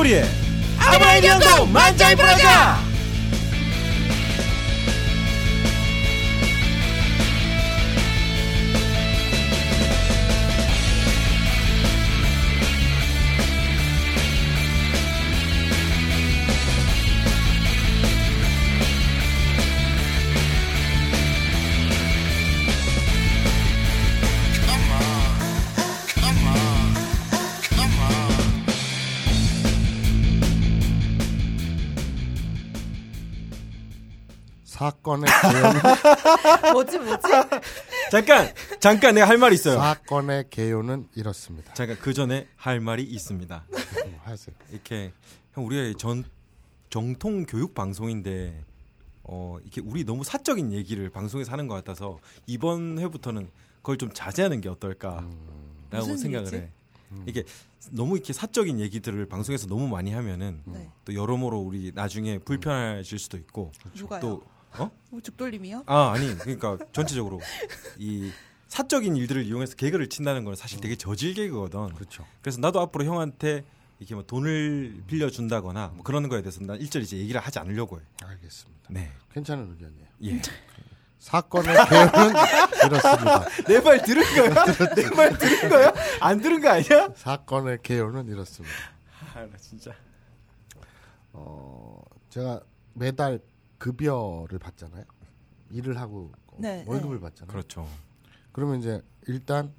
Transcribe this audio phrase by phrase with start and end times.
[0.00, 0.28] 죽돌이의
[0.78, 2.89] 아브라함 연구 만장이 브라자
[34.80, 35.80] 사건의 개요는
[36.72, 37.22] 뭐지 뭐지?
[38.10, 38.48] 잠깐
[38.80, 39.76] 잠깐 내가 할 말이 있어요.
[39.78, 41.74] 사건의 개요는 이렇습니다.
[41.74, 43.66] 잠깐 그 전에 할 말이 있습니다.
[43.70, 44.56] 음, 하세요.
[44.70, 45.12] 이렇게
[45.52, 46.24] 형 우리가 전
[46.88, 48.64] 정통 교육 방송인데
[49.24, 53.50] 어 이렇게 우리 너무 사적인 얘기를 방송에서 하는 것 같아서 이번 회부터는
[53.82, 55.28] 그걸 좀 자제하는 게 어떨까라고
[55.90, 56.56] 무슨 생각을 얘기지?
[56.56, 56.70] 해.
[57.26, 57.44] 이게
[57.90, 60.88] 너무 이렇게 사적인 얘기들을 방송에서 너무 많이 하면은 네.
[61.04, 64.20] 또 여러모로 우리 나중에 불편하실 수도 있고 누가요?
[64.20, 64.42] 또
[64.78, 64.90] 어?
[65.10, 65.84] 뭐 죽돌림이요?
[65.86, 67.40] 아 아니 그러니까 전체적으로
[67.98, 68.30] 이
[68.68, 71.92] 사적인 일들을 이용해서 개그를 친다는 건 사실 되게 저질 개그거든.
[71.94, 72.24] 그렇죠.
[72.40, 73.64] 그래서 나도 앞으로 형한테
[73.98, 78.02] 이렇게 뭐 돈을 빌려준다거나 뭐 그런 거에 대해서 난 일절 이제 얘기를 하지 않으려고 해.
[78.24, 78.88] 알겠습니다.
[78.90, 79.10] 네.
[79.34, 80.06] 괜찮은 의견이에요.
[80.24, 80.42] 예.
[81.18, 82.34] 사건의 개요는
[82.86, 83.48] 이렇습니다.
[83.68, 84.64] 내 말 들은 거야?
[84.94, 85.92] 내 말 들은 거야?
[86.20, 87.10] 안 들은 거 아니야?
[87.14, 88.74] 사건의 개요는 이렇습니다.
[89.34, 89.92] 아, 나 진짜.
[91.32, 92.60] 어, 제가
[92.94, 93.40] 매달
[93.80, 95.04] 급여를 받잖아요.
[95.70, 97.20] 일을 하고 네, 월급을 네.
[97.22, 97.50] 받잖아요.
[97.50, 97.88] 그렇죠.
[98.52, 99.72] 그러면 이제 일단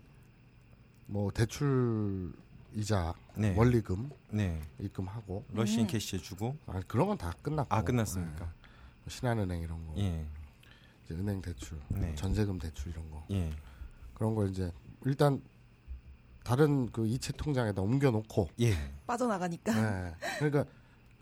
[1.05, 2.33] 뭐 대출
[2.73, 3.55] 이자 네.
[3.55, 4.59] 원리금 네.
[4.79, 6.57] 입금하고 러시앤캐시 해주고.
[6.65, 8.45] 아, 그런 건 다 끝났고 아 끝났습니까?
[8.45, 9.09] 네.
[9.09, 10.25] 신한은행 이런 거 예.
[11.05, 12.15] 이제 은행 대출 네.
[12.15, 13.51] 전세금 대출 이런 거 예.
[14.15, 14.71] 그런 걸 이제
[15.05, 15.41] 일단
[16.43, 18.73] 다른 그 이체 통장에다 옮겨놓고 예.
[19.05, 19.73] 빠져나가니까.
[19.73, 20.15] 네.
[20.39, 20.65] 그러니까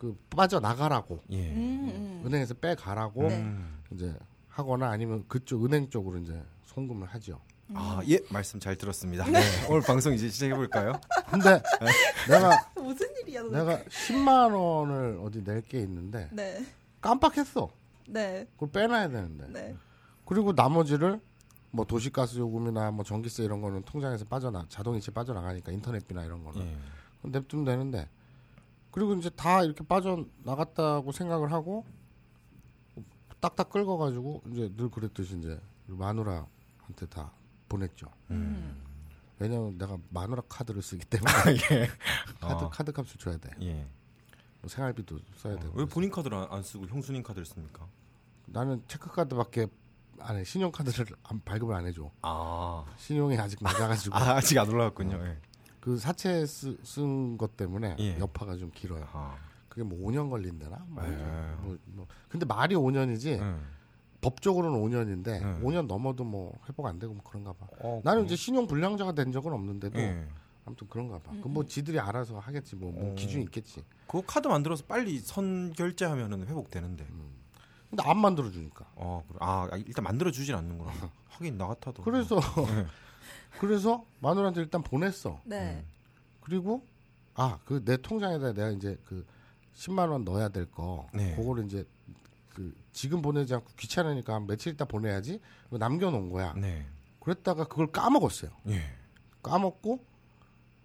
[0.00, 1.50] 그 빠져 나가라고 예.
[1.52, 2.22] 음, 음.
[2.26, 3.36] 은행에서 빼 가라고 네.
[3.38, 3.82] 음.
[3.92, 4.16] 이제
[4.48, 7.38] 하거나 아니면 그쪽 은행 쪽으로 이제 송금을 하죠.
[7.74, 9.24] 아, 예, 말씀 잘 들었습니다.
[9.30, 9.40] 네.
[9.68, 10.98] 오늘 방송 이제 시작해 볼까요?
[11.30, 11.62] 근데
[12.28, 12.50] 내가
[12.82, 13.42] 무슨 일이야?
[13.42, 13.58] 도대체.
[13.62, 16.64] 내가 10만 원을 어디 낼 게 있는데 네,
[17.02, 17.68] 깜빡했어.
[18.08, 19.46] 네, 그걸 빼놔야 되는데.
[19.50, 19.76] 네.
[20.24, 21.20] 그리고 나머지를
[21.70, 27.28] 뭐 도시가스 요금이나 뭐 전기세 이런 거는 통장에서 빠져나 자동이체 빠져나가니까 인터넷비나 이런 거는 예.
[27.28, 28.08] 냅두면 되는데
[28.90, 31.84] 그리고 이제 다 이렇게 빠져나갔다고 생각을 하고
[33.40, 37.32] 딱딱 긁어가지고 이제 늘 그랬듯이 이제 마누라한테 다
[37.68, 38.06] 보냈죠.
[38.30, 38.82] 음.
[39.38, 41.32] 왜냐면 내가 마누라 카드를 쓰기 때문에
[41.72, 41.88] 예.
[42.40, 42.68] 카드 어.
[42.68, 43.50] 카드 값을 줘야 돼.
[43.62, 43.86] 예.
[44.60, 45.70] 뭐 생활비도 써야 되고.
[45.70, 47.86] 어, 왜 본인 카드를 안, 안 쓰고 형수님 카드를 씁니까?
[48.46, 49.68] 나는 체크 카드밖에
[50.18, 50.44] 안 해.
[50.44, 52.10] 신용 카드를 안, 발급을 안 해줘.
[52.20, 52.84] 아.
[52.98, 55.16] 신용이 아직 낮아가지고 아, 아직 안 올라갔군요.
[55.24, 55.38] 예.
[55.80, 58.18] 그 사채 쓴 것 때문에 예.
[58.18, 59.06] 여파가 좀 길어요.
[59.12, 59.36] 아.
[59.68, 60.84] 그게 뭐 5년 걸린다나?
[60.88, 61.10] 뭐, 에이.
[61.62, 62.06] 뭐, 뭐.
[62.28, 63.60] 근데 말이 5년이지 응.
[64.20, 65.60] 법적으로는 5년인데 네.
[65.62, 67.66] 5년 넘어도 뭐 회복 안 되고 뭐 그런가 봐.
[67.78, 70.26] 어, 나는 이제 신용 불량자가 된 적은 없는데도 예.
[70.66, 71.32] 아무튼 그런가 봐.
[71.38, 73.14] 그럼 뭐 지들이 알아서 하겠지 뭐, 뭐 어.
[73.14, 73.82] 기준이 있겠지.
[74.06, 77.06] 그거 카드 만들어서 빨리 선 결제하면은 회복되는데.
[77.88, 78.86] 근데 안 만들어 주니까.
[78.94, 79.38] 어, 그래.
[79.40, 80.92] 아, 일단 만들어 주진 않는구나.
[81.28, 82.02] 하긴 나 같아도.
[82.02, 82.36] 그래서
[82.66, 82.86] 네.
[83.58, 85.40] 그래서 마누라한테 일단 보냈어.
[85.44, 85.84] 네.
[86.40, 86.86] 그리고
[87.34, 89.24] 아 그 내 통장에다 내가 이제 그
[89.74, 91.34] 10만 원 넣어야 될 거 네.
[91.36, 91.84] 그거를 이제
[92.54, 96.52] 그 지금 보내지 않고 귀찮으니까 한 며칠 있다 보내야지 그거 남겨 놓은 거야.
[96.54, 96.86] 네.
[97.20, 98.50] 그랬다가 그걸 까먹었어요.
[98.68, 98.82] 예.
[99.42, 100.04] 까먹고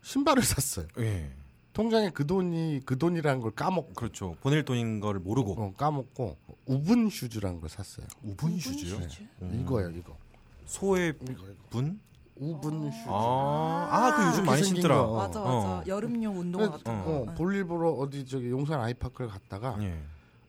[0.04, 0.88] 신발을 샀어요.
[1.00, 1.32] 예.
[1.74, 4.36] 통장에 그 돈이 그 돈이라는 걸 까먹고 그렇죠.
[4.42, 5.62] 보낼 돈인 걸 모르고.
[5.62, 8.06] 어, 까먹고 woven shoes라는 걸 샀어요.
[8.24, 9.02] Woven shoes요?
[9.02, 9.24] Shoes?
[9.42, 9.60] 음.
[9.62, 10.16] 이거예요, 이거.
[10.66, 11.14] 소의.
[11.70, 12.00] 분?
[12.38, 13.06] Woven shoes.
[13.10, 14.96] 아, 아, 그 요즘 많이 신더라.
[14.98, 15.04] 거.
[15.14, 15.16] 어.
[15.18, 15.52] 맞아, 맞아.
[15.52, 15.84] 어.
[15.88, 17.12] 여름용 운동화 같은 거.
[17.22, 17.36] 어, 네.
[17.36, 20.02] 볼일 보러 어디 저기 용산 아이파크를 갔다가 예.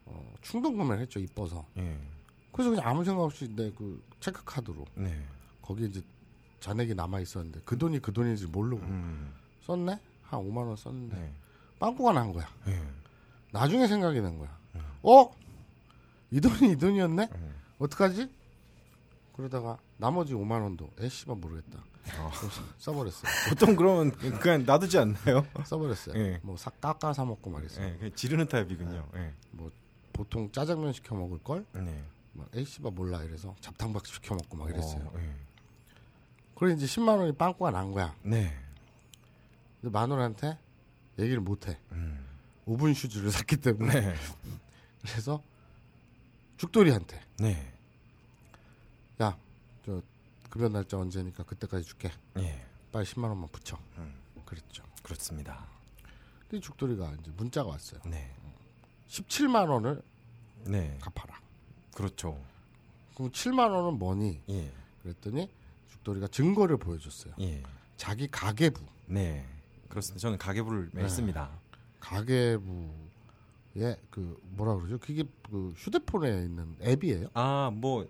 [0.07, 1.65] 어, 충동 구매를 했죠, 이뻐서.
[1.79, 1.99] 예.
[2.53, 5.23] 그래서 그냥 아무 생각 없이 내 그 체크 카드로 네.
[5.63, 6.03] 거기 이제
[6.61, 9.33] 잔액이 남아 있었는데 그 돈이 그 돈인지 모르고 음.
[9.67, 11.33] 썼네 한 5만 원 썼는데 네.
[11.79, 12.83] 빵꾸가 난 거야 예.
[13.53, 14.49] 나중에 생각이 난 거야
[15.03, 15.31] 어?
[16.31, 17.29] 이 돈이 이 돈이었네?
[17.33, 17.55] 음.
[17.79, 18.29] 어떡하지?
[19.37, 21.79] 그러다가 나머지 5만 원도 에 씨발 모르겠다
[22.19, 22.31] 어.
[22.79, 25.47] 써버렸어요 보통 그러면 그냥 놔두지 않나요?
[25.65, 26.41] 써버렸어요 예.
[26.43, 27.97] 뭐 사, 깎아 사 먹고 말했어요 예.
[27.97, 29.09] 그냥 지르는 타입이군요.
[29.17, 29.33] 예.
[29.51, 29.71] 뭐
[30.13, 31.65] 보통 짜장면 시켜 먹을 걸?
[31.73, 32.05] 네.
[32.33, 35.31] 막 에이 씨발 몰라 이래서 잡탕밥 시켜 먹고 막 이랬어요 어, 예.
[36.55, 38.55] 그래 이제 10만 원이 빵꾸가 난 거야 네.
[39.81, 40.59] 근데 마누라한테
[41.19, 42.25] 얘기를 못 해 음.
[42.67, 44.15] 오븐 슈즈를 샀기 때문에 네.
[45.03, 45.43] 그래서
[46.59, 47.73] 죽돌이한테 네.
[49.23, 49.37] 야
[49.87, 50.03] 저
[50.51, 52.67] 급여 날짜 언제니까 그때까지 줄게 예.
[52.91, 54.13] 빨리 10만 원만 붙여 음.
[54.45, 55.65] 그랬죠 그렇습니다.
[56.49, 58.01] 근데 죽돌이가 이제 문자가 왔어요.
[58.05, 58.35] 네.
[59.09, 60.03] 17만 원을
[60.65, 60.99] 네.
[61.01, 61.41] 갚아라.
[61.95, 62.41] 그렇죠.
[63.15, 64.43] 그럼 7만 원은 뭐니?
[64.49, 64.73] 예.
[65.03, 65.49] 그랬더니
[65.91, 67.35] 죽돌이가 증거를 보여줬어요.
[67.41, 67.63] 예.
[67.97, 69.47] 자기 가계부, 네.
[69.89, 70.21] 그렇습니다.
[70.21, 71.03] 저는 가계부를 네.
[71.03, 71.51] 맺습니다.
[72.01, 72.67] 가계부에
[74.11, 74.99] 그 뭐라 그러죠?
[74.99, 77.29] 그게 그 휴대폰에 있는 앱이에요.
[77.35, 78.07] 아, 뭐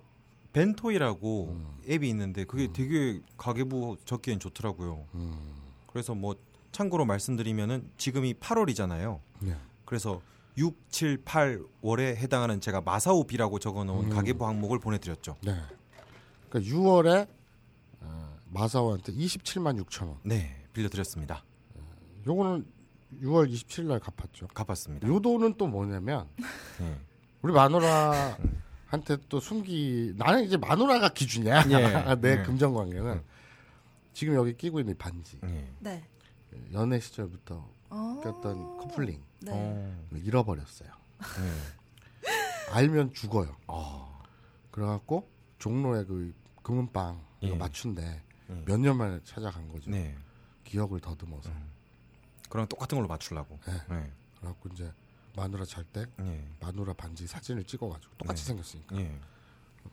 [0.57, 1.67] 벤토이라고 음.
[1.87, 5.05] 앱이 있는데 그게 되게 가계부 적기엔 좋더라고요.
[5.15, 5.39] 음.
[5.87, 6.35] 그래서 뭐
[6.73, 9.21] 참고로 말씀드리면은 지금이 8월이잖아요.
[9.41, 9.55] 네.
[9.85, 10.23] 그래서
[10.57, 14.11] 6, 7, 8월에 해당하는 제가 마사오비라고 적어놓은 음.
[14.11, 15.37] 가계부 항목을 보내드렸죠.
[15.45, 15.61] 네.
[16.49, 17.29] 그러니까 6월에
[18.01, 20.17] 어, 마사오한테 27만 6천 원.
[20.23, 21.45] 네, 빌려드렸습니다.
[22.27, 22.65] 요거는
[23.23, 24.49] 6월 27일 날 갚았죠.
[24.49, 25.07] 갚았습니다.
[25.07, 26.29] 요 돈은 또 뭐냐면
[26.79, 26.99] 네.
[27.43, 28.39] 우리 마누라
[28.87, 31.65] 한테 또 숨기 나는 이제 마누라가 기준이야.
[31.71, 32.15] 예.
[32.21, 32.43] 내 예.
[32.43, 33.23] 금전 관계는
[34.13, 35.69] 지금 여기 끼고 있는 이 반지 네.
[35.81, 36.05] 네.
[36.73, 38.21] 연애 시절부터 어.
[38.23, 39.53] 꼈던 커플링 네.
[39.53, 40.89] 어, 잃어버렸어요.
[41.19, 42.33] 네.
[42.73, 43.55] 알면 죽어요.
[43.67, 44.21] 아,
[44.71, 45.29] 그래갖고
[45.59, 47.55] 종로에 그 금은방 예.
[47.55, 48.63] 맞춘데 예.
[48.67, 49.91] 몇년 만에 찾아간 거죠.
[49.91, 50.17] 네.
[50.65, 51.51] 기억을 더듬어서.
[52.49, 53.59] 그랑 똑같은 걸로 맞추려고.
[53.67, 53.73] 네.
[53.89, 54.13] 네.
[54.39, 54.93] 그래갖고 이제
[55.37, 56.49] 마누라 잘때 네.
[56.61, 58.47] 마누라 반지 사진을 찍어가지고 똑같이 네.
[58.49, 59.19] 생겼으니까 예.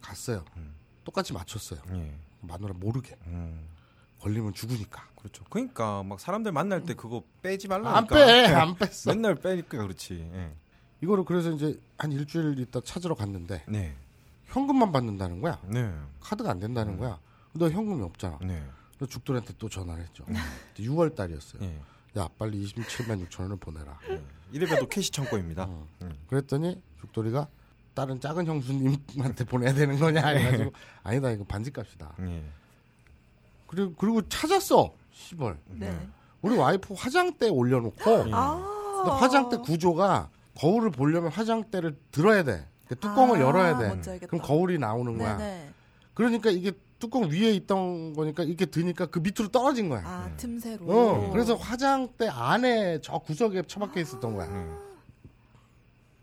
[0.01, 0.43] 갔어요.
[0.57, 0.73] 음.
[1.03, 1.81] 똑같이 맞췄어요.
[1.91, 2.15] 예.
[2.41, 3.67] 마누라 모르게 음.
[4.19, 5.05] 걸리면 죽으니까.
[5.17, 5.43] 그렇죠.
[5.49, 7.97] 그러니까 막 사람들 만날 때 그거 빼지 말라니까.
[7.97, 9.13] 안 빼, 안 뺐어.
[9.13, 10.15] 맨날 빼니까 그렇지.
[10.33, 10.55] 예.
[11.01, 13.93] 이거를 그래서 이제 한 일주일 있다 찾으러 갔는데 네.
[14.45, 15.59] 현금만 받는다는 거야.
[15.65, 15.93] 네.
[16.21, 17.19] 카드가 안 된다는 거야.
[17.53, 18.39] 너 현금이 없잖아.
[18.41, 18.63] 네.
[19.09, 20.23] 죽돌한테 또 전화를 했죠.
[20.77, 21.61] 6월 달이었어요.
[21.63, 21.81] 예.
[22.17, 23.97] 야 빨리 27만 6천 원을 보내라.
[24.51, 25.63] 이래봬도 cash 창고입니다.
[25.63, 25.87] 어.
[26.03, 26.13] 음.
[26.27, 27.47] 그랬더니 죽돌이가
[27.93, 30.71] 다른 작은 형수님한테 보내야 되는 거냐 해가지고
[31.03, 32.15] 아니다 이거 반지값이다.
[32.21, 32.43] 예.
[33.67, 34.93] 그리고 그리고 찾았어.
[35.13, 35.57] 10월.
[35.67, 36.07] 네.
[36.41, 38.31] 우리 와이프 화장대 올려놓고 예.
[38.33, 39.01] 아.
[39.03, 42.67] 근데 화장대 구조가 거울을 보려면 화장대를 들어야 돼.
[42.87, 44.19] 그 뚜껑을 아, 열어야 돼.
[44.27, 45.37] 그럼 거울이 나오는 거야.
[45.37, 45.73] 네네.
[46.13, 46.71] 그러니까 이게
[47.03, 50.01] 뚜껑 위에 있던 거니까 이렇게 드니까 그 밑으로 떨어진 거야.
[50.05, 50.37] 아 네.
[50.37, 50.85] 틈새로.
[50.87, 54.47] 어, 그래서 화장대 안에 저 구석에 처박혀 있었던 거야.
[54.47, 54.69] 예.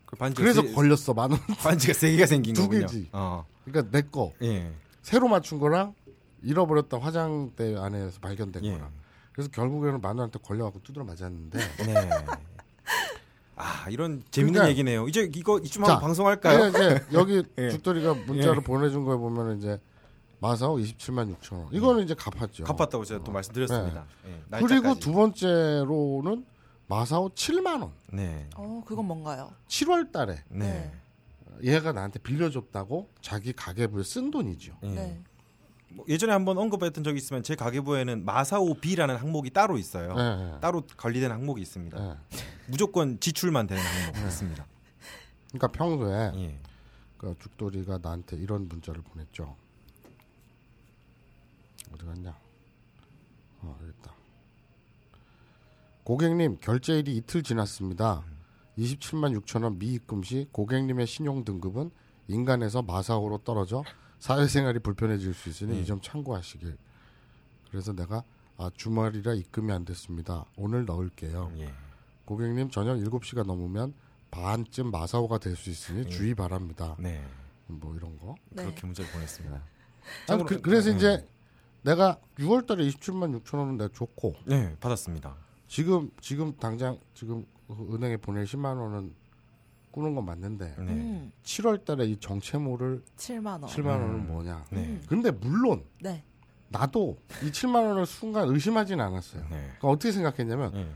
[0.06, 1.41] 그 그래서 세, 걸렸어 만 원.
[1.62, 2.87] 반지가 세 개가 생긴 두 거군요.
[2.87, 3.11] 개지.
[3.12, 3.44] 어.
[3.67, 4.73] 그러니까 내 거 예.
[5.03, 5.93] 새로 맞춘 거랑
[6.43, 8.73] 잃어버렸던 화장대 안에서 발견된 예.
[8.73, 8.91] 거랑.
[9.33, 11.59] 그래서 결국에는 마누라한테 걸려갖고 두드려 맞았는데.
[11.87, 11.94] 네.
[13.56, 15.06] 아 이런 재밌는 그러니까- 얘기네요.
[15.09, 16.69] 이제 이거 이쯤 자, 한번 방송할까요?
[16.69, 17.69] 이제 여기 예.
[17.69, 18.65] 죽돌이가 문자를 예.
[18.65, 19.79] 보내준 거에 보면 이제
[20.41, 21.69] 마사오 27만 6천 원.
[21.73, 22.65] 이거는 이제 갚았죠.
[22.65, 24.07] 갚았다고 제가 또 말씀드렸습니다.
[24.27, 24.61] 예, 네.
[24.61, 24.95] 그리고.
[24.95, 26.47] 두 번째로는
[26.89, 27.93] 마사오 7만 원.
[28.11, 28.49] 네.
[28.57, 29.53] 어 그건 뭔가요?
[29.69, 30.93] 7월 달에 네.
[31.63, 34.77] 얘가 나한테 빌려줬다고 자기 가계부에 쓴 돈이죠.
[34.85, 34.89] 예.
[34.89, 35.23] 네.
[35.93, 40.15] 뭐 예전에 한번 언급했던 적이 있으면 제 가계부에는 마사오 B라는 항목이 따로 있어요.
[40.15, 40.61] 네, 네.
[40.61, 41.99] 따로 관리된 항목이 있습니다.
[41.99, 42.15] 네.
[42.67, 44.67] 무조건 지출만 되는 항목 있습니다.
[45.49, 46.59] 그러니까 평소에 예.
[47.19, 49.55] 그 죽돌이가 나한테 이런 문자를 보냈죠.
[51.93, 52.37] 어디 갔냐?
[53.63, 54.13] 어, 있다.
[56.05, 58.25] 고객님 결제일이 이틀 지났습니다.
[58.79, 61.91] 27만 6천 원 미입금 시 고객님의 신용 등급은
[62.29, 63.85] 인간에서 마사오로 떨어져
[64.19, 65.81] 사회생활이 불편해질 수 있으니 예.
[65.81, 66.76] 이점 참고하시길.
[67.71, 68.23] 그래서 내가
[68.57, 70.45] 아 주말이라 입금이 안 됐습니다.
[70.57, 71.53] 오늘 넣을게요.
[71.59, 71.73] 예.
[72.25, 73.95] 고객님 저녁 7시가 넘으면
[74.31, 76.09] 반쯤 마사오가 될 수 있으니 예.
[76.09, 76.97] 주의 바랍니다.
[76.99, 77.23] 네.
[77.67, 78.35] 뭐 이런 거.
[78.50, 78.64] 네.
[78.64, 79.62] 그렇게 문자를 보냈습니다.
[80.26, 80.97] 참고로- 그, 래서 네.
[80.97, 81.29] 이제
[81.83, 85.35] 내가 6월달에 27만 6천 원은 내가 줬고 네, 받았습니다.
[85.69, 89.15] 지금 지금 당장 지금 그 은행에 보낼 10만 원은
[89.93, 90.85] 꾸는 건 맞는데 네.
[90.85, 93.63] 음, 7월달에 이 정체모를 7만 원.
[93.63, 94.65] 7만 원은 뭐냐?
[94.71, 94.79] 네.
[94.87, 95.03] 음.
[95.09, 96.23] 근데 물론 네.
[96.69, 99.43] 나도 이 7만 원을 순간 의심하진 않았어요.
[99.51, 99.57] 네.
[99.79, 100.89] 그러니까 어떻게 생각했냐면 예.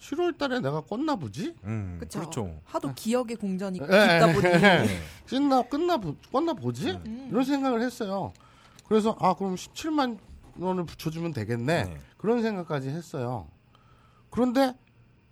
[0.00, 1.54] 7월 달에 내가 껐나 보지?
[1.64, 2.20] 음, 그쵸.
[2.20, 2.60] 그렇죠.
[2.64, 4.40] 하도 기억의 공전이 예, 깊다 보니.
[4.42, 4.86] 네.
[5.28, 6.90] 끝나 끝나 보- 껐나 보지?
[7.06, 7.28] 음.
[7.30, 8.32] 이런 생각을 했어요.
[8.88, 10.18] 그래서 아 그럼 17만
[10.62, 11.84] 원을 붙여주면 되겠네.
[11.84, 12.00] 네.
[12.16, 13.48] 그런 생각까지 했어요.
[14.30, 14.74] 그런데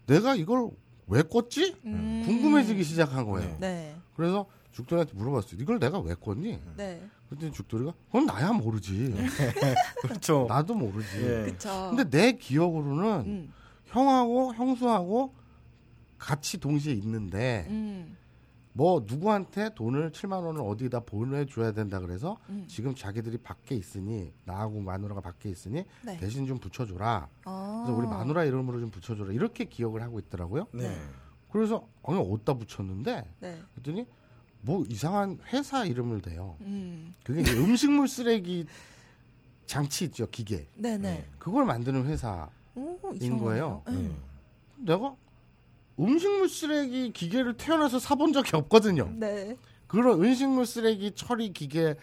[0.06, 0.70] 내가 이걸
[1.06, 1.76] 왜 껐지?
[1.85, 2.23] 음.
[2.26, 3.56] 궁금해지기 시작한 거예요.
[3.61, 3.97] 네.
[4.16, 5.61] 그래서 죽돌이한테 물어봤어요.
[5.61, 6.61] 이걸 내가 왜 껐니?
[6.76, 7.02] 네.
[7.28, 9.14] 그랬더니 죽돌이가 그건 나야 모르지.
[10.02, 10.47] 그렇죠.
[10.49, 11.23] 나도 모르지.
[11.23, 11.44] 예.
[11.44, 11.92] 그쵸.
[11.94, 13.52] 근데 내 기억으로는 음.
[13.87, 15.35] 형하고 형수하고
[16.18, 18.16] 같이 동시에 있는데 음.
[18.78, 22.64] 뭐 누구한테 돈을 7만 원을 어디다 보내줘야 된다 그래서 음.
[22.68, 26.16] 지금 자기들이 밖에 있으니 나하고 마누라가 밖에 있으니 네.
[26.18, 27.28] 대신 좀 붙여줘라.
[27.44, 27.82] 아.
[27.85, 29.32] 그래서 우리 마누라 이름으로 좀 붙여줘라.
[29.32, 30.68] 이렇게 기억을 하고 있더라고요.
[30.73, 30.97] 네.
[31.50, 33.62] 그래서 어느 어디다 붙였는데 네.
[33.75, 34.06] 그랬더니
[34.61, 36.56] 뭐 이상한 회사 이름을 대요.
[36.61, 37.16] 음.
[37.25, 38.64] 그게 이제 음식물 쓰레기
[39.66, 40.68] 장치 있죠 기계.
[40.76, 40.99] 네네.
[40.99, 41.28] 네.
[41.40, 42.49] 그걸 만드는 회사.
[42.76, 43.82] 오, 인 거예요.
[43.88, 44.23] 음.
[44.76, 45.16] 내가
[45.99, 49.11] 음식물 쓰레기 기계를 태어나서 사본 적이 없거든요.
[49.14, 49.57] 네.
[49.87, 51.97] 그런 음식물 쓰레기 처리 기계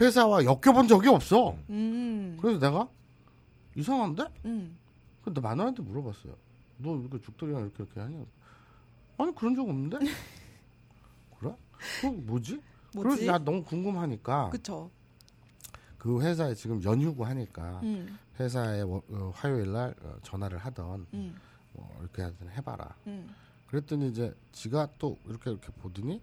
[0.00, 1.56] 회사와 엮여본 적이 없어.
[1.70, 2.36] 음.
[2.40, 2.88] 그래서 내가
[3.76, 4.24] 이상한데?
[4.46, 4.76] 음.
[5.22, 6.34] 근데 마누라한테 물어봤어요.
[6.78, 8.24] 너 이렇게 죽돌이랑 이렇게 이렇게 하냐?
[9.18, 9.98] 아니 그런 적 없는데?
[11.38, 11.54] 그래?
[12.00, 12.60] 그 뭐지?
[12.92, 13.26] 그래서 뭐지?
[13.26, 14.90] 나 너무 궁금하니까 그쵸.
[15.98, 18.18] 그 회사에 지금 연휴고 하니까 음.
[18.38, 21.34] 회사에 워- 어, 화요일 날 어, 전화를 하던 음.
[21.74, 22.96] 뭐 이렇게 하든 해봐라.
[23.06, 23.34] 음.
[23.68, 26.20] 그랬더니 이제 지가 또 이렇게 이렇게 보더니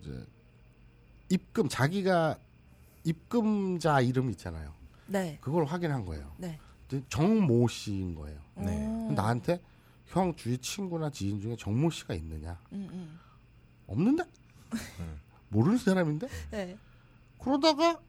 [0.00, 0.26] 이제
[1.28, 2.38] 입금 자기가
[3.04, 4.72] 입금자 이름 있잖아요.
[5.06, 5.38] 네.
[5.40, 6.32] 그걸 확인한 거예요.
[6.38, 6.58] 네.
[7.08, 8.40] 정모 씨인 거예요.
[8.56, 8.86] 네.
[8.86, 9.12] 어.
[9.14, 9.60] 나한테
[10.06, 12.58] 형 주위 친구나 지인 중에 정모 씨가 있느냐?
[12.72, 13.18] 음, 음.
[13.86, 14.24] 없는데?
[15.48, 16.28] 모르는 사람인데?
[16.50, 16.76] 네.
[17.38, 18.00] 그러다가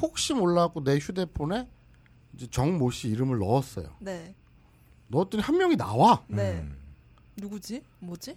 [0.00, 1.68] 혹시 몰라갖고 내 휴대폰에
[2.34, 3.94] 이제 정모 씨 이름을 넣었어요.
[4.00, 4.34] 네.
[5.12, 6.22] 넣었더니 한 명이 나와.
[6.26, 6.60] 네.
[6.60, 6.76] 음.
[7.36, 7.82] 누구지?
[8.00, 8.36] 뭐지?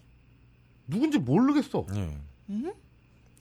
[0.87, 1.85] 누군지 모르겠어.
[1.95, 2.17] 예.
[2.49, 2.73] 음?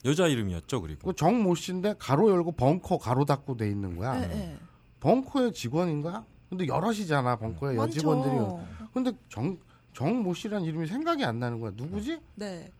[0.05, 1.09] 여자 이름이었죠 그리고.
[1.09, 4.19] 그 정모 씨인데 가로 열고 벙커 가로 닫고 돼 있는 거야.
[4.19, 4.27] 네.
[4.27, 4.57] 네.
[5.01, 6.25] 벙커의 직원인가?
[6.49, 8.35] 근데 여럿이잖아 벙커의 여직원들이.
[8.35, 8.67] 많죠.
[8.93, 9.57] 근데 정
[9.93, 11.71] 정모 씨란 이름이 생각이 안 나는 거야.
[11.75, 12.19] 누구지?
[12.35, 12.71] 네.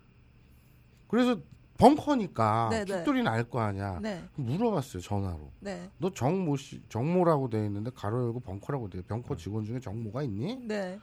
[1.07, 1.38] 그래서
[1.77, 2.86] 벙커니까 네, 네.
[2.86, 4.00] 죽돌이는 알 거 아니야.
[4.01, 4.24] 네.
[4.36, 5.51] 물어봤어요 전화로.
[5.60, 5.89] 네.
[5.98, 9.01] 너 정모 씨 정모라고 돼 있는데 가로 열고 벙커라고 돼.
[9.01, 10.58] 벙커 직원 중에 정모가 있니?
[10.67, 11.00] 네.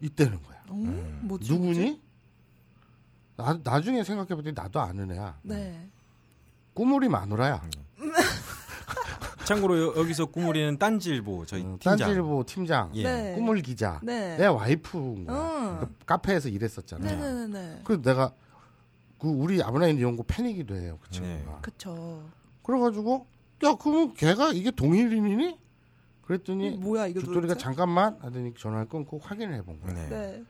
[0.00, 0.58] 있다는 거야.
[0.68, 0.74] 어?
[0.74, 1.20] 음.
[1.24, 1.52] 뭐지?
[1.52, 2.00] 누구니?
[3.36, 5.38] 나 나중에 생각해봤더니 나도 아는 애야.
[5.42, 5.88] 네.
[6.74, 7.62] 꾸물이 마누라야.
[9.44, 11.96] 참고로 여, 여기서 꾸물이는 딴지일보 저희 어, 팀장.
[11.96, 12.90] 딴지일보 팀장.
[12.94, 13.02] 예.
[13.04, 13.34] 네.
[13.34, 13.98] 꾸물 기자.
[14.02, 14.36] 네.
[14.36, 15.36] 내 와이프인 거야.
[15.36, 15.78] 응.
[15.80, 17.04] 그 카페에서 일했었잖아.
[17.04, 17.80] 네네네.
[17.84, 18.32] 그래서 내가
[19.18, 20.98] 그 우리 아브라인 이용고 팬이기도 해요.
[21.02, 21.14] 그 네.
[21.18, 21.60] 친구가.
[21.60, 22.24] 그쵸.
[22.62, 23.26] 그래가지고
[23.64, 25.58] 야 그럼 걔가 이게 동일인이니?
[26.22, 27.60] 그랬더니 뭐야 이거 죽돌이가 도대체?
[27.60, 29.94] 잠깐만 하더니 전화를 끊고 확인을 해본 거야.
[29.94, 30.08] 네.
[30.08, 30.44] 네.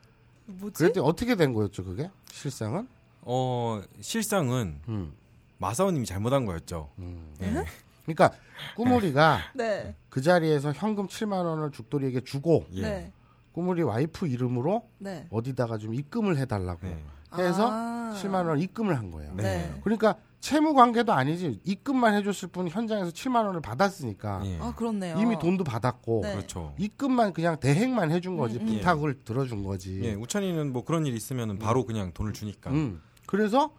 [0.46, 0.78] 뭐지?
[0.78, 2.10] 그랬더니 어떻게 된 거였죠 그게?
[2.30, 2.88] 실상은?
[3.22, 5.12] 어 실상은 음.
[5.58, 6.90] 마사오님이 잘못한 거였죠.
[6.98, 7.34] 음.
[7.42, 7.64] 예.
[8.04, 8.36] 그러니까
[8.76, 9.94] 꾸물이가 네.
[10.08, 12.82] 그 자리에서 현금 7만 원을 죽돌이에게 주고 예.
[12.82, 13.12] 네.
[13.52, 15.26] 꾸물이 와이프 이름으로 네.
[15.30, 17.02] 어디다가 좀 입금을 해달라고 네.
[17.36, 18.14] 해서 아.
[18.16, 19.34] 7만 원 입금을 한 거예요.
[19.34, 19.74] 네.
[19.82, 24.58] 그러니까 채무 관계도 아니지 입금만 해줬을 뿐 현장에서 7만 원을 받았으니까 예.
[24.60, 25.16] 아 그렇네요.
[25.18, 26.32] 이미 돈도 받았고 네.
[26.32, 26.74] 그렇죠.
[26.78, 28.74] 입금만 그냥 대행만 해준 거지 음, 음.
[28.74, 30.00] 부탁을 들어준 거지.
[30.04, 32.70] 예, 우찬이는 뭐 그런 일 있으면 바로 그냥 돈을 주니까.
[32.70, 33.02] 음.
[33.26, 33.72] 그래서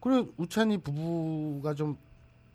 [0.00, 1.96] 그래 우찬이 부부가 좀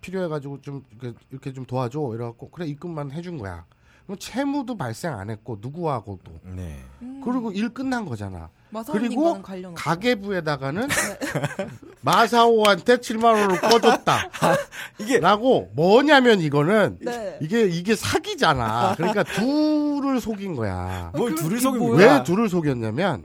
[0.02, 3.64] 필요해가지고 좀 이렇게, 이렇게 좀 도와줘 이래갖고 그래 입금만 해준 거야.
[4.04, 6.78] 그럼 채무도 발생 안 했고 누구하고도 네.
[7.02, 7.22] 음.
[7.24, 8.50] 그리고 일 끝난 거잖아.
[8.92, 9.42] 그리고.
[9.74, 10.88] 가계부에다가는
[12.02, 14.28] 마사오한테 7만 원을 꺼줬다.
[14.98, 17.38] 이게 라고 뭐냐면 이거는 네.
[17.40, 18.94] 이게 이게 사기잖아.
[18.96, 21.12] 그러니까 둘을 속인 거야.
[21.16, 21.80] 뭘 그- 둘을 속인?
[21.80, 22.16] 거야?
[22.18, 23.24] 왜 둘을 속였냐면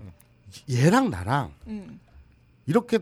[0.71, 1.99] 얘랑 나랑 음.
[2.65, 2.99] 이렇게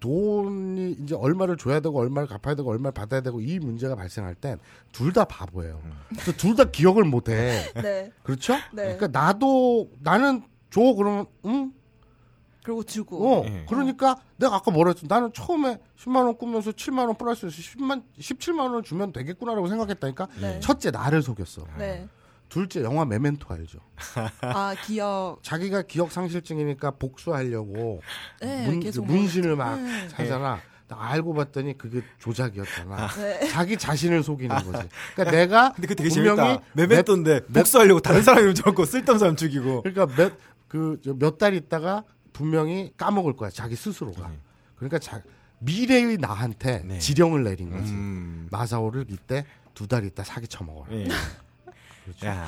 [0.00, 4.58] 돈이 이제 얼마를 줘야 되고 얼마를 갚아야 되고 얼마를 받아야 되고 이 문제가 발생할 땐
[4.92, 5.80] 둘 다 바보예요.
[6.10, 7.64] 그래서 둘 다 기억을 못 해.
[7.74, 8.12] 네.
[8.22, 8.54] 그렇죠?
[8.72, 8.94] 네.
[8.94, 11.72] 그러니까 나도 나는 줘 그러면 응?
[12.62, 13.40] 그리고 주고.
[13.40, 13.44] 어.
[13.46, 13.64] 예.
[13.66, 15.06] 그러니까 내가 아까 뭐라 했어?
[15.08, 20.28] 나는 처음에 10만 원 꾸면서 7만 원 플러스해서 10만 17만 원을 주면 되겠구나라고 생각했다니까.
[20.40, 20.60] 네.
[20.60, 21.64] 첫째 나를 속였어.
[21.78, 22.06] 네.
[22.50, 23.78] 둘째 영화 메멘토 알죠?
[24.42, 25.38] 아 기억.
[25.42, 28.00] 자기가 기억 상실증이니까 복수하려고
[28.40, 28.66] 네.
[28.66, 30.08] 문, 계속 문신을 막 네.
[30.12, 30.60] 하잖아.
[30.88, 33.08] 나 알고 봤더니 그게 조작이었잖아.
[33.08, 33.48] 네.
[33.48, 34.88] 자기 자신을 속이는 거지.
[35.14, 36.62] 그러니까 내가 근데 그 되게 분명히 재밌다.
[36.72, 39.82] 메멘토인데 복수하려고 다른 사람 이름 적고 쓸데없는 사람 죽이고.
[39.82, 40.32] 그러니까 몇
[40.68, 43.50] 그 몇 달 있다가 분명히 까먹을 거야.
[43.50, 44.28] 자기 스스로가.
[44.28, 44.38] 네.
[44.76, 45.22] 그러니까 자,
[45.60, 46.98] 미래의 나한테 네.
[46.98, 47.92] 지령을 내린 거지.
[47.92, 48.48] 음.
[48.50, 49.44] 마사오를 이때
[49.74, 50.92] 두 달 있다 사기 쳐먹어라.
[50.92, 51.08] 예.
[52.04, 52.26] 그렇죠.
[52.26, 52.46] 야.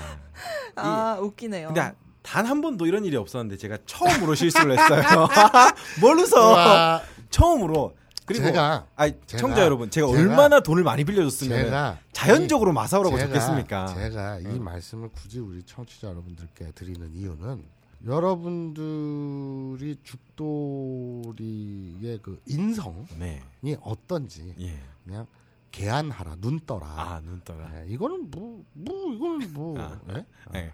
[0.76, 1.68] 아 웃기네요.
[1.68, 5.02] 근데 단 한 번도 이런 일이 없었는데 제가 처음으로 실수를 했어요.
[6.00, 6.52] 뭘 웃어?
[6.52, 7.96] 와, 처음으로.
[8.26, 13.16] 그리고 제가 아니, 제가- 청자 여러분, 제가, 제가- 얼마나 돈을 많이 빌려줬으면 제가 자연적으로 마사오라고
[13.16, 13.86] 제가- 적겠습니까?
[13.88, 14.62] 제가 이 음.
[14.62, 17.64] 말씀을 굳이 우리 청취자 여러분들께 드리는 이유는
[18.06, 21.38] 여러분들이 죽돌이의
[22.22, 23.42] 그 인성이 네.
[23.82, 24.78] 어떤지 예.
[25.04, 25.26] 그냥
[25.70, 26.86] 개안하라 눈 떠라.
[26.86, 27.68] 아, 눈 떠라.
[27.70, 29.78] 네, 이거는 뭐, 뭐 이거는 뭐.
[29.78, 30.14] 아, 예?
[30.14, 30.24] 어.
[30.52, 30.72] 네.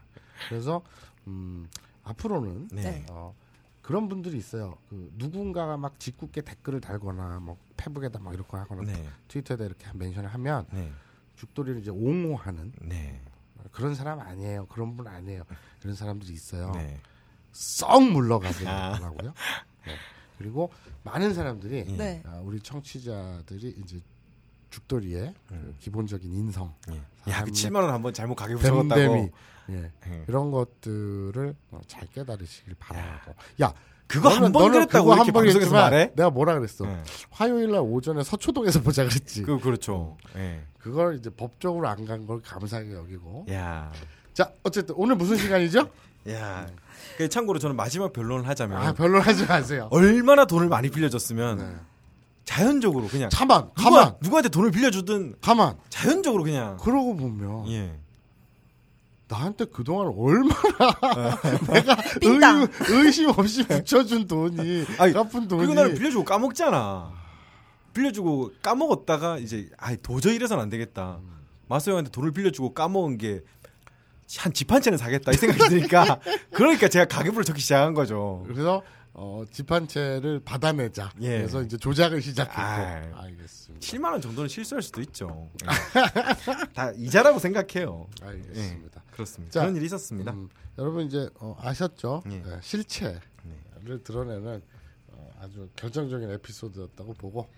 [0.48, 0.82] 그래서
[1.26, 1.68] 음,
[2.04, 2.82] 앞으로는 네.
[2.82, 3.06] 네.
[3.10, 3.34] 어,
[3.82, 4.78] 그런 분들이 있어요.
[4.88, 9.08] 그 누군가가 막 짓궂게 댓글을 달거나 뭐 페북에다 막 이렇게 하거나 네.
[9.28, 10.92] 트위터에다 이렇게 멘션을 하면 네.
[11.36, 13.20] 죽돌이를 이제 옹호하는 네.
[13.72, 14.66] 그런 사람 아니에요.
[14.66, 15.42] 그런 분 아니에요.
[15.80, 16.72] 그런 사람들이 있어요.
[17.56, 17.60] 네.
[17.60, 19.30] 썩 물러가더라고요.
[19.30, 19.64] 아.
[19.86, 19.94] 네.
[20.38, 20.70] 그리고
[21.04, 21.96] 많은 사람들이 예.
[21.96, 22.22] 네.
[22.26, 24.00] 아, 우리 청취자들이 이제
[24.70, 26.96] 죽돌이의 그 기본적인 인성, 예.
[26.96, 29.30] 야, 그 사람의 7만 원 한번 잘못 가게 붙여놨다고.
[29.70, 29.90] 예.
[30.06, 30.24] 예.
[30.28, 33.34] 이런 것들을 어, 잘 깨달으시길 바라고.
[33.62, 33.72] 야,
[34.06, 36.12] 그거 너는- 한번 너는 그랬다고 그거 한번 방송에서 했지만 말해?
[36.14, 36.84] 내가 뭐라 그랬어?
[36.86, 37.02] 예.
[37.30, 39.42] 화요일 날 오전에 서초동에서 보자 그랬지.
[39.42, 40.16] 그 그렇죠.
[40.36, 40.62] 예.
[40.78, 43.46] 그걸 이제 법적으로 안 간 걸 감사하게 여기고.
[43.50, 43.90] 야.
[44.34, 45.88] 자, 어쨌든 오늘 무슨 시간이죠?
[46.32, 46.66] 야.
[47.16, 49.88] 그 참고로 저는 마지막 변론을 하자면 아, 별로 하지 마세요.
[49.90, 51.74] 얼마나 돈을 많이 빌려줬으면 네.
[52.44, 55.76] 자연적으로 그냥 가만, 누가, 가만, 누구한테 돈을 빌려주든 가만.
[55.88, 57.98] 자연적으로 그냥 그러고 보면 예.
[59.28, 61.40] 나한테 그동안 얼마나
[61.72, 62.60] 내가 삥땅.
[62.62, 67.12] 의, 의심 없이 붙여준 돈이 아니, 갚은 돈이 그리고 나를 빌려주고 까먹잖아.
[67.92, 71.18] 빌려주고 까먹었다가 이제 아 도저히 이래서는 안 되겠다.
[71.68, 73.40] 마소 형한테 돈을 빌려주고 까먹은 게
[74.38, 76.20] 한 집 한 채는 사겠다 이 생각이 드니까
[76.52, 78.42] 그러니까 제가 가계부를 적기 시작한 거죠.
[78.46, 78.82] 그래서
[79.18, 81.10] 어, 집 한 채를 받아내자.
[81.22, 81.38] 예.
[81.38, 82.60] 그래서 이제 조작을 시작했고.
[82.60, 83.02] 아이.
[83.14, 83.80] 알겠습니다.
[83.86, 85.48] 7만 원 정도는 실수할 수도 있죠.
[85.62, 86.66] 예.
[86.74, 88.08] 다 이자라고 생각해요.
[88.20, 89.02] 알겠습니다.
[89.12, 89.52] 그렇습니다.
[89.52, 90.32] 자, 그런 일이 있었습니다.
[90.32, 92.24] 음, 여러분 이제 어, 아셨죠?
[92.30, 92.42] 예.
[92.42, 93.20] 네, 실체를
[94.04, 94.60] 드러내는
[95.12, 97.48] 어, 아주 결정적인 에피소드였다고 보고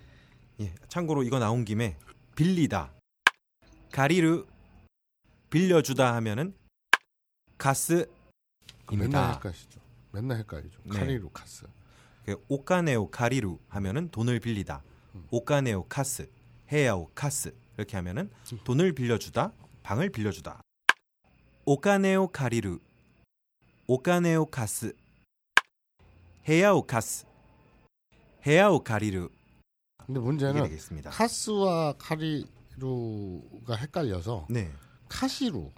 [0.61, 0.73] 예.
[0.89, 1.97] 참고로 이거 나온 김에
[2.37, 2.93] 빌리다,
[3.91, 4.45] 借りる,
[5.51, 6.55] 빌려주다 하면은
[7.57, 8.11] 貸す
[8.91, 9.33] 맨날 입니다.
[9.35, 9.81] 헷갈리죠.
[10.13, 10.81] 맨날 헷갈리죠.
[10.85, 10.99] 네.
[10.99, 11.67] 借りる 貸す.
[12.25, 14.83] 그 お金を借りる 하면은 돈을 빌리다.
[15.31, 16.31] お金を貸す,
[16.71, 18.31] 部屋を貸す 이렇게 하면은
[18.65, 19.53] 돈을 빌려주다,
[19.83, 20.61] 방을 빌려주다.
[21.65, 22.79] お金を借りる,
[23.87, 24.95] お金を貸す,
[26.47, 27.27] 헤야오 카스,
[28.47, 29.31] 헤야오 가리루
[30.07, 30.79] 근데 문제는.
[31.11, 34.71] 카스와 카리루가 헷갈려서 네,
[35.09, 35.71] 카시루.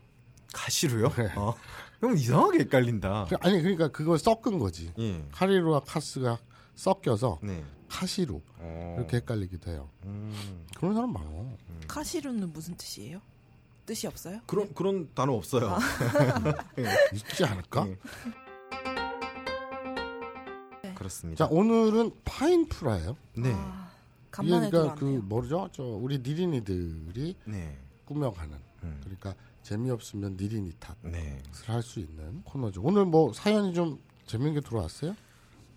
[0.53, 1.09] 가시루요?
[1.11, 1.33] 네.
[1.37, 1.55] 어.
[2.01, 3.27] 그럼 이상하게 헷갈린다.
[3.29, 4.93] 그- 아니 그러니까 그걸 섞은 거지.
[4.99, 6.39] 예, 카리루와 카스가
[6.75, 7.63] 섞여서 네.
[7.89, 8.95] 카시루 어.
[8.99, 9.89] 이렇게 헷갈리기도 해요.
[10.05, 10.65] 음.
[10.77, 11.57] 그런 사람 많어.
[11.87, 13.21] 카시루는 무슨 뜻이에요?
[13.87, 14.41] 뜻이 없어요?
[14.47, 15.77] 그런 그런 단어 없어요.
[17.13, 17.87] 있지 않을까?
[17.89, 17.99] 예.
[20.95, 21.45] 그렇습니다.
[21.47, 23.17] 자 오늘은 파인프라예요.
[23.37, 23.91] 네, 아,
[24.31, 25.05] 간만에 그러니까 그.
[25.05, 25.69] 뭐죠?
[25.73, 29.01] 저 우리 니린이들이 네, 꾸며가는 음.
[29.03, 31.43] 그러니까 재미없으면 니린이 탓을 네.
[31.67, 32.81] 할수 있는 코너죠.
[32.83, 35.15] 오늘 뭐 사연이 좀 재밌는 게 들어왔어요?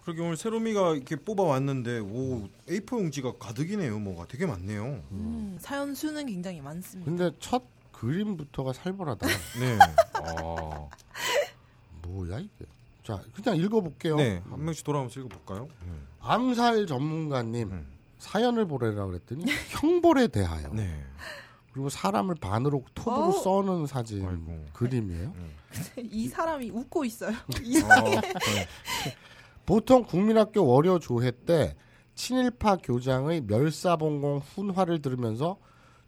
[0.04, 4.00] 그러게 오늘 세로미가 이렇게 뽑아왔는데 오 A4 용지가 가득이네요.
[4.00, 5.02] 뭐가 되게 많네요.
[5.12, 7.10] 음, 사연 수는 굉장히 많습니다.
[7.10, 7.64] 근데 첫
[7.94, 9.28] 그림부터가 살벌하다.
[9.60, 9.80] 네.
[10.14, 10.90] 아,
[12.04, 12.66] 뭐야 이게?
[13.04, 14.18] 자 그냥 읽어볼게요.
[14.18, 14.42] 네.
[14.50, 15.70] 한 명씩 돌아오면서 읽어볼까요?
[16.20, 17.88] 암살 전문가님 음.
[18.18, 21.04] 사연을 보내라 그랬더니 형벌에 대하여 네.
[21.74, 23.42] 그리고 사람을 반으로 톱으로 어우.
[23.44, 24.66] 써는 사진 아이고.
[24.74, 25.34] 그림이에요.
[25.98, 27.32] 이 사람이 웃고 있어요.
[27.50, 28.68] 어, 네.
[29.66, 31.76] 보통 국민학교 월요 조회 때
[32.14, 35.58] 친일파 교장의 멸사봉공 훈화를 들으면서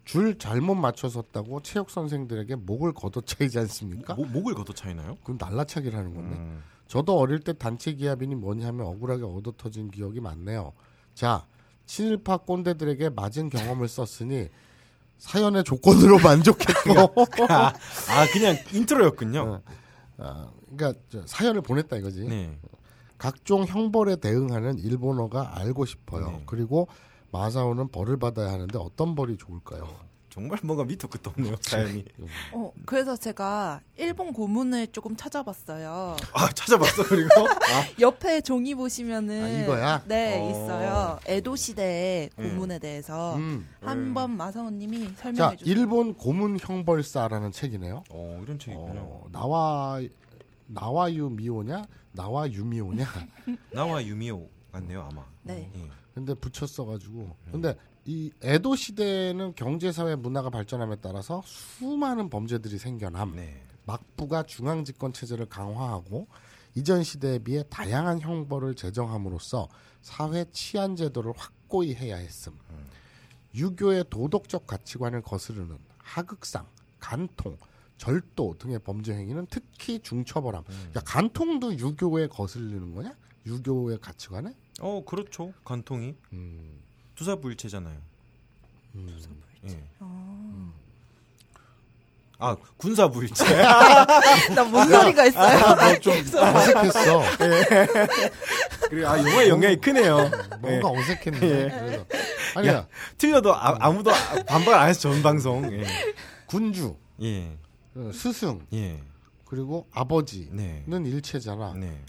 [0.04, 4.14] 줄 잘못 맞춰 섰다고 체육 선생들에게 목을 걷어차이지 않습니까?
[4.14, 5.16] 모, 목을 걷어 차이나요?
[5.24, 6.36] 그건 날라차기라는 건데.
[6.36, 6.62] 음.
[6.88, 10.74] 저도 어릴 때 단체 기합이니 뭐니 하면 억울하게 얻어 터진 기억이 많네요.
[11.16, 11.48] 자,
[11.88, 14.50] 친일파 꼰대들에게 맞은 경험을 썼으니
[15.18, 17.74] 사연의 조건으로 만족했고, 아,
[18.10, 19.42] 아, 그냥 인트로였군요.
[19.42, 19.62] 어.
[20.18, 22.26] 아, 그러니까 저 사연을 보냈다 이거지.
[22.26, 22.58] 네.
[23.18, 26.28] 각종 형벌에 대응하는 일본어가 알고 싶어요.
[26.32, 26.44] 네.
[26.46, 26.88] 그리고
[27.32, 29.88] 마사오는 벌을 받아야 하는데 어떤 벌이 좋을까요?
[30.36, 31.56] 정말 뭔가 밑도 끝도 없네요.
[31.62, 32.04] 사연이.
[32.52, 36.18] 어, 그래서 제가 일본 고문을 조금 찾아봤어요.
[36.34, 37.30] 아 찾아봤어 그리고.
[37.40, 40.04] 아, 옆에 종이 보시면은 아, 이거야?
[40.06, 40.50] 네 어.
[40.50, 41.20] 있어요.
[41.26, 42.50] 에도 시대의 네.
[42.50, 43.66] 고문에 대해서 음.
[43.80, 45.74] 한번 마사오님이 자, 설명해 주세요.
[45.74, 48.04] 일본 고문 형벌사라는 책이네요.
[48.10, 49.00] 어 이런 책이 있군요.
[49.00, 50.02] 어, 나와
[50.68, 53.06] 나와유 미오냐 나와 유미오냐
[53.72, 55.24] 나와 유미오 같네요 아마.
[55.44, 55.72] 네.
[55.74, 55.90] 예.
[56.14, 57.74] 근데 붙였어가지고 근데
[58.06, 63.64] 이 에도 시대는 경제 사회 문화가 발전함에 따라서 수많은 범죄들이 생겨남 네.
[63.86, 66.28] 막부가 중앙 집권 체제를 강화하고
[66.76, 69.70] 이전 시대에 비해 다양한 형벌을 제정함으로써
[70.02, 72.54] 사회 치안 제도를 확고히 해야 했음
[73.56, 76.68] 유교의 도덕적 가치관을 거스르는 하극상
[77.00, 77.58] 간통
[77.98, 80.64] 절도 등의 범죄 행위는 특히 중처벌함.
[80.98, 83.16] 야 간통도 유교에 거슬리는 거냐?
[83.46, 84.54] 유교의 가치관에?
[84.82, 85.54] 어 그렇죠.
[85.64, 86.82] 간통이 음.
[87.16, 87.98] 투사부일체잖아요.
[88.96, 89.20] 음.
[89.70, 89.84] 예.
[90.00, 90.72] 어.
[92.38, 93.46] 아 군사부일체.
[94.56, 95.76] 나뭔 소리가 있어요?
[95.76, 97.22] 너좀 어색했어.
[98.90, 100.30] 그리고 아 영화의 영향이 크네요.
[100.60, 101.40] 뭔가 어색했네.
[101.42, 101.70] 예.
[101.70, 102.06] 그래서
[102.56, 102.88] 아니야 야.
[103.18, 104.12] 틀려도 아, 무도
[104.48, 105.72] 반박 안 해서 전 방송.
[105.72, 105.86] 예.
[106.48, 107.58] 군주, 예.
[107.96, 109.02] 어, 스승 예.
[109.46, 111.10] 그리고 아버지는 네.
[111.10, 111.74] 일체잖아.
[111.74, 112.02] 네.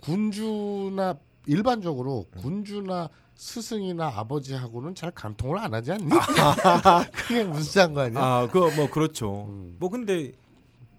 [0.00, 6.08] 군주나 일반적으로 군주나 스승이나 아버지하고는 잘 간통을 안 하지 않니?
[7.12, 8.20] 그게 무슨 상관이야?
[8.20, 9.46] 아, 그뭐 그렇죠.
[9.48, 9.76] 음.
[9.78, 10.32] 뭐 근데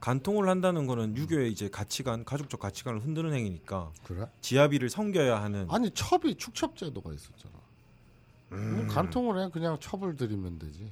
[0.02, 4.26] 간통을 한다는 거는 유교의 이제 가치관, 가족적 가치관을 흔드는 행위니까 그래?
[4.41, 7.54] 지아비를 섬겨야 하는 아니 첩이 축첩제도가 있었잖아.
[8.50, 10.91] 뭐 간통을 해 그냥 첩을 들이면 되지.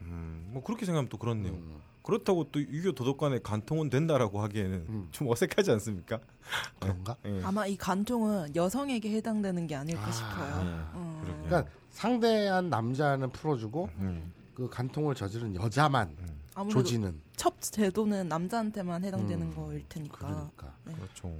[0.00, 1.52] 음, 뭐 그렇게 생각하면 또 그렇네요.
[1.52, 1.80] 음.
[2.06, 5.08] 그렇다고 또 유교 도덕관에 간통은 된다라고 하기에는 음.
[5.10, 6.20] 좀 어색하지 않습니까?
[6.78, 7.16] 그런가?
[7.24, 7.42] 예.
[7.42, 10.60] 아마 이 간통은 여성에게 해당되는 게 아닐까 아, 싶어요.
[10.60, 10.98] 예.
[10.98, 11.42] 음.
[11.44, 14.32] 그러니까 상대한 남자는 풀어주고 음.
[14.54, 16.16] 그 간통을 저지른 여자만
[16.54, 17.20] 아무래도 조지는.
[17.34, 20.18] 첩 제도는 남자한테만 해당되는 음, 거일 테니까.
[20.18, 21.36] 그러니까 그렇죠.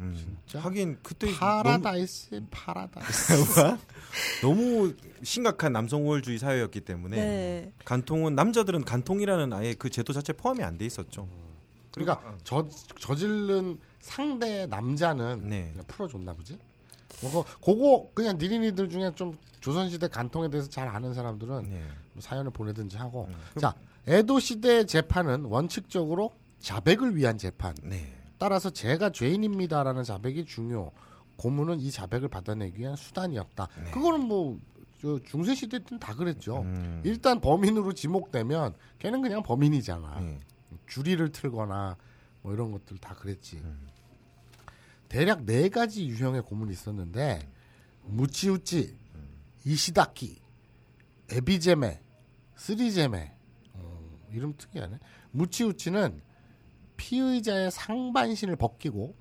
[0.00, 0.14] 음.
[0.46, 0.58] 진짜?
[0.64, 3.32] 하긴 그때 파라다이스 파라다이스.
[3.32, 3.76] 너무,
[4.42, 7.72] 너무 심각한 남성 우월주의 사회였기 때문에 네.
[7.84, 11.28] 간통은 남자들은 간통이라는 아예 그 제도 자체 포함이 안 돼 있었죠.
[11.92, 12.68] 그러니까 저
[13.00, 15.70] 저질른 상대 남자는 네.
[15.72, 16.58] 그냥 풀어줬나 보지.
[17.20, 21.82] 그거 그거 그냥 니린이들 중에 좀 조선시대 간통에 대해서 잘 아는 사람들은 네.
[22.12, 23.26] 뭐 사연을 보내든지 하고.
[23.30, 23.60] 음.
[23.60, 23.74] 자
[24.06, 27.74] 에도 시대 재판은 원칙적으로 자백을 위한 재판.
[27.82, 28.12] 네.
[28.38, 30.92] 따라서 제가 죄인입니다라는 자백이 중요.
[31.36, 33.68] 고문은 이 자백을 받아내기 위한 수단이었다.
[33.84, 33.90] 네.
[33.90, 36.62] 그거는 뭐저 중세 시대 때는 다 그랬죠.
[36.62, 37.02] 음.
[37.04, 40.20] 일단 범인으로 지목되면 걔는 그냥 범인이잖아.
[40.20, 40.40] 네.
[40.86, 41.96] 주리를 틀거나
[42.42, 43.56] 뭐 이런 것들 다 그랬지.
[43.58, 43.88] 음.
[45.08, 47.48] 대략 네 가지 유형의 고문이 있었는데
[48.04, 48.96] 무치우치,
[49.64, 50.40] 이시다키,
[51.30, 52.00] 에비제메,
[52.56, 53.34] 쓰리제메.
[53.74, 54.98] 어, 이름 특이하네.
[55.32, 56.20] 무치우치는
[56.96, 59.14] 피의자의 상반신을 벗기고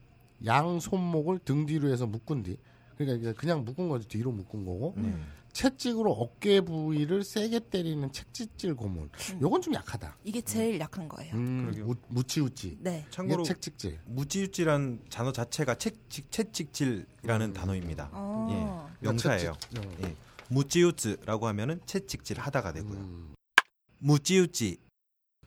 [0.45, 2.57] 양 손목을 등 뒤로 해서 묶은 뒤
[2.97, 5.13] 그러니까 그냥 묶은 거지 뒤로 묶은 거고 네.
[5.55, 9.09] 채찍으로 어깨 부위를 세게 때리는 채찍질 고문.
[9.41, 10.17] 요건 좀 약하다.
[10.25, 11.33] 이게 제일 약한 거예요.
[11.33, 11.85] 음, 그러게요.
[11.85, 12.79] 무, 무치우치.
[12.81, 13.05] 네.
[13.09, 13.99] 참고로 채찍질.
[14.05, 18.09] 무지유지란 단어 자체가 채찍 채찍질이라는 단어입니다.
[18.11, 18.89] 아.
[18.99, 19.05] 예.
[19.05, 19.53] 명사예요.
[19.57, 19.91] 채찍, 어.
[20.03, 20.15] 예.
[20.49, 22.99] 무지유즈라고 하면은 채찍질 하다가 되고요.
[22.99, 23.33] 음.
[23.99, 24.77] 무지유지.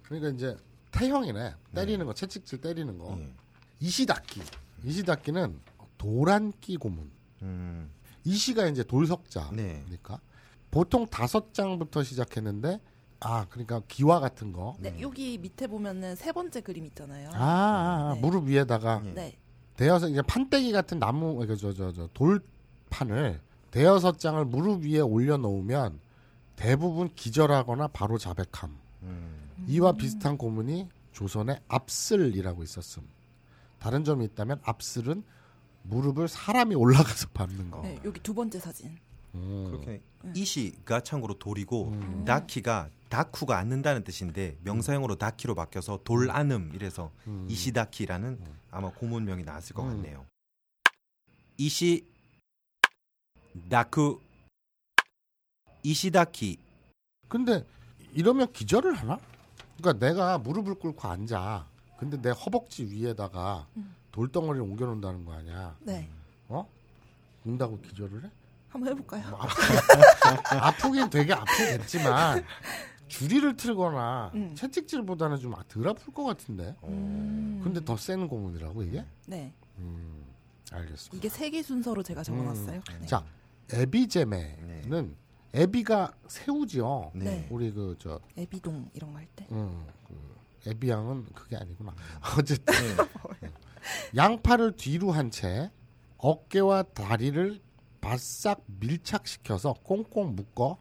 [0.03, 0.57] 그러니까 이제
[0.91, 1.55] 태형이네.
[1.75, 3.17] 때리는 거, 채찍질 때리는 거.
[3.19, 3.33] 예.
[3.81, 4.43] 이시닫기.
[4.85, 5.61] 이시닫기는
[5.97, 7.11] 도란기 고문.
[7.43, 7.91] 음.
[8.25, 9.51] 이시가 이제 돌석자.
[9.53, 9.83] 네.
[9.85, 10.21] 그러니까
[10.71, 12.81] 보통 다섯 장부터 시작했는데
[13.21, 14.77] 아 그러니까 기와 같은 거.
[14.79, 17.31] 네, 여기 밑에 보면은 세 번째 그림 있잖아요.
[17.33, 18.21] 아, 아, 아, 네.
[18.21, 19.11] 무릎 위에다가 예.
[19.11, 19.39] 네.
[19.77, 26.01] 대여섯 이제 판때기 같은 나무 저저 저 돌판을 대여섯 장을 무릎 위에 올려놓으면
[26.57, 28.77] 대부분 기절하거나 바로 자백함.
[29.03, 29.38] 음.
[29.69, 33.07] 이와 비슷한 고문이 조선의 압슬이라고 있었음.
[33.79, 35.23] 다른 점이 있다면 압슬은
[35.83, 37.83] 무릎을 사람이 올라가서 밟는 거.
[37.83, 38.97] 네, 여기 두 번째 사진.
[39.35, 39.67] 음.
[39.67, 40.33] 그렇게 음.
[40.35, 42.25] 이시가 참고로 돌이고 음.
[42.25, 47.47] 다키가 다쿠가 앉는다는 뜻인데 명사형으로 다키로 바뀌어서 돌안음 이래서 음.
[47.49, 49.89] 이시다키라는 아마 고문명이 나왔을 것 음.
[49.89, 50.27] 같네요.
[51.59, 52.07] 이시
[53.69, 54.21] 다쿠
[55.83, 56.59] 이시다키
[57.29, 57.67] 근데
[58.15, 59.19] 이러면 기절을 하나?
[59.79, 61.67] 그러니까 내가 무릎을 꿇고 앉아.
[61.99, 63.95] 근데 내 허벅지 위에다가 음.
[64.13, 65.77] 돌덩어리를 옮겨놓는다는 거 아니야?
[65.81, 66.09] 네.
[66.49, 66.69] 어?
[67.45, 68.31] 꾼다고 기절을 해?
[68.69, 69.29] 한번 해볼까요?
[69.31, 69.55] 뭐 아프,
[70.57, 72.45] 아프긴 되게 아프겠지만
[73.09, 74.55] 주리를 틀거나 음.
[74.55, 76.77] 채찍질보다는 좀 덜 아플 것 같은데.
[76.85, 77.61] 음.
[77.65, 79.05] 근데 더 센 고문이라고 이게?
[79.27, 79.53] 네.
[79.79, 80.25] 음,
[80.73, 81.17] 알겠습니다.
[81.17, 82.77] 이게 세 개 순서로 제가 적어놨어요.
[82.77, 82.99] 음.
[83.01, 83.07] 네.
[83.07, 83.25] 자,
[83.73, 85.17] 에비제메는
[85.55, 87.13] 에비가 새우지요.
[87.15, 87.25] 네.
[87.25, 87.47] 네.
[87.51, 89.47] 우리 그 저 애비동 이런 거 할 때.
[89.51, 91.95] 음, 그 에비양은 그게 아니구나.
[92.39, 92.75] 어쨌든
[93.41, 93.51] 네.
[94.17, 95.71] 양팔을 뒤로 한 채
[96.19, 97.61] 어깨와 다리를
[98.01, 100.79] 바싹 밀착시켜서 꽁꽁 묶어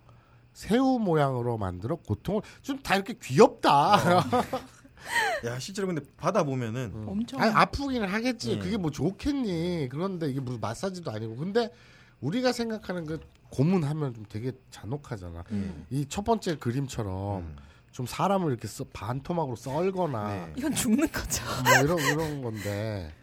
[0.53, 4.23] 새우 모양으로 만들어 고통을 좀 다 이렇게 귀엽다.
[5.45, 7.05] 야 실제로 근데 받아 보면은 음.
[7.07, 8.55] 엄청 아니, 아프기는 하겠지.
[8.55, 8.59] 네.
[8.59, 9.87] 그게 뭐 좋겠니?
[9.89, 11.35] 그런데 이게 무슨 마사지도 아니고.
[11.37, 11.71] 근데
[12.19, 15.43] 우리가 생각하는 그 고문하면 좀 되게 잔혹하잖아.
[15.51, 15.85] 음.
[15.89, 17.55] 이첫 번째 그림처럼 음.
[17.91, 20.53] 좀 사람을 이렇게 써, 반토막으로 썰거나 네.
[20.57, 21.43] 이건 죽는 거죠.
[21.63, 23.13] 뭐 이런 이런 건데.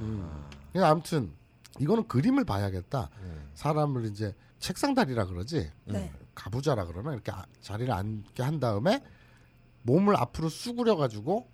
[0.00, 0.44] 음.
[0.72, 1.32] 그냥 아무튼
[1.78, 3.08] 이거는 그림을 봐야겠다.
[3.22, 3.50] 음.
[3.54, 5.70] 사람을 이제 책상 다리라 그러지.
[5.86, 6.12] 네.
[6.34, 9.02] 가부좌라 그러나 이렇게 아- 자리를 앉게 한 다음에
[9.82, 11.46] 몸을 앞으로 쑥으려 가지고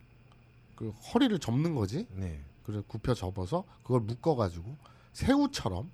[0.76, 2.06] 그 허리를 접는 거지.
[2.12, 2.40] 네.
[2.64, 4.76] 그래 굽혀 접어서 그걸 묶어 가지고
[5.12, 5.90] 새우처럼.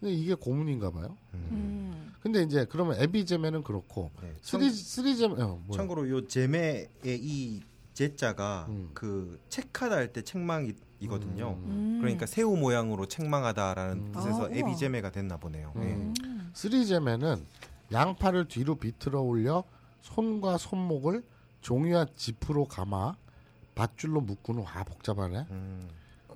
[0.00, 1.16] 근데 이게 고문인가 봐요.
[1.34, 1.48] 음.
[1.50, 2.12] 음.
[2.22, 4.34] 근데 이제 그러면 에비 責め는 그렇고 네.
[4.42, 5.76] 釣り 釣り責め 어, 뭐야?
[5.78, 7.62] 참고로 요 責め의 이
[7.94, 8.90] 제자가 음.
[8.94, 11.58] 그 책하다 할 때 책망이거든요.
[11.64, 11.98] 음.
[12.00, 14.12] 그러니까 새우 모양으로 책망하다라는 음.
[14.12, 14.50] 뜻에서 아, 우와.
[14.52, 15.72] 海老責め가 됐나 보네요.
[15.76, 15.94] 네.
[15.94, 16.14] 음.
[16.24, 16.50] 음.
[16.54, 17.44] 釣り責め는
[17.92, 19.64] 양팔을 뒤로 비틀어 올려
[20.02, 21.22] 손과 손목을
[21.60, 23.14] 종이와 짚으로 감아
[23.74, 25.46] 밧줄로 묶은 후 아 복잡하네.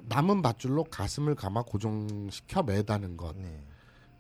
[0.03, 0.09] 음.
[0.09, 3.37] 남은 밧줄로 가슴을 감아 고정시켜 매다는 것.
[3.37, 3.63] 네.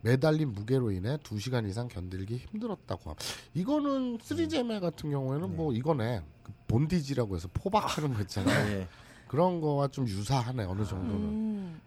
[0.04, 3.24] 매달린 무게로 인해 2시간 이상 견딜기 힘들었다고 합니다.
[3.54, 4.18] 이거는 음.
[4.20, 6.22] 쓰리제메 같은 경우에는 뭐 이거네.
[6.42, 8.68] 그 본디지라고 해서 포박하는 거 있잖아요.
[8.68, 8.88] 네.
[9.28, 11.24] 그런 거와 좀 유사하네 어느 정도는.
[11.24, 11.80] 음.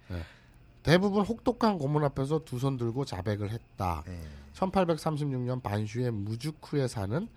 [0.84, 4.04] 대부분 혹독한 고문 앞에서 두 손 들고 자백을 했다.
[4.06, 4.22] 네.
[4.54, 7.28] 1836년 반슈의 무주쿠에 사는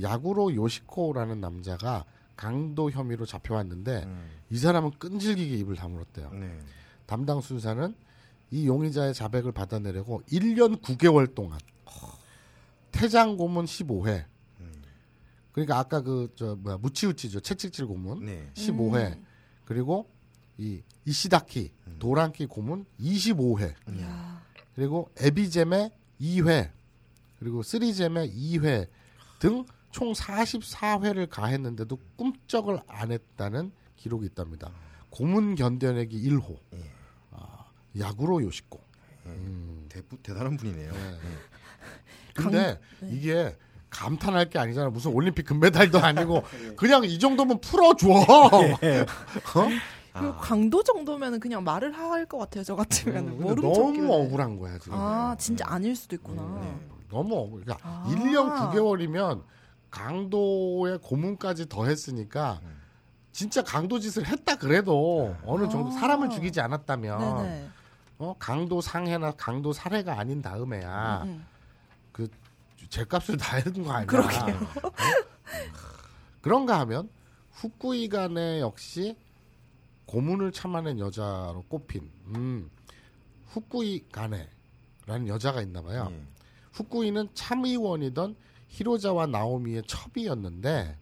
[0.00, 2.04] 야구로 요시코라는 남자가
[2.36, 4.30] 강도 혐의로 잡혀왔는데 음.
[4.50, 6.30] 이 사람은 끈질기게 입을 다물었대요.
[6.32, 6.58] 네.
[7.06, 7.94] 담당 수사는
[8.50, 11.58] 이 용의자의 자백을 받아내려고 1년 9개월 동안
[12.92, 14.24] 퇴장 고문 15회.
[15.52, 18.50] 그러니까 아까 그 저 뭐야 무치우치죠 채찍질 고문 네.
[18.54, 19.24] 15회 음.
[19.64, 20.10] 그리고
[20.58, 24.42] 이 이시다키 도란키 고문 25회 이야.
[24.74, 26.70] 그리고 에비잼의 2회
[27.38, 28.88] 그리고 쓰리잼의 2회
[29.38, 34.72] 등 총 44회를 가했는데도 꿈쩍을 안 했다는 기록이 있답니다.
[35.08, 36.58] 고문 견뎌내기 1호.
[37.30, 38.80] 아, 야구로 요식고.
[39.26, 39.86] 음.
[39.88, 40.92] 대, 대단한 분이네요.
[40.92, 41.18] 네.
[42.34, 43.08] 근데 네.
[43.12, 43.56] 이게
[43.88, 44.90] 감탄할 게 아니잖아.
[44.90, 46.42] 무슨 올림픽 금메달도 아니고
[46.76, 48.08] 그냥 이 정도면 풀어줘.
[48.18, 49.68] 어?
[50.12, 52.64] 그 강도 정도면은 그냥 말을 할 것 같아요.
[52.64, 54.08] 저 같으면 음, 너무 척길래.
[54.12, 54.98] 억울한 거야 지금.
[54.98, 56.42] 아 진짜 아닐 수도 있구나.
[56.60, 56.76] 네.
[57.08, 57.60] 너무 억울.
[57.62, 58.04] 그러니까 아.
[58.08, 59.44] 1년 9개월이면
[59.94, 62.80] 강도의 고문까지 더했으니까 음.
[63.30, 65.92] 진짜 강도 짓을 했다 그래도 어느 정도 아.
[65.92, 67.68] 사람을 죽이지 않았다면 네네.
[68.18, 71.46] 어, 강도 상해나 강도 살해가 아닌 다음에야 음,
[72.10, 72.28] 그
[72.88, 74.06] 죄값을 다 해준 거 아니야?
[74.06, 74.56] 그러게요.
[74.82, 74.90] 어?
[76.42, 77.08] 그런가 하면
[77.52, 79.16] 후쿠이 간에 역시
[80.06, 82.68] 고문을 참아낸 여자로 꼽힌 음,
[83.46, 86.08] 후쿠이 간에라는 여자가 있나 봐요.
[86.10, 86.22] 예.
[86.72, 88.34] 후쿠이는 참의원이던
[88.78, 90.96] 히로자와 나오미의 첩이였는데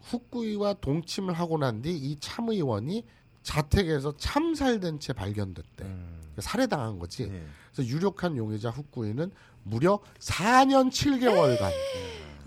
[0.00, 3.04] 후쿠이와 동침을 하고 난 뒤 이 참의원이
[3.42, 5.84] 자택에서 참살된 채 발견됐대.
[5.84, 6.20] 음.
[6.38, 7.28] 살해당한 거지.
[7.28, 7.44] 네.
[7.72, 9.30] 그래서 유력한 용의자 후쿠이는
[9.64, 11.72] 무려 4년 7개월간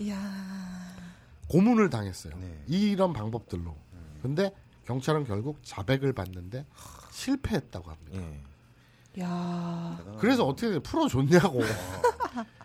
[0.00, 0.18] 이야.
[1.48, 2.34] 고문을 당했어요.
[2.38, 2.64] 네.
[2.68, 3.76] 이런 방법들로.
[4.22, 4.50] 근데
[4.86, 6.64] 경찰은 결국 자백을 받는데
[7.10, 8.18] 실패했다고 합니다.
[8.18, 9.22] 예.
[9.22, 10.00] 야.
[10.18, 11.60] 그래서 어떻게 풀어줬냐고.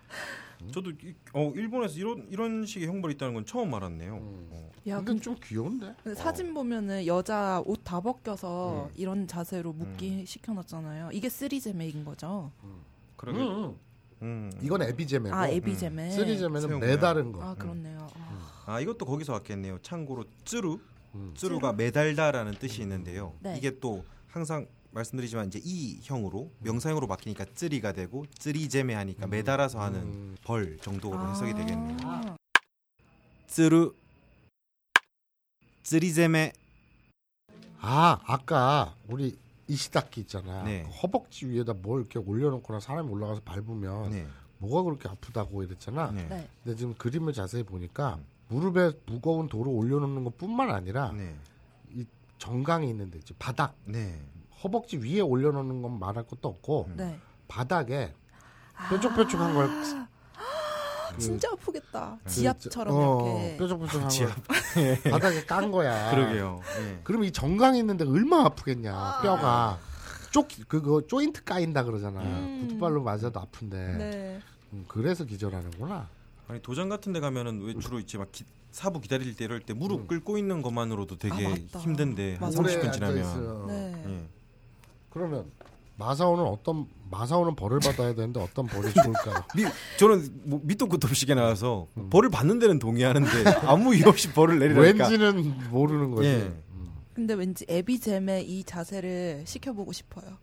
[0.72, 4.16] 저도 이, 어, 일본에서 이런 이런 식의 형벌이 있다는 건 처음 알았네요.
[4.16, 4.48] 음.
[4.52, 4.72] 어.
[4.88, 5.96] 야, 근데 좀 귀여운데?
[6.04, 8.94] 근데 사진 보면은 여자 옷 다 벗겨서 음.
[8.96, 11.10] 이런 자세로 묶기 시켜놨잖아요.
[11.14, 12.52] 이게 쓰리제메인 거죠?
[13.18, 13.40] 그러게.
[13.40, 13.76] 음.
[14.22, 14.52] 음.
[14.62, 16.10] 이건 에비제메고 아 에비제메.
[16.12, 17.44] 쓰리제메는 매다른 거.
[17.44, 18.08] 아 그렇네요.
[18.16, 19.80] 아, 아 이것도 거기서 왔겠네요.
[19.82, 20.80] 참고로 쯔루
[21.16, 21.32] 음.
[21.36, 23.34] 쯔루가 매달다라는 뜻이 있는데요.
[23.40, 23.56] 네.
[23.58, 30.02] 이게 또 항상 말씀드리지만 이제 이 형으로 명사형으로 바뀌니까 쯔리가 되고 쯔리제메 하니까 매달아서 하는
[30.02, 30.38] 음.
[30.44, 31.98] 벌 정도로 해석이 되겠네요.
[32.04, 32.38] 아,
[33.48, 33.94] 쯔루
[35.84, 36.54] 쯔리제메
[37.82, 40.64] 아 아까 우리 이시다키 있잖아.
[40.64, 40.84] 네.
[41.02, 44.28] 허벅지 위에다 뭘 이렇게 올려놓거나 사람이 올라가서 밟으면 네.
[44.60, 46.12] 뭐가 그렇게 아프다고 이랬잖아.
[46.12, 46.28] 네.
[46.28, 46.50] 네.
[46.64, 51.36] 근데 지금 그림을 자세히 보니까 무릎에 무거운 돌을 올려놓는 것뿐만 아니라 네.
[52.38, 54.20] 정강이 있는데 이제 바닥 네.
[54.66, 57.20] 허벅지 위에 올려놓는 건 말할 것도 없고 네.
[57.48, 58.14] 바닥에
[58.90, 59.70] 뾰족뾰족한 걸
[61.12, 62.18] 그- 진짜 아프겠다.
[62.24, 63.58] 그 지압처럼 저- 어, 이렇게.
[63.58, 64.36] 뾰족뾰족한 지압.
[64.48, 66.10] 걸 바닥에 깐 거야.
[66.12, 66.60] 그러게요.
[66.80, 67.00] 네.
[67.04, 69.78] 그럼 이 정강이 있는데 얼마나 아프겠냐 뼈가
[70.32, 72.22] 쪽 그거 조인트 까인다 그러잖아.
[72.22, 72.62] 음.
[72.68, 74.42] 구두발로 맞아도 아픈데 네.
[74.74, 76.10] 음, 그래서 기절하는구나.
[76.48, 79.74] 아니 도장 같은 데 가면은 왜 주로 이제 막 기- 사부 기다릴 때 이럴 때
[79.74, 80.08] 무릎 음.
[80.08, 81.80] 끓고 있는 것만으로도 되게 아.
[81.80, 82.62] 힘든데 한 맞아.
[82.62, 83.68] 30분 지나면.
[83.68, 84.04] 네.
[84.06, 84.35] 예.
[85.16, 85.50] 그러면
[85.96, 89.46] 마사오는 어떤 마사오는 벌을 받아야 되는데 어떤 벌이 좋을까요?
[89.56, 89.64] 미,
[89.98, 92.10] 저는 뭐 밑도 끝도 없이 나와서 음.
[92.10, 96.28] 벌을 받는 데는 동의하는데 아무 이유 없이 벌을 내리라니까 왠지는 모르는 거지.
[96.28, 96.36] 예.
[96.74, 96.92] 음.
[97.14, 100.38] 근데 왠지 에비제메 이 자세를 시켜보고 싶어요.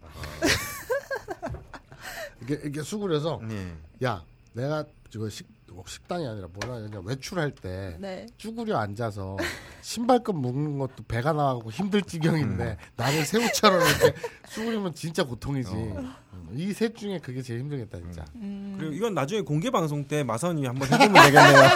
[2.42, 4.06] 이게 이게 수그려서 예.
[4.06, 5.46] 야 내가 저거 식
[5.87, 8.26] 식당이 아니라 뭐라 그냥 외출할 때 네.
[8.37, 9.37] 쭈그려 앉아서
[9.82, 14.14] 신발끈 묶는 것도 배가 나가고 힘들 지경인데 나를 새우처럼 이렇게
[14.52, 15.70] 쭈그리면 진짜 고통이지.
[16.54, 18.24] 이셋 중에 그게 제일 힘들겠다 진짜.
[18.37, 21.68] 음, 그리고 이건 나중에 공개 방송 때 마사오님이 한번 해보면 되겠네요.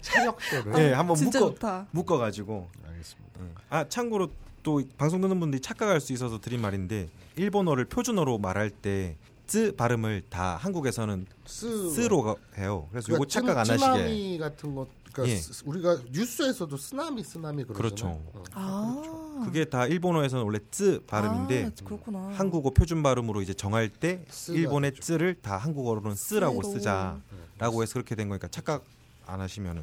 [0.00, 0.78] 차력쇼를.
[0.78, 1.86] 예, 한번 진짜 묶어 좋다.
[1.90, 2.68] 묶어가지고.
[2.88, 3.40] 알겠습니다.
[3.70, 4.28] 아 참고로
[4.62, 9.16] 또 방송 듣는 분들이 착각할 수 있어서 드린 말인데 일본어를 표준어로 말할 때
[9.52, 12.88] 쯔 발음을 다 한국에서는 쓰 쓰로 가- 해요.
[12.90, 13.92] 그래서 요거 그러니까 착각 안 쯔- 하시게.
[13.98, 14.88] 쓰나미 같은 것.
[15.12, 15.36] 그러니까 예.
[15.38, 18.22] 스- 우리가 뉴스에서도 쓰나미 쓰나미 그러잖아요.
[18.32, 18.32] 그렇죠.
[18.32, 18.44] 어.
[18.54, 19.42] 아.
[19.44, 22.30] 그게 다 일본어에서는 원래 쯔 발음인데 아, 그렇구나.
[22.32, 24.94] 한국어 표준 발음으로 이제 정할 때 일본의.
[24.94, 26.62] 쯔를 다 한국어로는 쓰라고.
[26.62, 28.82] 쓰자라고 해서 그렇게 된 거니까 착각
[29.26, 29.82] 안 하시면은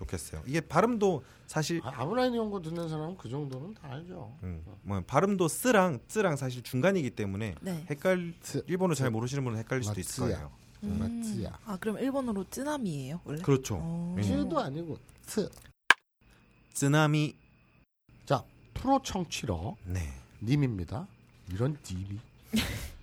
[0.00, 0.42] 좋겠어요.
[0.46, 4.34] 이게 발음도 사실 아, 아브라인 연구 듣는 사람은 그 정도는 다 알죠.
[4.42, 7.84] 음, 뭐 발음도 쓰랑 쓰랑 사실 중간이기 때문에 네.
[7.90, 10.24] 헷갈 스- 일본어 잘 모르시는 분은 헷갈릴 수도 있을.
[10.30, 10.50] 거예요.
[10.82, 11.22] 음.
[11.66, 13.42] 아 그럼 일본어로 쯔나미예요 원래?
[13.42, 13.78] 그렇죠.
[13.82, 14.14] 어.
[14.18, 14.22] 예.
[14.22, 15.48] 츠도 아니고 츠.
[16.72, 17.36] 쓰나미
[18.24, 20.12] 자 프로 청취러 네.
[20.42, 21.06] 님입니다.
[21.52, 22.18] 이런 님이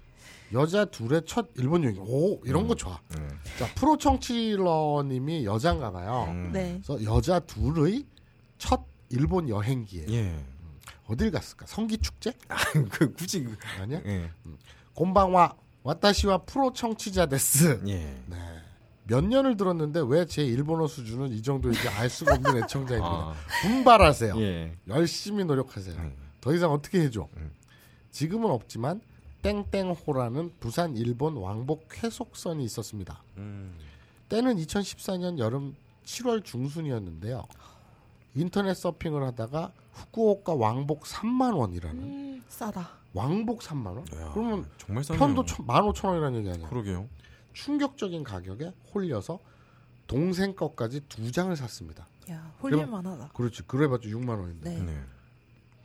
[0.54, 1.98] 여자 둘의 첫 일본 여행.
[2.00, 3.00] 오 이런 거 좋아.
[3.18, 3.30] 음.
[3.60, 6.26] 자 프로 청취러님이 여잔가 봐요.
[6.30, 6.52] 음.
[6.54, 6.80] 네.
[6.86, 8.06] 그래서 여자 둘의
[8.58, 10.12] 첫 일본 여행기예요.
[10.12, 10.36] 예.
[11.08, 11.66] 어딜 갔을까?
[11.66, 12.32] 성기 축제?
[12.92, 14.02] 그 굳이 그, 아니야?
[14.06, 14.30] 예.
[14.94, 17.82] 곤방와 와타시와 프로 청취자 데스.
[17.88, 17.96] 예.
[18.26, 18.38] 네.
[19.06, 23.08] 몇 년을 들었는데 왜 제 일본어 수준은 이 정도인지 알 수가 없는 애청자입니다.
[23.10, 23.34] 아.
[23.62, 24.40] 분발하세요.
[24.42, 24.78] 예.
[24.90, 25.96] 열심히 노력하세요.
[25.96, 26.14] 음.
[26.42, 27.28] 더 이상 어떻게 해줘?
[27.38, 27.52] 음.
[28.12, 29.00] 지금은 없지만
[29.42, 33.22] 땡땡호라는 부산 일본 왕복 쾌속선이 있었습니다.
[33.38, 33.78] 음.
[34.30, 37.46] 때는 2014년 여름 7월 중순이었는데요.
[38.36, 42.90] 인터넷 서핑을 하다가 후쿠오카 왕복 3만 원이라는 음, 싸다.
[43.14, 44.00] 왕복 3만 원?
[44.16, 45.20] 야, 그러면 정말 싸네요.
[45.20, 46.70] 편도 15,000원이라는 얘기 아니야.
[46.70, 47.08] 그러게요.
[47.54, 49.40] 충격적인 가격에 홀려서
[50.06, 52.08] 동생 것까지 두 장을 샀습니다.
[52.30, 53.30] 야 홀릴만하다.
[53.34, 53.64] 그렇지.
[53.64, 54.70] 그래봤자 6만 원인데.
[54.70, 54.82] 네.
[54.82, 55.00] 네.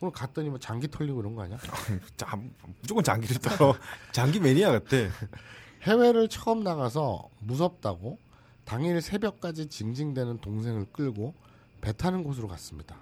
[0.02, 1.56] 그럼 갔더니 뭐 장기 털리고 이런 거 아니야?
[2.16, 2.36] 자,
[2.80, 3.72] 무조건 장기를 따라
[4.10, 4.96] 장기 매니아 같아.
[5.82, 8.18] 해외를 처음 나가서 무섭다고
[8.64, 11.34] 당일 새벽까지 징징대는 동생을 끌고
[11.80, 12.96] 배 타는 곳으로 갔습니다.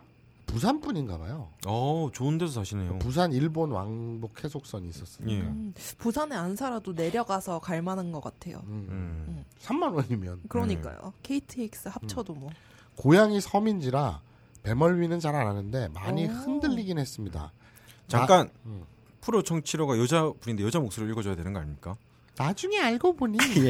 [0.44, 1.48] 부산 분인가 봐요.
[1.66, 2.98] 어, 좋은 데서 사시네요.
[2.98, 5.32] 부산 일본 왕복 해속선이 있었으니까.
[5.32, 5.40] 예.
[5.48, 8.58] 음, 부산에 안 살아도 내려가서 갈 만한 것 같아요.
[8.66, 8.86] 음.
[8.90, 9.44] 음.
[9.60, 11.14] 3만 원이면 그러니까요.
[11.22, 12.50] KTX 합쳐도 뭐.
[12.96, 14.20] 고향이 섬인지라
[14.62, 16.30] 배멀미는 잘 안 하는데 많이 오.
[16.30, 17.52] 흔들리긴 했습니다.
[18.08, 18.84] 잠깐 음.
[19.20, 21.96] 프로 청취로가 여자분인데 여자 목소리를 읽어줘야 되는 거 아닙니까?
[22.36, 23.38] 나중에 알고 보니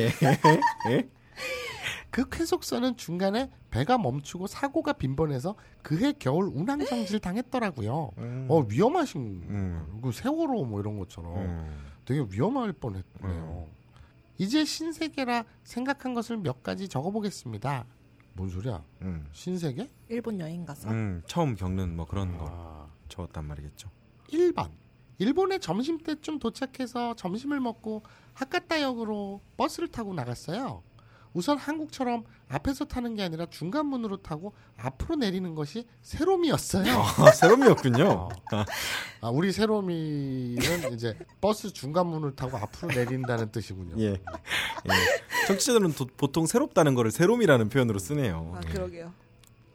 [0.91, 1.09] 예.
[2.11, 8.11] 그 쾌속선은 중간에 배가 멈추고 사고가 빈번해서 그해 겨울 운항정지를 당했더라고요.
[8.19, 8.47] 음.
[8.49, 10.01] 어 위험하신 음.
[10.03, 11.79] 그 세월호 뭐 이런 것처럼 음.
[12.05, 13.67] 되게 위험할 뻔했네요.
[14.39, 17.85] 이제 신세계라 생각한 것을 몇 가지 적어보겠습니다.
[18.41, 18.83] 뭔 소리야?
[19.03, 19.29] 음.
[19.33, 19.91] 신세계?
[20.09, 20.89] 일본 여행 가서.
[20.89, 23.91] 음, 처음 겪는 뭐 그런 거 아, 적었단 말이겠죠.
[24.31, 24.71] 1번.
[25.19, 30.83] 일본에 점심때쯤 도착해서 점심을 먹고 하카타역으로 버스를 타고 나갔어요.
[31.33, 36.85] 우선 한국처럼 앞에서 타는 게 아니라 중간 문으로 타고 앞으로 내리는 것이 세롬이었어요.
[37.19, 38.29] 아, 새롬이었군요.
[39.21, 43.95] 아, 우리 세롬이는 이제 버스 중간 문을 타고 앞으로 내린다는 뜻이군요.
[44.03, 44.09] 예.
[44.15, 44.19] 예.
[45.47, 48.53] 청취자들은 도- 보통 새롭다는 거를 새롬이라는 표현으로 쓰네요.
[48.57, 48.73] 아 예.
[48.73, 49.13] 그러게요.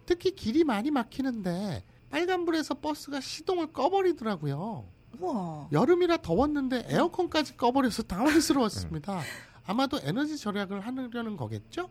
[0.05, 4.85] 특히 길이 많이 막히는데 빨간불에서 버스가 시동을 꺼버리더라고요.
[5.19, 5.69] 우와.
[5.71, 9.21] 여름이라 더웠는데 에어컨까지 꺼버려서 당황스러웠습니다.
[9.65, 11.89] 아마도 에너지 절약을 하려는 거겠죠?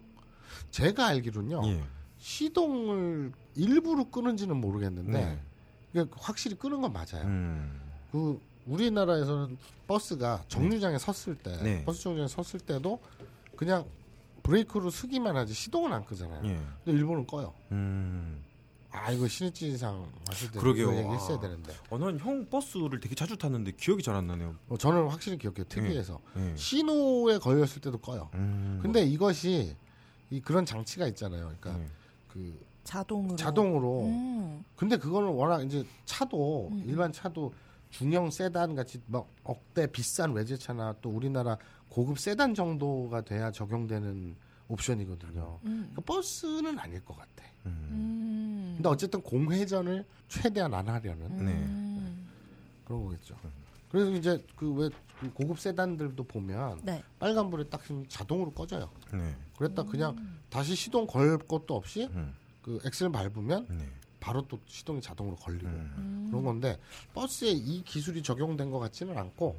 [0.70, 1.66] 제가 알기로는요.
[1.66, 1.82] 예.
[2.18, 5.40] 시동을 일부러 끄는지는 모르겠는데 네.
[5.92, 7.24] 이게 확실히 끄는 건 맞아요.
[7.26, 7.80] 음.
[8.12, 11.84] 그 우리나라에서는 버스가 정류장에 섰을 때 네.
[11.84, 13.00] 버스 정류장에 섰을 때도
[13.56, 13.84] 그냥
[14.42, 16.46] 브레이크로 쓰기만 하지 시동은 안 끄잖아요.
[16.46, 16.56] 예.
[16.84, 17.52] 근데 일본은 꺼요.
[17.72, 18.43] 음.
[18.94, 20.87] 아 이거 신입진상 왔을 때 그러게요.
[20.87, 21.40] 그 얘기 했어야 아.
[21.40, 24.54] 되는데 어, 난형 버스를 되게 자주 탔는데 기억이 잘 안 나네요.
[24.68, 25.64] 어, 저는 확실히 기억해요.
[25.68, 26.54] 특이해서 예.
[26.57, 28.30] 신호에 걸렸을 때도 꺼요.
[28.35, 28.78] 음.
[28.80, 29.76] 근데 이것이
[30.30, 31.52] 이 그런 장치가 있잖아요.
[31.61, 31.87] 그러니까 예.
[32.28, 33.37] 그 자동으로.
[33.37, 34.64] 자동으로 음.
[34.76, 36.85] 근데 그거는 워낙 이제 차도 음.
[36.87, 37.52] 일반 차도
[37.90, 41.57] 중형 세단 같이 막 억대 비싼 외제차나 또 우리나라
[41.88, 44.37] 고급 세단 정도가 돼야 적용되는
[44.68, 45.59] 옵션이거든요.
[45.64, 45.88] 음.
[45.92, 47.44] 그러니까 버스는 아닐 것 같아.
[47.66, 47.88] 음.
[47.90, 48.72] 음.
[48.77, 52.29] 근데 어쨌든 공회전을 최대한 안 하려는 음.
[52.85, 53.37] 그런 거겠죠.
[53.90, 54.90] 그래서 이제 그 왜
[55.33, 57.03] 고급 세단들도 보면 네.
[57.18, 58.90] 빨간불에 딱 자동으로 꺼져요.
[59.12, 59.35] 네.
[59.57, 60.16] 그랬다 그냥
[60.50, 62.35] 다시 시동 걸 것도 없이 음.
[62.62, 63.88] 그 엑셀 밟으면 네.
[64.20, 65.94] 바로 또 시동이 자동으로 걸리고 음.
[65.96, 66.27] 음.
[66.31, 66.79] 그런 건데
[67.14, 69.57] 버스에 이 기술이 적용된 것 같지는 않고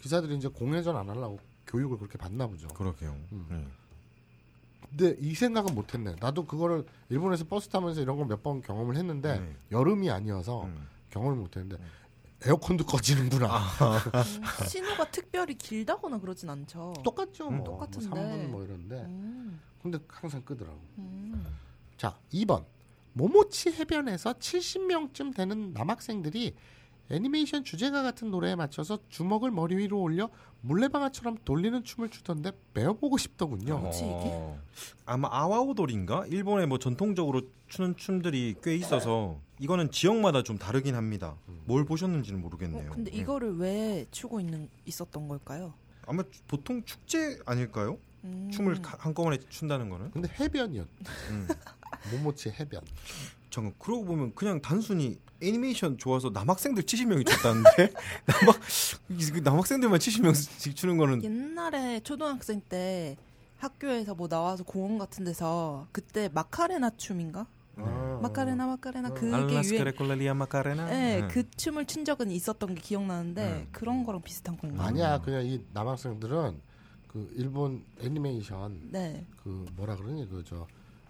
[0.00, 2.68] 기사들이 이제 공회전 안 하려고 교육을 그렇게 받나 보죠.
[2.68, 3.16] 그러게요.
[3.32, 3.70] 음.
[4.94, 4.96] 예.
[4.96, 6.16] 근데 이 생각은 못했네.
[6.20, 9.56] 나도 그거를 일본에서 버스 타면서 이런 걸 몇 번 경험을 했는데 네.
[9.72, 10.86] 여름이 아니어서 음.
[11.10, 11.82] 경험을 못했는데
[12.46, 13.46] 에어컨도 꺼지는구나.
[14.14, 14.66] 음.
[14.68, 16.94] 신호가 특별히 길다거나 그러진 않죠.
[17.02, 17.48] 똑같죠.
[17.48, 17.64] 음, 뭐.
[17.64, 18.08] 똑같은데.
[18.08, 19.60] 뭐 3분 뭐 이런데 음.
[19.82, 20.78] 근데 항상 끄더라고.
[20.98, 21.44] 음.
[21.96, 22.64] 자, 2번.
[23.14, 26.54] 모모치 해변에서 70명쯤 되는 남학생들이
[27.10, 30.30] 애니메이션 주제가 같은 노래에 맞춰서 주먹을 머리 위로 올려
[30.62, 33.78] 물레방아처럼 돌리는 춤을 추던데 배워보고 싶더군요.
[33.78, 34.08] 뭐지, 이게?
[34.08, 34.58] 어,
[35.04, 36.26] 아마 아와오돌인가?
[36.28, 41.36] 일본에 뭐 전통적으로 추는 춤들이 꽤 있어서 이거는 지역마다 좀 다르긴 합니다.
[41.66, 42.90] 뭘 보셨는지는 모르겠네요.
[42.90, 43.18] 어, 근데 예.
[43.18, 45.74] 이거를 왜 추고 있는 있었던 걸까요?
[46.06, 47.98] 아마 보통 축제 아닐까요?
[48.24, 48.50] 음.
[48.50, 50.10] 춤을 가- 한꺼번에 춘다는 거는?
[50.10, 50.86] 근데 해변이었.
[51.30, 51.48] 음.
[52.12, 52.80] 모모치 해변.
[53.54, 57.92] 잠깐 그러고 보면 그냥 단순히 애니메이션 좋아서 남학생들 70명이 줬다는데
[58.26, 58.60] 남학
[59.10, 63.16] 이 남학생들만 70명씩 주는 거는 옛날에 초등학생 때
[63.58, 67.46] 학교에서 뭐 나와서 공원 같은 데서 그때 마카레나 춤인가?
[67.76, 69.48] 아, 마카레나 마카레나 그게 유행.
[69.48, 71.28] 알라스카레콜라리아 마카레나 네, 응.
[71.28, 73.68] 그 춤을 춘 적은 있었던 게 기억나는데 음.
[73.70, 74.84] 그런 거랑 비슷한 건가?
[74.84, 76.60] 아니야 그냥 이 남학생들은
[77.06, 79.24] 그 일본 애니메이션 네.
[79.44, 80.66] 그 뭐라 그러니 그저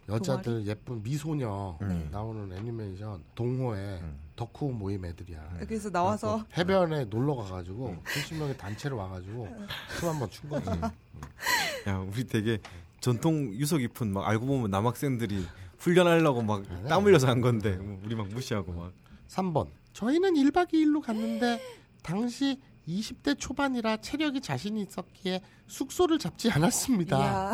[0.09, 2.09] 여자들 예쁜 미소녀 음.
[2.11, 4.19] 나오는 애니메이션 동호회 음.
[4.37, 5.59] 덕후 모임 애들이야.
[5.67, 9.49] 그래서 나와서 해변에 놀러 가가지고 70명의 단체로 와가지고
[9.99, 10.69] 춤 한번 춘 거지.
[11.87, 12.59] 야 우리 되게
[13.01, 15.47] 전통 유서 깊은 막 알고 보면 남학생들이
[15.79, 18.93] 훈련하려고 막 땀 흘려서 한 건데 뭐 우리 막 무시하고 막
[19.29, 19.69] 3번.
[19.93, 21.61] 저희는 1박 2일로 갔는데
[22.03, 27.53] 당시 20대 초반이라 체력이 자신이 있었기에 숙소를 잡지 않았습니다.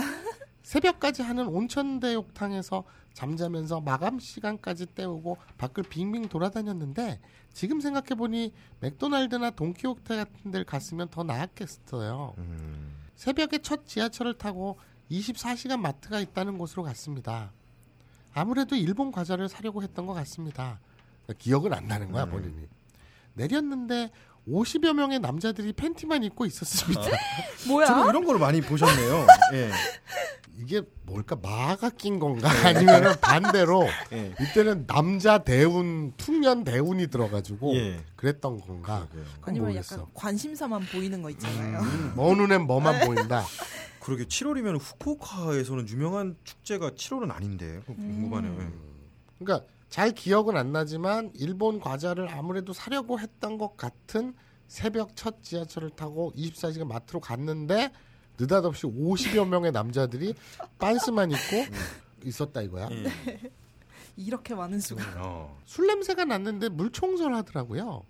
[0.62, 7.20] 새벽까지 하는 온천대욕탕에서 잠자면서 마감 시간까지 때우고 밖을 빙빙 돌아다녔는데
[7.52, 12.34] 지금 생각해보니 맥도날드나 돈키호테 같은 데를 갔으면 더 나았겠어요.
[12.38, 12.96] 음.
[13.16, 14.78] 새벽에 첫 지하철을 타고
[15.10, 17.50] 24시간 마트가 있다는 곳으로 갔습니다.
[18.32, 20.78] 아무래도 일본 과자를 사려고 했던 것 같습니다.
[21.38, 22.68] 기억은 안 나는 거야 본인이.
[23.34, 24.10] 내렸는데
[24.48, 27.02] 50여 명의 남자들이 팬티만 입고 있었습니다.
[27.68, 27.86] 뭐야?
[27.86, 29.26] 주로 이런 거를 많이 보셨네요.
[29.54, 29.70] 예.
[30.58, 34.34] 이게 뭘까 마가 낀 건가 아니면 반대로 예.
[34.40, 38.00] 이때는 남자 대운 풍년 대운이 들어가지고 예.
[38.16, 39.08] 그랬던 건가
[39.42, 39.96] 아니면 모르겠어.
[39.96, 41.80] 약간 관심사만 보이는 거 있잖아요.
[41.80, 43.44] 음, 먼 눈엔 뭐만 보인다.
[44.00, 48.60] 그러게 7월이면 후쿠오카에서는 유명한 축제가 7월은 아닌데 그거 궁금하네요.
[48.60, 48.68] 예.
[49.38, 54.34] 그러니까 잘 기억은 안 나지만 일본 과자를 아무래도 사려고 했던 것 같은
[54.68, 57.92] 새벽 첫 지하철을 타고 24시간 마트로 갔는데
[58.38, 60.34] 느닷없이 50여 명의 남자들이
[60.78, 61.66] 빤스만 입고
[62.24, 62.88] 있었다 이거야.
[62.92, 63.50] 예.
[64.16, 65.02] 이렇게 많은 수가.
[65.16, 65.58] 어.
[65.66, 68.04] 술 냄새가 났는데 물 청소를 하더라고요.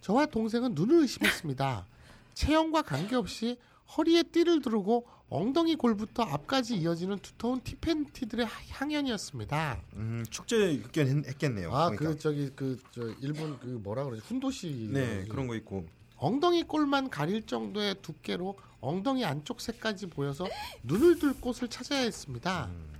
[0.00, 1.86] 저와 동생은 눈을 의심했습니다.
[2.34, 3.58] 체형과 관계없이
[3.96, 9.80] 허리에 띠를 두르고 엉덩이 골부터 앞까지 이어지는 두터운 티팬티들의 향연이었습니다.
[9.94, 10.82] 음, 축제
[11.26, 11.74] 했겠네요.
[11.74, 12.10] 아, 그러니까.
[12.10, 14.20] 그 저기 그 저 일본 그 뭐라 그러지?
[14.26, 20.46] 훈도시 네 그런 거 있고 엉덩이 꼴만 가릴 정도의 두께로 엉덩이 안쪽 색까지 보여서
[20.82, 22.66] 눈을 둘 곳을 찾아야 했습니다.
[22.66, 22.92] 음.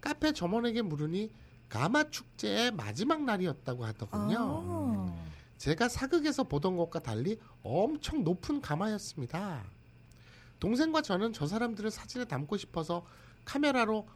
[0.00, 1.30] 카페 점원에게 물으니
[1.68, 4.36] 가마 축제의 마지막 날이었다고 하더군요.
[4.38, 5.14] 아.
[5.58, 9.64] 제가 사극에서 보던 것과 달리 엄청 높은 가마였습니다.
[10.62, 13.04] 동생과 저는 저 사람들을 사진에 담고 싶어서
[13.44, 14.06] 카메라로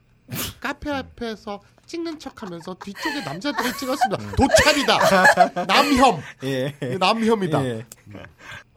[0.61, 4.37] 카페 앞에서 찍는 척하면서 뒤쪽에 남자들을 찍었습니다.
[4.37, 5.67] 도찰이다.
[5.67, 6.21] 남혐.
[6.45, 6.69] 예.
[6.81, 7.65] 이게 남혐이다.
[7.65, 7.87] 예.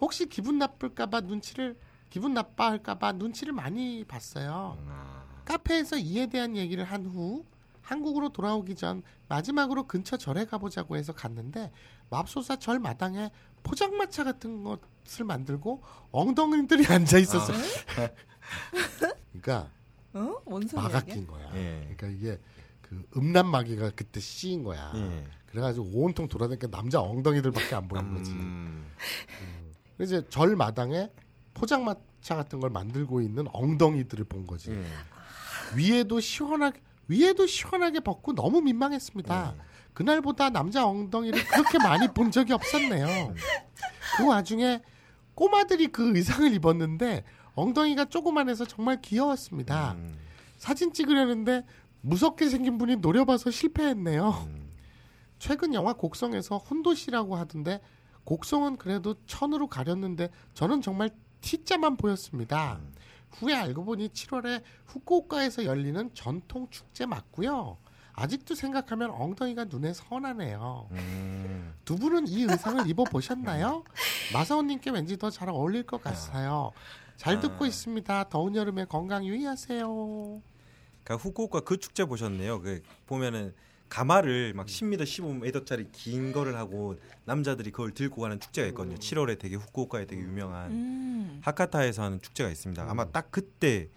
[0.02, 1.78] 혹시 기분 나쁠까봐 눈치를
[2.10, 4.76] 기분 나빠할까봐 눈치를 많이 봤어요.
[4.88, 5.24] 아.
[5.46, 7.46] 카페에서 이에 대한 얘기를 한 후
[7.84, 11.72] 한국으로 돌아오기 전 마지막으로 근처 절에 가보자고 해서 갔는데
[12.12, 13.32] 맙소사 절 마당에
[13.64, 15.82] 포장마차 같은 것을 만들고
[16.12, 17.58] 엉덩이들이 앉아 있었어요.
[19.32, 19.70] 그러니까
[20.14, 20.36] 어?
[20.76, 21.02] 마가?
[21.02, 21.52] 낀 거야.
[21.56, 21.96] 예.
[21.96, 22.40] 그러니까 이게
[22.82, 24.92] 그 음란 마귀가 그때 씌인 거야.
[24.96, 25.26] 예.
[25.48, 28.32] 그래가지고 온통 돌아다니까 남자 엉덩이들밖에 안 보이는 거지.
[28.32, 28.92] 음.
[29.98, 31.10] 그래서 이제 절 마당에
[31.54, 34.72] 포장마차 같은 걸 만들고 있는 엉덩이들을 본 거지.
[34.72, 34.86] 예.
[35.76, 39.56] 위에도 시원하게 위에도 시원하게 벗고 너무 민망했습니다.
[39.90, 39.94] 예.
[39.94, 43.34] 그날보다 남자 엉덩이를 그렇게 많이 본 적이 없었네요.
[44.18, 44.82] 그 와중에
[45.36, 47.24] 꼬마들이 그 의상을 입었는데
[47.56, 49.94] 엉덩이가 조그만해서 정말 귀여웠습니다.
[49.94, 50.18] 음.
[50.58, 51.66] 사진 찍으려는데
[52.02, 54.48] 무섭게 생긴 분이 노려봐서 실패했네요.
[54.48, 54.70] 음.
[55.38, 57.82] 최근 영화 곡성에서 혼도시라고 하던데
[58.26, 61.10] 곡성은 그래도 천으로 가렸는데 저는 정말
[61.42, 62.80] T자만 보였습니다.
[63.32, 67.78] 후에 알고 보니 7월에 후쿠오카에서 열리는 전통 축제 맞고요.
[68.20, 70.88] 아직도 생각하면 엉덩이가 눈에 선하네요.
[70.92, 71.74] 음.
[71.86, 73.84] 두 분은 이 의상을 입어 보셨나요?
[74.34, 76.72] 마사오님께 왠지 더 잘 어울릴 것 같아요.
[77.16, 77.68] 잘 듣고 아.
[77.68, 78.30] 있습니다.
[78.30, 80.42] 더운 여름에 건강 유의하세요.
[81.04, 82.62] 그러니까 후쿠오카 그 축제 보셨네요.
[82.62, 83.54] 그 보면은
[83.88, 88.98] 가마를 막 10m, 15m짜리 긴 거를 하고 남자들이 그걸 들고 가는 축제가 있거든요.
[88.98, 91.42] 7월에 되게 후쿠오카에 되게 유명한 음.
[91.44, 92.86] 하카타에서 하는 축제가 있습니다.
[92.88, 93.88] 아마 딱 그때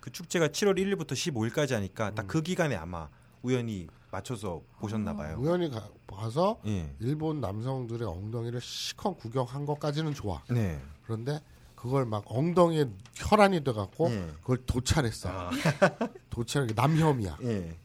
[0.00, 3.08] 그 축제가 7월 1일부터 15일까지 하니까 딱 그 기간에 아마
[3.42, 5.36] 우연히 맞춰서 보셨나 봐요.
[5.38, 6.94] 우연히 가, 봐서 예.
[7.00, 10.42] 일본 남성들의 엉덩이를 시커 구경한 것까지는 좋아.
[10.48, 10.80] 네.
[11.04, 11.40] 그런데
[11.74, 14.26] 그걸 막 엉덩이에 혈안이 돼갖고 예.
[14.40, 15.28] 그걸 도찰했어.
[15.28, 15.50] 아.
[16.30, 17.38] 도찰 남혐이야.
[17.42, 17.76] 예.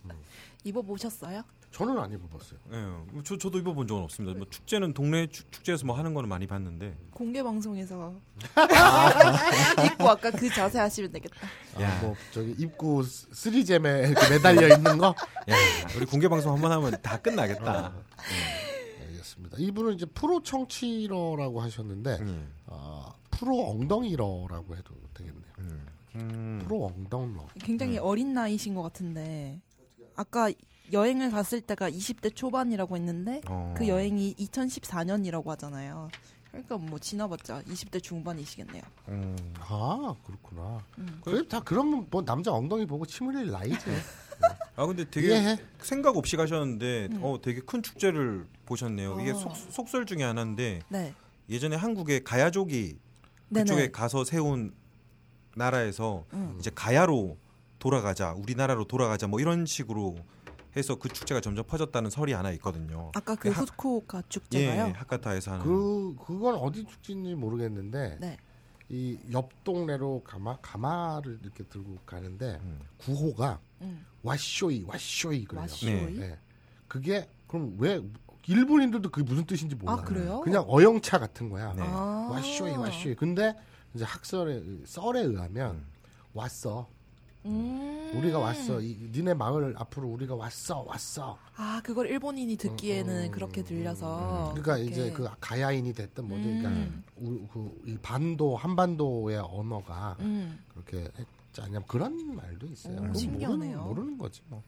[0.63, 1.43] 입어 보셨어요?
[1.73, 2.59] 저는 안 입어봤어요.
[2.71, 4.37] 예, 저 저도 입어본 적은 없습니다.
[4.37, 6.95] 뭐 축제는 동네 축, 축제에서 뭐 하는 거는 많이 봤는데.
[7.11, 8.13] 공개 방송에서
[9.85, 11.35] 입고 아까 그 자세 하시면 되겠다.
[11.81, 11.97] 야.
[11.97, 12.55] 아, 뭐 저기
[13.03, 15.07] 스- 쓰리잼에 이렇게 매달려 있는 거.
[15.07, 15.55] 야,
[15.97, 17.91] 우리 공개 방송 한 번 하면 다 끝나겠다.
[19.07, 19.57] 알겠습니다.
[19.57, 22.53] 이분은 이제 프로 청취러라고 하셨는데 음.
[22.67, 25.43] 어, 프로 엉덩이러라고 해도 되겠네요.
[26.15, 26.61] 음.
[26.63, 27.47] 프로 엉덩러.
[27.59, 29.59] 굉장히 어린 나이신 것 같은데
[30.15, 30.51] 아까
[30.91, 33.73] 여행을 갔을 때가 20대 초반이라고 했는데 어.
[33.77, 36.09] 그 여행이 2014년이라고 하잖아요.
[36.51, 38.83] 그러니까 뭐 지나봤자 20대 중반이시겠네요.
[39.07, 39.35] 음.
[39.59, 40.83] 아 그렇구나.
[40.99, 41.19] 음.
[41.23, 43.77] 그래 다 그러면 뭐 남자 엉덩이 보고 침 흘릴 나이지.
[44.75, 45.57] 아 근데 되게 이해해.
[45.79, 47.19] 생각 없이 가셨는데 음.
[47.23, 49.19] 어 되게 큰 축제를 보셨네요.
[49.21, 49.35] 이게 어.
[49.35, 51.13] 속, 속설 중에 하나인데 네.
[51.49, 52.97] 예전에 한국에 가야족이
[53.49, 53.63] 네네.
[53.63, 54.73] 그쪽에 가서 세운
[55.55, 56.55] 나라에서 음.
[56.59, 57.37] 이제 가야로
[57.79, 60.17] 돌아가자 우리나라로 돌아가자 뭐 이런 식으로
[60.75, 63.11] 해서 그 축제가 점점 퍼졌다는 설이 하나 있거든요.
[63.15, 64.93] 아까 그 하- 후쿠오카 예, 축제가요.
[64.95, 68.37] 하카타에서 하는 그 그건 어디 축제인지 모르겠는데 네.
[68.89, 72.79] 이옆 동네로 가마 가마를 이렇게 들고 가는데 음.
[72.97, 74.05] 구호가 음.
[74.23, 75.61] 와쇼이 와쇼이 그래요.
[75.61, 76.17] 와쇼이?
[76.19, 76.37] 네.
[76.87, 78.01] 그게 그럼 왜
[78.47, 79.93] 일본인들도 그게 무슨 뜻인지 몰라.
[79.93, 80.41] 아 그래요?
[80.41, 81.73] 그냥 어영차 같은 거야.
[81.73, 81.81] 네.
[81.85, 82.29] 아.
[82.31, 83.15] 와쇼이 와쇼이.
[83.15, 83.55] 근데
[83.93, 85.85] 이제 학설에 썰에 의하면 음.
[86.33, 86.89] 왔어.
[87.45, 88.11] 음.
[88.15, 88.79] 우리가 왔어.
[88.79, 90.81] 이, 니네 마을 앞으로 우리가 왔어.
[90.87, 91.37] 왔어.
[91.55, 94.51] 아 그걸 일본인이 듣기에는 음, 그렇게 들려서.
[94.53, 94.91] 그러니까 그렇게.
[94.91, 97.03] 이제 그 가야인이 됐든 뭐든 그러니까 음.
[97.17, 100.59] 우- 그, 이 반도 한반도의 언어가 음.
[100.73, 103.01] 그렇게 했지 않냐 그런 말도 있어요.
[103.09, 103.77] 오, 신기하네요.
[103.77, 104.61] 모르는, 모르는 거지 뭐.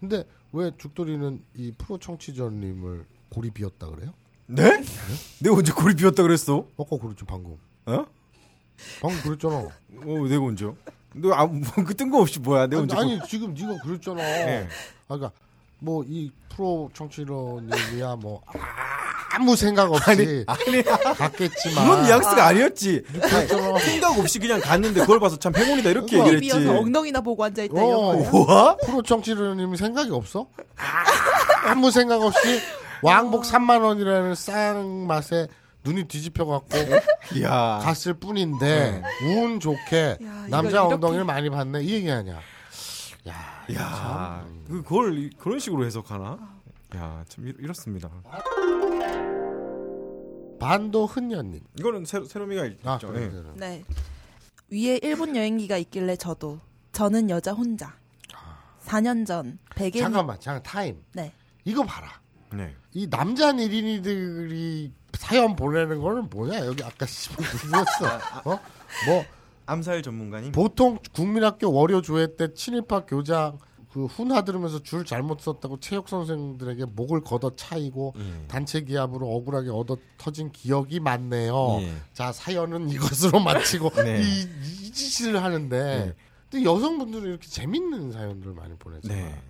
[0.00, 4.12] 근데 왜 죽돌이는 이 프로 청취자님을 고리 비웠다 그래요?
[4.46, 4.82] 네?
[5.40, 6.66] 내가 언제 고리 비웠다 그랬어?
[6.78, 7.56] 아까 그랬죠 방금.
[7.86, 8.04] 어?
[9.00, 9.56] 방금 그랬잖아.
[9.58, 10.66] 어, 내가 언제?
[11.14, 12.66] 너 아무 그 뜬금없이 뭐야?
[12.66, 12.92] 내가 아니?
[12.94, 14.16] 아니 지금 네가 그랬잖아.
[14.22, 14.68] 네.
[15.08, 15.30] 아, 그러니까
[15.78, 18.42] 뭐 이 프로 청취자님이야 뭐
[19.34, 23.02] 아무 생각 없이 아니 갔겠지만 그런 뉘앙스가 아니었지.
[23.10, 23.78] 그랬잖아.
[23.78, 26.48] 생각 없이 그냥 갔는데 그걸 봐서 참 행운이다 이렇게 그거 얘기를 했지.
[26.64, 28.12] 비어서 엉덩이나 보고 앉아 있다 이런 어.
[28.14, 28.76] 뭐야?
[28.84, 30.46] 프로 청취자님이 생각이 없어?
[31.64, 32.60] 아무 생각 없이
[33.02, 35.48] 왕복 3만 원이라는 싼 맛에
[35.84, 36.68] 눈이 뒤집혀 갖고
[37.36, 37.80] 이야.
[37.82, 42.38] 갔을 뿐인데 운 좋게 야, 남자 엉덩이를 많이 봤네 이 얘기 아니야.
[43.28, 46.38] 야, 야, 그 그걸 이- 그런 식으로 해석하나?
[46.96, 48.10] 야, 참 이- 이렇습니다.
[50.58, 51.60] 반도 흔녀님.
[51.78, 52.88] 이거는 새, 새로미가 있죠.
[52.88, 53.06] 아, 예.
[53.06, 53.42] 그래, 그래.
[53.56, 53.84] 네.
[54.70, 56.60] 위에 일본 여행기가 있길래 저도
[56.92, 57.94] 저는 여자 혼자.
[58.84, 61.02] 4년 전 베개 잠깐만, 잠깐 타임.
[61.14, 61.32] 네.
[61.64, 62.20] 이거 봐라.
[62.52, 62.74] 네.
[62.92, 66.66] 이 남자 니린이들이 사연 보내는 거는 뭐냐?
[66.66, 68.16] 여기 아까 씨발 누구였어?
[68.44, 68.60] 어?
[69.06, 69.24] 뭐
[69.66, 70.52] 암살 전문가님.
[70.52, 73.58] 보통 국민학교 월요 조회 때 친일파 교장
[73.92, 78.46] 그 훈화 들으면서 줄 잘못 썼다고 체육 선생들에게 목을 걷어 차이고 예.
[78.48, 81.78] 단체 기합으로 억울하게 얻어 터진 기억이 많네요.
[81.82, 81.92] 예.
[82.14, 84.22] 자 사연은 이것으로 마치고 네.
[84.22, 84.40] 이,
[84.86, 86.14] 이 짓을 하는데 네.
[86.50, 89.14] 근데 여성분들은 이렇게 재밌는 사연들을 많이 보내잖아.
[89.14, 89.42] 네.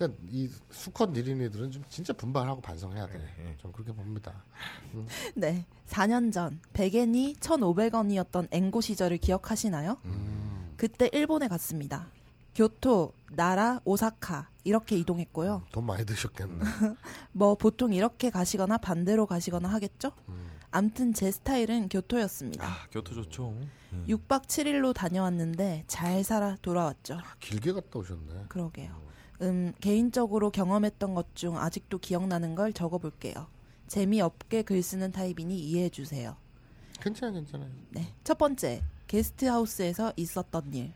[0.00, 3.18] 그러니까 이 수컷 니린이들은 좀 진짜 분발하고 반성해야 돼.
[3.18, 3.56] 네.
[3.60, 4.32] 전 그렇게 봅니다.
[5.34, 5.66] 네.
[5.88, 9.98] 4년 전 베겐이 1,500원이었던 앵고 시절을 기억하시나요?
[10.06, 10.72] 음.
[10.78, 12.08] 그때 일본에 갔습니다.
[12.54, 15.64] 교토, 나라, 오사카 이렇게 이동했고요.
[15.70, 16.64] 돈 많이 드셨겠네.
[17.32, 20.12] 뭐 보통 이렇게 가시거나 반대로 가시거나 하겠죠?
[20.30, 20.48] 음.
[20.70, 22.66] 암튼 제 스타일은 교토였습니다.
[22.66, 23.50] 아, 교토 좋죠.
[23.92, 24.04] 음.
[24.08, 27.18] 6박 7일로 다녀왔는데 잘 살아 돌아왔죠.
[27.40, 28.46] 길게 갔다 오셨네.
[28.48, 29.09] 그러게요.
[29.42, 33.46] 음, 개인적으로 경험했던 것 중 아직도 기억나는 걸 적어볼게요.
[33.88, 36.36] 재미없게 글 쓰는 타입이니 이해해주세요.
[37.00, 37.70] 괜찮아, 괜찮아요.
[37.90, 38.12] 네.
[38.24, 40.92] 첫 번째, 게스트하우스에서 있었던 일.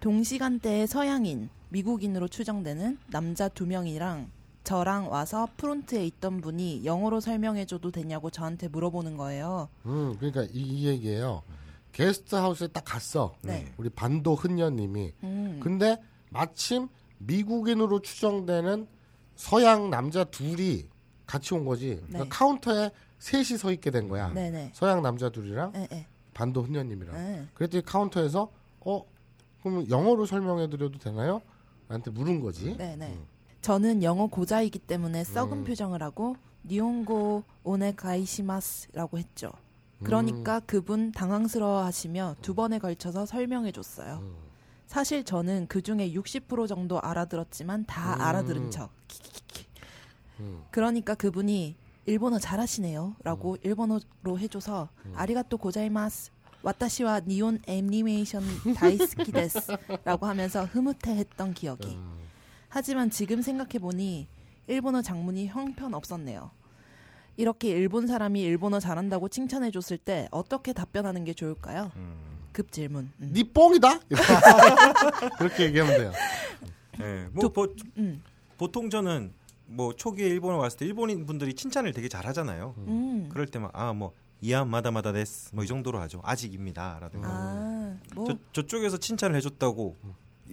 [0.00, 4.30] 동시간대에 서양인, 미국인으로 추정되는 남자 두 명이랑
[4.64, 9.68] 저랑 와서 프론트에 있던 분이 영어로 설명해줘도 되냐고 저한테 물어보는 거예요.
[9.86, 11.42] 음, 그러니까 이, 이 얘기예요.
[11.92, 13.34] 게스트 하우스에 딱 갔어.
[13.42, 13.72] 네.
[13.76, 15.12] 우리 반도 흔녀님이.
[15.24, 16.00] 음, 근데
[16.30, 16.88] 마침
[17.20, 18.86] 미국인으로 추정되는
[19.36, 20.86] 서양 남자 둘이
[21.26, 21.96] 같이 온 거지.
[22.06, 22.28] 그러니까 네.
[22.28, 24.32] 카운터에 셋이 서 있게 된 거야.
[24.32, 24.72] 네네.
[24.74, 26.06] 서양 남자 둘이랑 네, 네.
[26.34, 27.14] 반도 흔녀님이랑.
[27.14, 27.46] 네.
[27.54, 28.50] 그랬더니 카운터에서
[28.80, 29.04] 어
[29.62, 31.42] 그럼 영어로 설명해 드려도 되나요?
[31.88, 32.76] 나한테 물은 거지.
[32.76, 33.06] 네네.
[33.06, 33.26] 음.
[33.60, 35.64] 저는 영어 고자이기 때문에 썩은 음.
[35.64, 39.52] 표정을 하고 니온고 오네 가이시마스라고 했죠.
[40.02, 44.49] 그러니까 그분 당황스러워하시며 두 번에 걸쳐서 설명해줬어요.
[44.90, 44.92] 음.
[44.92, 48.20] 사실 저는 그 중에 60% 정도 알아들었지만 다 음.
[48.20, 48.90] 알아들은 척.
[49.06, 49.66] 키키키키.
[50.40, 50.64] 음.
[50.70, 51.76] 그러니까 그분이
[52.06, 56.32] 일본어 잘하시네요라고 일본어로 해줘서 ありがとうございます.
[56.62, 58.42] 와타시와 니온 애니메이션
[58.76, 61.88] 다이스키 데스라고 하면서 흐뭇해했던 기억이.
[61.88, 62.18] 음.
[62.68, 64.28] 하지만 지금 생각해보니
[64.66, 66.50] 일본어 장문이 형편없었네요.
[67.36, 71.90] 이렇게 일본 사람이 일본어 잘한다고 칭찬해줬을 때 어떻게 답변하는 게 좋을까요?
[71.96, 72.29] 음.
[72.52, 73.10] 급 질문.
[73.20, 73.30] 음.
[73.32, 74.00] 네 뽕이다.
[75.38, 76.12] 그렇게 얘기하면 돼요.
[77.00, 77.66] 예, 뭐 도- 보,
[77.98, 78.22] 음.
[78.58, 79.32] 보통 저는
[79.66, 82.74] 뭐 초기에 일본에 왔을 때 일본인 분들이 칭찬을 되게 잘하잖아요.
[82.78, 83.28] 음.
[83.30, 86.20] 그럴 때만 아뭐 이안 마다마다 데스 뭐 이 정도로 하죠.
[86.24, 87.28] 아직입니다라든가.
[87.30, 89.96] 아, 뭐 저 저쪽에서 칭찬을 해줬다고.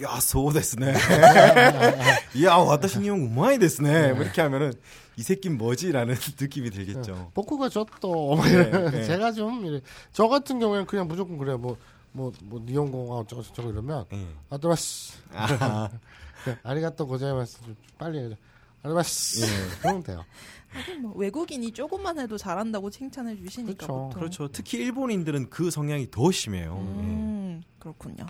[0.01, 0.93] 야, 소 데스네.
[2.43, 4.13] 야, 와타시니 형 우마이 데스네.
[4.13, 4.73] 뭐 이렇게 하면은
[5.15, 7.31] 이 새끼는 뭐지라는 느낌이 들겠죠.
[7.33, 9.03] 복구가 줬또 뭐 네, 네.
[9.03, 9.81] 제가 좀.
[10.13, 11.57] 저 같은 경우에는 그냥 무조건 그래요.
[11.57, 11.77] 뭐
[12.11, 14.27] 뭐뭐 니온공가 어쩌고 저쩌고 이러면 예.
[14.49, 15.89] 아도라스 아,
[16.63, 18.37] 아리가또 고자이마스 좀 빨리 해.
[18.83, 19.47] 아도라스 예.
[19.81, 20.25] 그러면 돼요.
[20.69, 23.93] 하긴 뭐 외국인이 조금만 해도 잘한다고 칭찬해 주시니까 그렇죠.
[23.93, 24.09] 보통.
[24.19, 24.47] 그렇죠.
[24.51, 26.77] 특히 일본인들은 그 성향이 더 심해요.
[26.79, 28.25] 음, 그렇군요.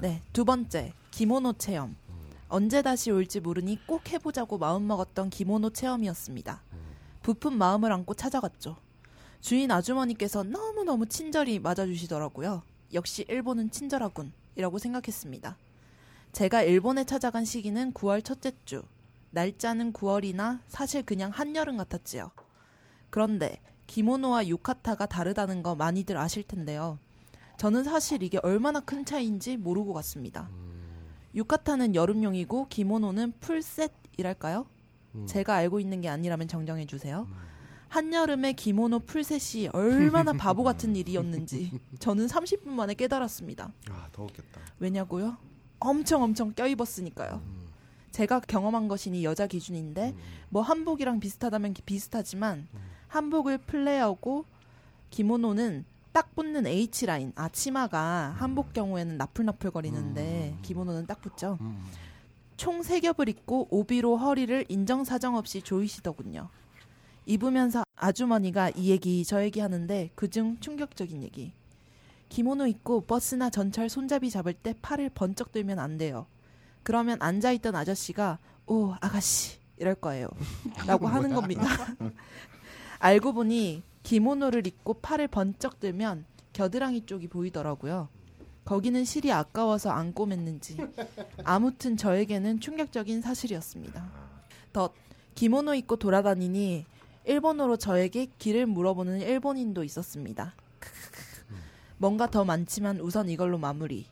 [0.00, 1.96] 네, 두 번째 기모노 체험.
[2.48, 6.62] 언제 다시 올지 모르니 꼭 해보자고 마음먹었던 기모노 체험이었습니다.
[7.22, 8.76] 부푼 마음을 안고 찾아갔죠.
[9.40, 12.62] 주인 아주머니께서 너무너무 친절히 맞아주시더라고요.
[12.92, 14.32] 역시 일본은 친절하군.
[14.56, 15.56] 이라고 생각했습니다.
[16.32, 18.82] 제가 일본에 찾아간 시기는 9월 첫째 주.
[19.30, 22.30] 날짜는 9월이나 사실 그냥 한여름 같았지요.
[23.10, 26.98] 그런데 기모노와 유카타가 다르다는 거 많이들 아실 텐데요.
[27.56, 30.48] 저는 사실 이게 얼마나 큰 차이인지 모르고 갔습니다.
[31.34, 34.66] 유카타는 여름용이고 기모노는 풀셋이랄까요?
[35.14, 35.26] 음.
[35.26, 37.26] 제가 알고 있는 게 아니라면 정정해 주세요.
[37.88, 43.72] 한여름에 기모노 풀셋이 얼마나 바보 같은 일이었는지 저는 30분 만에 깨달았습니다.
[43.90, 44.60] 아, 더웠겠다.
[44.80, 45.36] 왜냐고요?
[45.78, 47.40] 엄청 엄청 껴입었으니까요.
[48.10, 50.14] 제가 경험한 것이니 여자 기준인데
[50.48, 52.66] 뭐 한복이랑 비슷하다면 기- 비슷하지만
[53.08, 54.44] 한복을 플레이하고
[55.10, 55.84] 기모노는
[56.14, 61.58] 딱 붙는 H 라인 아 치마가 한복 경우에는 나풀나풀 거리는데 기모노는 딱 붙죠.
[61.60, 61.84] 음.
[62.56, 66.50] 총세 겹을 입고 오비로 허리를 인정사정 없이 조이시더군요.
[67.26, 71.52] 입으면서 아주머니가 이 얘기 저 얘기 하는데 그중 충격적인 얘기.
[72.28, 76.26] 기모노 입고 버스나 전철 손잡이 잡을 때 팔을 번쩍 들면 안 돼요.
[76.84, 78.38] 그러면 앉아있던 아저씨가
[78.68, 80.28] 오 아가씨 이럴 거예요.
[80.86, 81.64] 라고 하는 겁니다.
[83.00, 88.08] 알고 보니 기모노를 입고 팔을 번쩍 들면 겨드랑이 쪽이 보이더라고요.
[88.64, 90.88] 거기는 실이 아까워서 안 꼬맸는지.
[91.42, 94.04] 아무튼 저에게는 충격적인 사실이었습니다.
[94.72, 94.92] 덧
[95.34, 96.86] 기모노 입고 돌아다니니
[97.24, 100.54] 일본어로 저에게 길을 물어보는 일본인도 있었습니다.
[101.96, 104.06] 뭔가 더 많지만 우선 이걸로 마무리.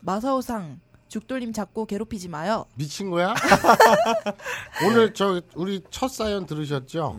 [0.00, 2.66] 마사오상 죽돌림 잡고 괴롭히지 마요.
[2.74, 3.34] 미친 거야?
[4.86, 7.18] 오늘 저 우리 첫 사연 들으셨죠?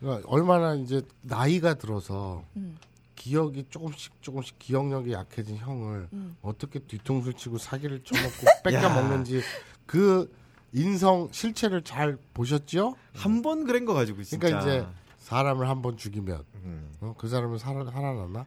[0.00, 2.76] 그러니까 얼마나 이제 나이가 들어서 음.
[3.16, 6.36] 기억이 조금씩 조금씩 기억력이 약해진 형을 음.
[6.42, 8.30] 어떻게 뒤통수를 치고 사기를 쳐먹고
[8.64, 8.94] 뺏겨 야.
[8.94, 9.40] 먹는지
[9.86, 10.30] 그
[10.72, 12.96] 인성 실체를 잘 보셨죠?
[13.14, 14.46] 한번 그런 거 가지고 진짜.
[14.46, 14.86] 그러니까 이제
[15.20, 16.90] 사람을 한 번 죽이면 음.
[17.00, 17.14] 어?
[17.16, 18.44] 그 사람은 살아, 살아났나?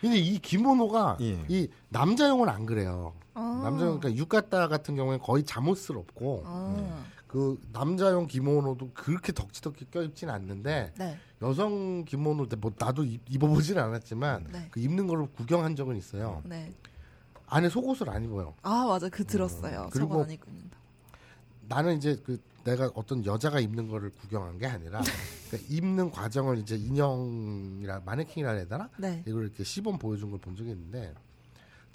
[0.00, 1.44] 근데 이 기모노가 예.
[1.48, 3.12] 이 남자용은 안 그래요.
[3.34, 3.60] 아.
[3.62, 7.04] 남자용 그러니까 유카타 같은 경우에는 거의 잠옷스럽고 아.
[7.34, 11.18] 그 남자용 기모노도 그렇게 덕지덕지 껴입진 않는데 네.
[11.42, 14.68] 여성 기모노 뭐 나도 입, 입어보지는 않았지만 네.
[14.70, 16.42] 그 입는 거를 구경한 적은 있어요.
[16.44, 16.72] 네.
[17.48, 18.54] 안에 속옷을 안 입어요.
[18.62, 19.88] 아 맞아 그 들었어요.
[19.92, 20.78] 그리고 저거 안 입고 있는다.
[21.66, 25.02] 나는 이제 그 내가 어떤 여자가 입는 거를 구경한 게 아니라
[25.50, 28.88] 그러니까 입는 과정을 이제 인형이라 마네킹이라 해야 되나?
[28.96, 29.24] 네.
[29.26, 31.12] 이걸 이렇게 시범 보여준 걸 본 적이 있는데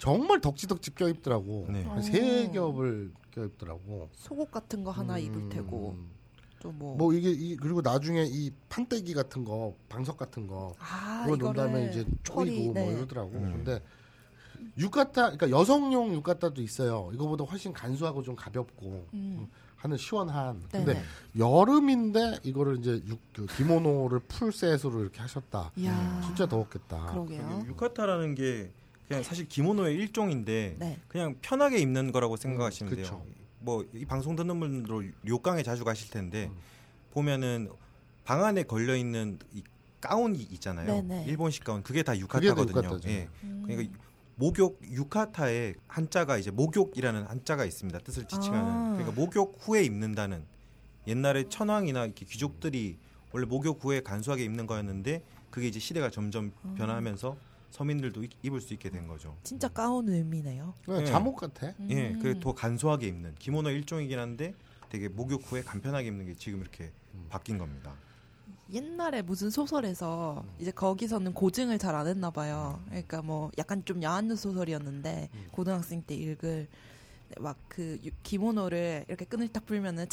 [0.00, 1.66] 정말 덕지덕지 껴입더라고.
[1.70, 1.82] 네.
[1.84, 4.08] 한세 겹을 껴입더라고.
[4.14, 5.96] 속옷 같은 거 하나 입을 음, 테고
[6.58, 6.96] 또 뭐.
[6.96, 11.52] 뭐 이게 이 그리고 나중에 이 판때기 같은 거 방석 같은 거 아 그거 놓은
[11.52, 12.00] 다음에 이제
[12.34, 12.84] 허리, 쪼이고 네.
[12.84, 13.30] 뭐 이러더라고.
[13.32, 13.52] 음.
[13.62, 13.82] 근데
[14.78, 17.10] 유카타 그러니까 여성용 유카타도 있어요.
[17.12, 19.48] 이거보다 훨씬 간소하고 좀 가볍고 음.
[19.76, 20.62] 하는 시원한.
[20.70, 20.84] 네네.
[20.84, 21.02] 근데
[21.38, 25.72] 여름인데 이거를 이제 유, 그 기모노를 풀 셋으로 이렇게 하셨다.
[25.76, 26.20] 이야.
[26.24, 27.06] 진짜 더웠겠다.
[27.06, 27.64] 그러게요.
[27.68, 28.72] 유카타라는 게
[29.10, 30.96] 그냥 사실 기모노의 일종인데 네.
[31.08, 33.22] 그냥 편하게 입는 거라고 생각하시면 음, 돼요.
[33.58, 36.56] 뭐 이 방송 듣는 분들 료강에 자주 가실 텐데 음.
[37.10, 37.70] 보면은
[38.24, 39.64] 방 안에 걸려 있는 이
[40.00, 40.86] 가운이 있잖아요.
[40.86, 41.24] 네네.
[41.26, 42.78] 일본식 가운 그게 다 그게 다 유카타거든요.
[42.78, 43.08] 유카타죠.
[43.08, 43.28] 예.
[43.42, 43.64] 음.
[43.66, 43.98] 그러니까
[44.36, 47.98] 목욕 유카타에 한자가 이제 목욕이라는 한자가 있습니다.
[47.98, 48.70] 뜻을 지칭하는.
[48.70, 48.92] 아.
[48.96, 50.44] 그러니까 목욕 후에 입는다는
[51.08, 52.96] 옛날에 천황이나 이렇게 귀족들이
[53.32, 56.74] 원래 목욕 후에 간소하게 입는 거였는데 그게 이제 시대가 점점 아.
[56.78, 59.36] 변하면서 서민들도 입- 입을 수 있게 된 거죠.
[59.42, 60.74] 진짜 가운 의미네요.
[60.84, 61.06] 그냥 예.
[61.06, 61.72] 잠옷 같아.
[61.88, 62.20] 예, 음.
[62.22, 64.54] 그더 간소하게 입는 기모노 일종이긴 한데
[64.88, 66.90] 되게 목욕 후에 간편하게 입는 게 지금 이렇게
[67.28, 67.92] 바뀐 겁니다.
[68.72, 72.80] 옛날에 무슨 소설에서 이제 거기서는 고증을 잘 안 했나 봐요.
[72.88, 76.68] 그러니까 뭐 약간 좀 야한 소설이었는데 고등학생 때 읽을
[77.38, 80.06] 막그 기모노를 이렇게 끈을 딱 풀면은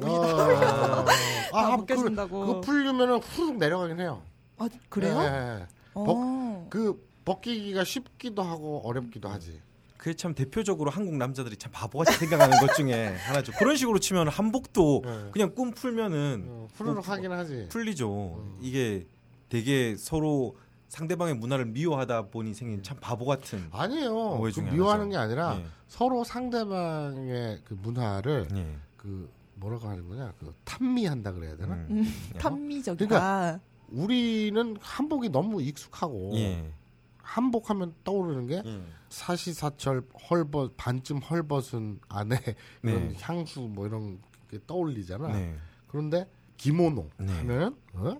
[0.00, 1.06] 어, 올리다 올려서
[1.52, 2.46] 아, 다 그, 벗겨진다고.
[2.46, 4.22] 그 풀리면은 후룩 내려가긴 해요.
[4.58, 5.18] 아 그래요?
[5.20, 5.66] 예, 예, 예.
[5.94, 6.66] 어.
[6.70, 9.60] 그 벗기기가 쉽기도 하고 어렵기도 하지.
[9.96, 13.52] 그게 참 대표적으로 한국 남자들이 참 바보같이 생각하는 것 중에 하나죠.
[13.52, 15.28] 그런 식으로 치면 한복도 네.
[15.32, 17.68] 그냥 꿈 풀면은 어, 후루룩 하긴 하지.
[17.70, 18.34] 풀리죠.
[18.38, 18.58] 음.
[18.60, 19.06] 이게
[19.48, 20.56] 되게 서로
[20.88, 23.64] 상대방의 문화를 미워하다 보니 생긴 참 바보 같은.
[23.70, 24.40] 아니에요.
[24.40, 25.08] 그 미워하는.
[25.10, 25.64] 게 아니라 예.
[25.86, 28.76] 서로 상대방의 그 문화를 예.
[28.96, 31.74] 그 뭐라고 하는 거냐 그 탐미한다 그래야 되나?
[31.74, 31.86] 음.
[31.90, 33.06] 음, 탐미적이다.
[33.06, 33.60] 그러니까
[33.92, 36.72] 우리는 한복이 너무 익숙하고 예.
[37.18, 38.82] 한복하면 떠오르는 게 예.
[39.08, 42.36] 사시사철 헐벗 반쯤 헐벗은 안에
[42.80, 43.16] 그런 네.
[43.20, 44.20] 향수 뭐 이런
[44.50, 45.28] 게 떠올리잖아.
[45.28, 45.56] 네.
[45.86, 47.32] 그런데 기모노 네.
[47.32, 48.16] 하면 어?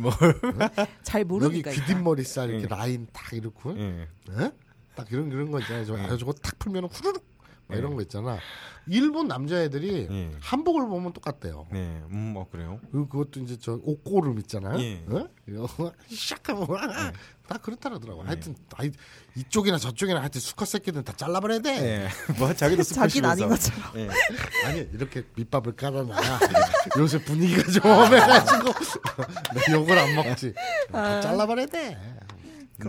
[0.00, 0.10] 뭐.
[1.02, 1.70] 잘 여기 모르니까.
[1.70, 2.68] 귀뒷머리 살 이렇게 예.
[2.68, 4.08] 라인 딱 이렇고 예.
[4.30, 4.52] 어?
[4.94, 5.84] 딱 이런 그런 거 있잖아요.
[5.84, 6.02] 저, 예.
[6.02, 7.24] 아, 저거 탁 풀면 후루룩
[7.70, 7.78] 막 예.
[7.78, 8.38] 이런 거 있잖아.
[8.86, 10.30] 일본 남자애들이 예.
[10.40, 11.68] 한복을 보면 똑같대요.
[11.70, 12.02] 네.
[12.10, 12.80] 음, 어 그래요?
[12.90, 14.80] 그리고 그것도 이제 저 옷고름 있잖아요.
[14.80, 15.02] 예.
[15.08, 15.28] 어?
[15.48, 15.66] 이거
[16.10, 17.12] 샥하면
[17.46, 18.22] 다 그렇다 그러더라고.
[18.22, 18.26] 예.
[18.26, 18.90] 하여튼 아이,
[19.36, 21.70] 이쪽이나 저쪽이나 하여튼 수컷 새끼들은 다 잘라버려야 돼.
[21.70, 22.08] 예.
[22.38, 23.72] 뭐 자기도 자기는 아닌 스포츠면서.
[23.72, 24.00] 것처럼.
[24.00, 24.10] 예.
[24.66, 26.38] 아니 이렇게 밑밥을 깔아놔야
[26.98, 28.72] 요새 분위기가 좀 험해가지고
[29.54, 30.52] 내 욕을 안 먹지.
[30.90, 31.98] 다 잘라버려야 돼.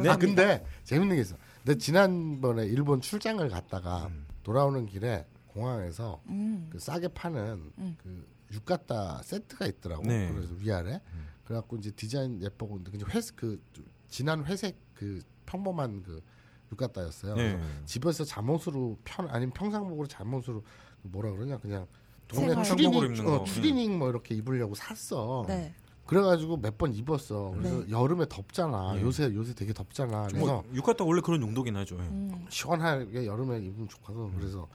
[0.08, 1.36] 아 근데 재밌는 게 있어.
[1.64, 4.10] 내 지난번에 일본 출장을 갔다가
[4.44, 6.68] 돌아오는 길에 공항에서 음.
[6.72, 7.98] 그 싸게 파는 음.
[8.02, 10.04] 그 유카타 세트가 있더라고.
[10.04, 10.32] 네.
[10.32, 11.02] 그래서 위아래.
[11.44, 13.62] 그래갖고 이제 디자인 예쁘고 근데 그냥 회색 그
[14.08, 16.22] 진한 회색 그 평범한 그
[16.72, 17.36] 유카타였어요.
[17.36, 17.54] 네.
[17.54, 20.64] 그래서 집에서 잠옷으로 편 아니면 평상복으로 잠옷으로
[21.04, 21.88] 뭐라 그러냐 그냥
[22.28, 23.44] 동네 추리닝 입는 어, 거.
[23.44, 25.44] 추리닝 뭐 이렇게 입으려고 샀어.
[25.48, 25.74] 네.
[26.16, 27.52] 그래가지고 몇 번 입었어.
[27.56, 27.90] 그래서 네.
[27.90, 28.96] 여름에 덥잖아.
[28.96, 29.02] 네.
[29.02, 30.28] 요새 요새 되게 덥잖아.
[30.28, 31.96] 그래서 뭐 유카타 원래 그런 용도긴 하죠.
[31.96, 32.02] 예.
[32.02, 32.46] 음.
[32.50, 34.36] 시원하게 여름에 입으면 좋거든.
[34.38, 34.68] 그래서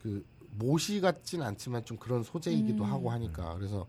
[0.00, 2.88] 그 모시 같진 않지만 좀 그런 소재이기도 음.
[2.92, 3.88] 하고 하니까 그래서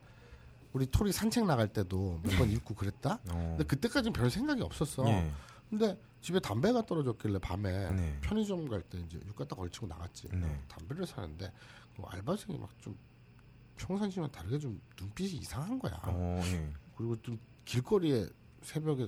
[0.73, 3.19] 우리 토리 산책 나갈 때도 몇 번 입고 그랬다.
[3.29, 3.55] 어.
[3.57, 5.07] 근데 그때까지는 별 생각이 없었어.
[5.07, 5.29] 예.
[5.69, 8.17] 근데 집에 담배가 떨어졌길래 밤에 네.
[8.21, 10.29] 편의점 갈 때 이제 육가딱 걸치고 나갔지.
[10.33, 10.59] 네.
[10.67, 11.51] 담배를 사는데
[11.95, 12.97] 그 알바생이 막 좀
[13.85, 15.99] 평상시랑 다르게 좀 눈빛이 이상한 거야.
[16.05, 16.71] 어, 예.
[16.95, 18.27] 그리고 좀 길거리에
[18.61, 19.07] 새벽에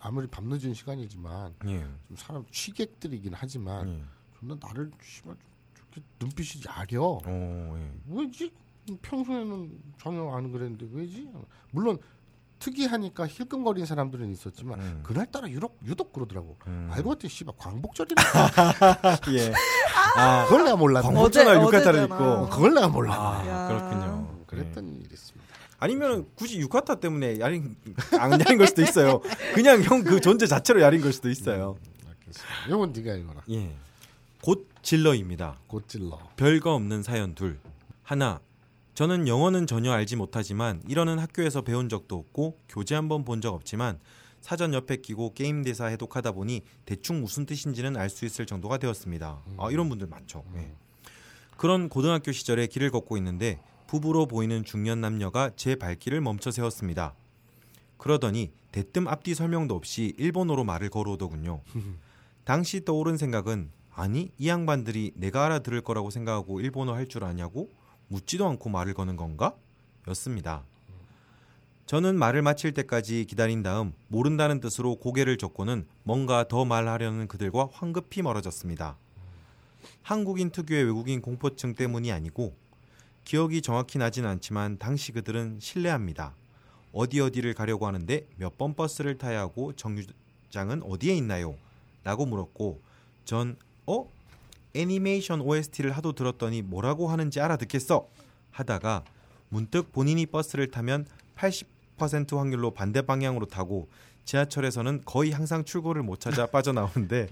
[0.00, 1.80] 아무리 밤늦은 시간이지만 예.
[2.08, 4.04] 좀 사람 취객들이긴 하지만 예.
[4.38, 5.36] 존나 나를 씨발
[5.74, 7.20] 저렇게 눈빛이 야려.
[7.24, 7.92] 어, 예.
[8.06, 8.52] 왜지?
[9.02, 11.30] 평소에는 전혀 안 그랬는데 왜지?
[11.70, 11.98] 물론
[12.60, 15.00] 특이하니까 힐끔거리는 사람들은 있었지만 음.
[15.02, 16.56] 그날따라 유독 유독 그러더라고.
[16.68, 16.88] 음.
[16.92, 18.22] 알고 봤더니 씨발 광복절이라.
[19.34, 19.52] 예.
[20.16, 21.06] 아, 그걸 내가 몰랐네.
[21.06, 22.02] 광복절날 어제- 유카타를.
[22.04, 22.14] 입고.
[22.16, 23.16] 어, 그걸 내가 몰랐네.
[23.18, 23.68] 아, 야.
[23.68, 24.38] 그렇군요.
[24.46, 25.40] 그랬던 일이 있습니다.
[25.78, 27.74] 아니면 굳이 유카타 때문에 야린
[28.18, 29.20] 안 야린 걸 수도 있어요.
[29.54, 31.76] 그냥 형 그 존재 자체로 야린 걸 수도 있어요.
[32.06, 32.66] 알겠습니다.
[32.68, 33.40] 이건 네가 읽어라.
[33.50, 33.74] 예.
[34.42, 35.56] 곧 질러입니다.
[35.66, 36.18] 곧질러.
[36.36, 37.58] 별거 없는 사연 둘.
[38.02, 38.40] 하나.
[39.00, 43.54] 저는 영어는 전혀 알지 못하지만 이러는 학교에서 배운 적도 없고 교재 한 번 본 적
[43.54, 43.98] 없지만
[44.42, 49.40] 사전 옆에 끼고 게임 대사 해독하다 보니 대충 무슨 뜻인지는 알 수 있을 정도가 되었습니다.
[49.56, 50.44] 아, 이런 분들 많죠.
[50.56, 50.70] 예.
[51.56, 57.14] 그런 고등학교 시절에 길을 걷고 있는데 부부로 보이는 중년 남녀가 제 발길을 멈춰 세웠습니다.
[57.96, 61.62] 그러더니 대뜸 앞뒤 설명도 없이 일본어로 말을 걸어오더군요.
[62.44, 67.70] 당시 떠오른 생각은 아니 이 양반들이 내가 알아들을 거라고 생각하고 일본어 할 줄 아냐고
[68.10, 69.54] 묻지도 않고 말을 거는 건가?
[70.08, 70.64] 였습니다.
[71.86, 78.22] 저는 말을 마칠 때까지 기다린 다음 모른다는 뜻으로 고개를 젓고는 뭔가 더 말하려는 그들과 황급히
[78.22, 78.96] 멀어졌습니다.
[80.02, 82.54] 한국인 특유의 외국인 공포증 때문이 아니고
[83.24, 86.34] 기억이 정확히 나진 않지만 당시 그들은 신뢰합니다.
[86.92, 91.54] 어디 어디를 가려고 하는데 몇 번 버스를 타야 하고 정류장은 어디에 있나요?
[92.02, 92.80] 라고 물었고
[93.24, 93.56] 전
[93.86, 94.08] 어?
[94.74, 98.08] 애니메이션 OST를 하도 들었더니 뭐라고 하는지 알아듣겠어
[98.50, 99.04] 하다가
[99.48, 101.06] 문득 본인이 버스를 타면
[101.36, 103.88] 80% 확률로 반대 방향으로 타고
[104.24, 107.28] 지하철에서는 거의 항상 출구를 못 찾아 빠져나오는데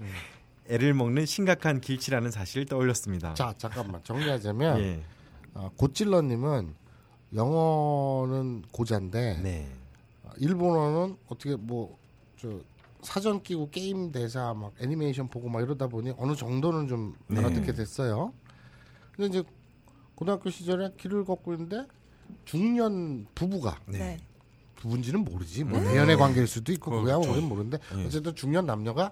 [0.67, 3.33] 애를 먹는 심각한 길치라는 사실을 떠올렸습니다.
[3.33, 5.03] 자 잠깐만 정리하자면 예.
[5.53, 6.75] 아, 곧질러님은
[7.33, 9.71] 영어는 고자인데 네.
[10.25, 11.99] 아, 일본어는 어떻게 뭐
[12.41, 12.61] 저
[13.01, 17.39] 사전 끼고 게임 대사 막 애니메이션 보고 막 이러다 보니 어느 정도는 좀 네.
[17.39, 18.33] 알아듣게 됐어요.
[19.15, 19.43] 근데 이제
[20.15, 21.85] 고등학교 시절에 길을 걷고 있는데
[22.45, 24.17] 중년 부부가 네.
[24.75, 27.03] 부부인지는 모르지 뭐 대연의 관계일 수도 있고 음.
[27.03, 27.19] 그렇죠.
[27.19, 28.05] 그거야 우리는 모르는데 예.
[28.05, 29.11] 어쨌든 중년 남녀가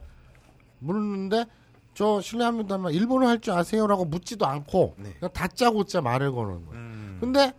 [0.80, 1.46] 물었는데
[1.94, 5.14] 저 실례합니다만 일본어 할 줄 아세요라고 묻지도 않고 네.
[5.20, 6.72] 그냥 다짜고짜 말을 거는 거예요.
[6.82, 7.18] 음.
[7.20, 7.54] 근데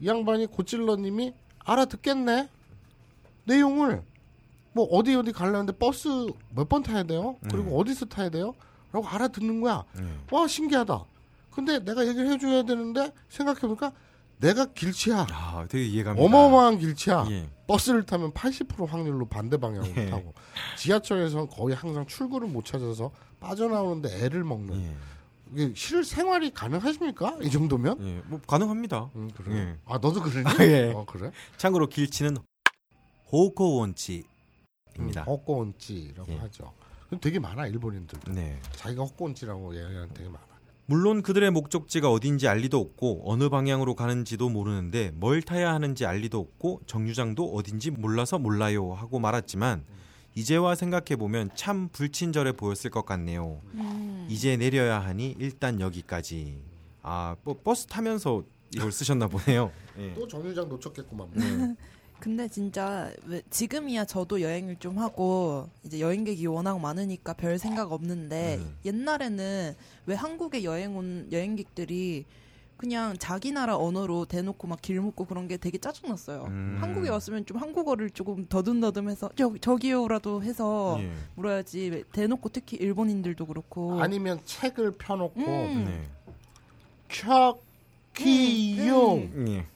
[0.00, 2.48] 이 양반이 고찔러님이 알아듣겠네
[3.44, 4.02] 내용을
[4.74, 6.08] 뭐 어디 어디 가려는데 버스
[6.54, 7.36] 몇 번 타야 돼요?
[7.50, 7.80] 그리고 음.
[7.80, 8.54] 어디서 타야 돼요?
[8.92, 9.84] 라고 알아듣는 거야.
[9.96, 10.04] 네.
[10.30, 11.04] 와 신기하다.
[11.50, 13.92] 근데 내가 얘기를 해줘야 되는데 생각해보니까
[14.38, 15.26] 내가 길치야.
[15.30, 16.24] 아, 되게 이해갑니다.
[16.24, 17.26] 어마어마한 길치야.
[17.30, 17.48] 예.
[17.66, 20.10] 버스를 타면 80% 확률로 반대 방향으로 예.
[20.10, 20.34] 타고
[20.76, 23.10] 지하철에서는 거의 항상 출구를 못 찾아서
[23.40, 24.94] 빠져나오는데 애를 먹는 예.
[25.52, 27.38] 이게 실 생활이 가능하십니까?
[27.42, 27.96] 이 정도면?
[28.06, 28.22] 예.
[28.26, 29.10] 뭐 가능합니다.
[29.14, 29.54] 음, 그래.
[29.56, 29.76] 예.
[29.86, 30.44] 아 너도 그러니?
[30.48, 30.92] 아, 예.
[30.92, 31.30] 어 그래?
[31.56, 32.36] 참고로 길치는
[33.32, 34.24] 호코 원치
[34.98, 35.22] 입니다.
[35.22, 36.36] 헛고온찌라고 예.
[36.36, 36.72] 하죠.
[37.20, 38.18] 되게 많아 일본인들.
[38.32, 38.58] 네.
[38.72, 40.44] 자기가 헛고온찌라고 얘기하는 되게 많아.
[40.86, 46.18] 물론 그들의 목적지가 어딘지 알 리도 없고 어느 방향으로 가는지도 모르는데 뭘 타야 하는지 알
[46.18, 49.84] 리도 없고 정류장도 어딘지 몰라서 몰라요 하고 말았지만
[50.34, 53.60] 이제와 생각해 보면 참 불친절해 보였을 것 같네요.
[53.74, 54.26] 음.
[54.28, 56.62] 이제 내려야 하니 일단 여기까지.
[57.02, 58.42] 아, 뭐 버스 타면서
[58.74, 59.70] 이걸 쓰셨나 보네요.
[59.98, 60.12] 예.
[60.14, 61.28] 또 정류장 놓쳤겠구만.
[61.32, 61.76] 네.
[62.20, 68.56] 근데 진짜 왜 지금이야 저도 여행을 좀 하고 이제 여행객이 워낙 많으니까 별 생각 없는데
[68.60, 68.76] 음.
[68.84, 69.74] 옛날에는
[70.06, 72.24] 왜 한국에 여행 온 여행객들이
[72.78, 76.44] 그냥 자기 나라 언어로 대놓고 막 길 묻고 그런 게 되게 짜증났어요.
[76.48, 76.78] 음.
[76.80, 81.10] 한국에 왔으면 좀 한국어를 조금 더듬더듬해서 저 저기요라도 해서 예.
[81.36, 85.84] 물어야지 왜 대놓고 특히 일본인들도 그렇고 아니면 책을 펴놓고 음.
[85.86, 86.08] 네.
[88.14, 89.48] 켜키용 음.
[89.48, 89.66] 예.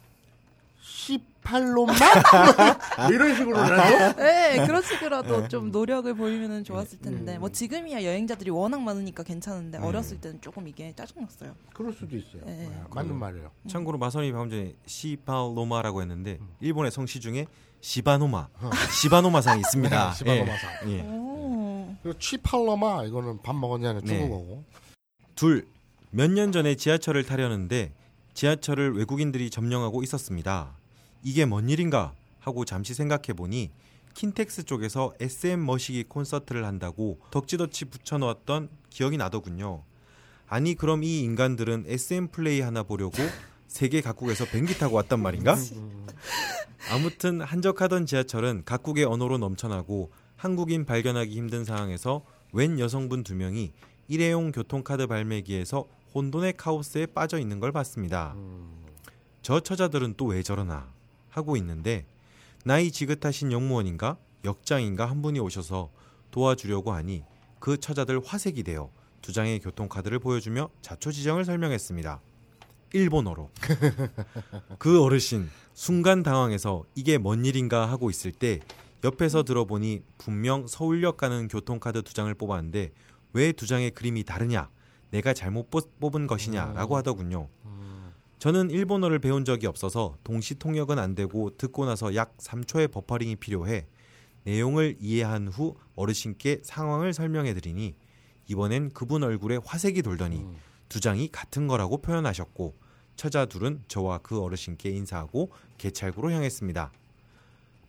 [0.81, 1.97] 시 팔로만
[3.11, 5.49] 이런 식으로라도 네, 그런 식으로도 네.
[5.49, 7.41] 좀 노력을 보이면 좋았을 텐데 음.
[7.41, 9.87] 뭐 지금이야 여행자들이 워낙 많으니까 괜찮은데 네.
[9.87, 11.55] 어렸을 때는 조금 이게 짜증났어요.
[11.73, 12.43] 그럴 수도 있어요.
[12.45, 12.69] 네.
[12.69, 13.51] 네, 맞는 말이에요.
[13.67, 16.49] 참고로 마선이 방금 전에 시팔로마라고 했는데 음.
[16.61, 17.47] 일본의 성씨 중에
[17.81, 18.49] 시바노마,
[19.01, 20.11] 시바노마상이 있습니다.
[20.13, 20.71] 네, 시바노마상.
[20.89, 20.99] 예.
[20.99, 21.01] 예.
[21.03, 21.95] 오.
[22.03, 24.19] 그리고 취팔로마 이거는 밥 먹었냐는 네.
[24.19, 24.65] 중국어고.
[25.35, 25.67] 둘,
[26.11, 27.93] 몇 년 전에 지하철을 타려는데
[28.35, 30.77] 지하철을 외국인들이 점령하고 있었습니다.
[31.23, 33.71] 이게 뭔 일인가 하고 잠시 생각해 보니
[34.15, 39.83] 킨텍스 쪽에서 SM 머시기 콘서트를 한다고 덕지덕지 붙여놓았던 기억이 나더군요.
[40.49, 43.17] 아니 그럼 이 인간들은 SM 플레이 하나 보려고
[43.67, 45.57] 세계 각국에서 비행기 타고 왔단 말인가?
[46.91, 53.73] 아무튼 한적하던 지하철은 각국의 언어로 넘쳐나고 한국인 발견하기 힘든 상황에서 웬 여성분 두 명이
[54.09, 58.35] 일회용 교통카드 발매기에서 혼돈의 카오스에 빠져 있는 걸 봤습니다.
[59.43, 60.89] 저 처자들은 또 왜 저러나
[61.39, 62.05] 하고 있는데
[62.65, 65.91] 나이 지긋하신 영무원인가 역장인가 한 분이 오셔서
[66.31, 67.23] 도와주려고 하니
[67.61, 68.91] 그 처자들 화색이 되어
[69.23, 72.21] 두 장의 교통카드를 보여주며 자초지정을 설명했습니다.
[72.93, 73.51] 일본어로.
[74.79, 78.61] 그 어르신 순간 당황해서 이게 뭔 일인가 하고 있을 때
[79.05, 82.93] 옆에서 들어보니 분명 서울역 가는 교통카드 두 장을 뽑았는데
[83.35, 84.69] 왜 두 장의 그림이 다르냐?
[85.11, 87.49] 내가 잘못 뽑- 뽑은 것이냐라고 하더군요.
[88.39, 93.87] 저는 일본어를 배운 적이 없어서 동시 통역은 안 되고 듣고 나서 약 3초의 버퍼링이 필요해
[94.45, 97.97] 내용을 이해한 후 어르신께 상황을 설명해 드리니
[98.47, 100.47] 이번엔 그분 얼굴에 화색이 돌더니
[100.89, 102.77] 두 장이 같은 거라고 표현하셨고
[103.17, 106.93] 처자 둘은 저와 그 어르신께 인사하고 개찰구로 향했습니다.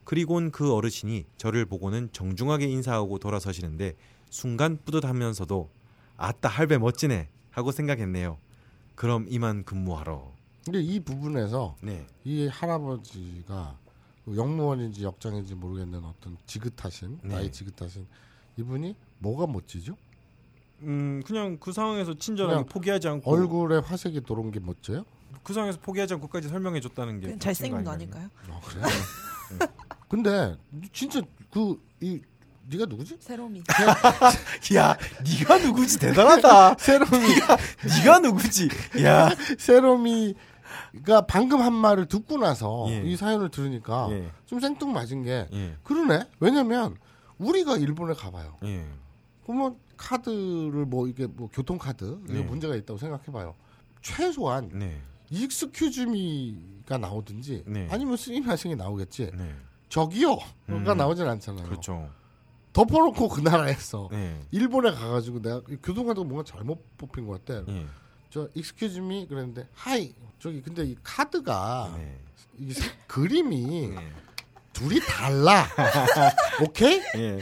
[0.03, 3.93] 그리곤 그 어르신이 저를 보고는 정중하게 인사하고 돌아서시는데
[4.31, 5.69] 순간 뿌듯하면서도
[6.17, 8.39] 아따 할배 멋지네 하고 생각했네요.
[8.95, 10.38] 그럼 이만 근무하러.
[10.65, 12.05] 근데 이 부분에서 네.
[12.23, 13.77] 이 할아버지가
[14.25, 17.35] 그 영무원인지 역장인지 모르겠는 어떤 지긋하신 네.
[17.35, 18.05] 나이 지긋하신
[18.57, 19.95] 이분이 뭐가 멋지죠?
[20.81, 25.05] 음 그냥 그 상황에서 친절하게 포기하지 않고 얼굴에 화색이 돌은 게 멋져요?
[25.43, 28.29] 그 상황에서 포기하지 않고까지 설명해 줬다는 게 잘생긴 거 아닐까요?
[28.49, 28.81] 아 그래?
[30.07, 30.57] 근데
[30.93, 32.21] 진짜 그이
[32.69, 33.17] 네가 누구지?
[33.19, 33.63] 세롬이.
[34.75, 34.95] 야,
[35.25, 36.75] 네가 누구지 대단하다.
[36.75, 37.27] 세롬이
[37.97, 38.69] 네가 누구지?
[39.03, 40.35] 야, 세롬이
[41.05, 43.01] 가 방금 한 말을 듣고 나서 예.
[43.03, 44.31] 이 사연을 들으니까 예.
[44.45, 46.27] 좀 생뚱맞은 게 예, 그러네.
[46.39, 46.95] 왜냐면
[47.37, 48.57] 우리가 일본에 가봐요.
[48.63, 48.85] 예,
[49.43, 52.41] 그러면 카드를 뭐 이게 뭐 교통카드 이게 네.
[52.41, 53.55] 문제가 있다고 생각해봐요.
[54.01, 57.87] 최소한 네, excuse me가 나오든지 네.
[57.91, 59.31] 아니면 스미마싱이 나오겠지.
[59.33, 59.55] 네,
[59.89, 60.83] 저기요가 음.
[60.83, 61.65] 나오진 않잖아요.
[61.65, 62.09] 그렇죠.
[62.73, 67.65] 덮어놓고 그 나라에서 네, 일본에 가가지고 내가 이 교통카드가 뭔가 잘못 뽑힌 것 같아.
[68.29, 72.17] 예, 저 excuse me 그랬는데 はい 저기 근데 이 카드가 네,
[72.59, 74.11] 이 색- 그림이 네,
[74.73, 75.65] 둘이 달라.
[76.63, 77.01] 오케이?
[77.15, 77.39] 예,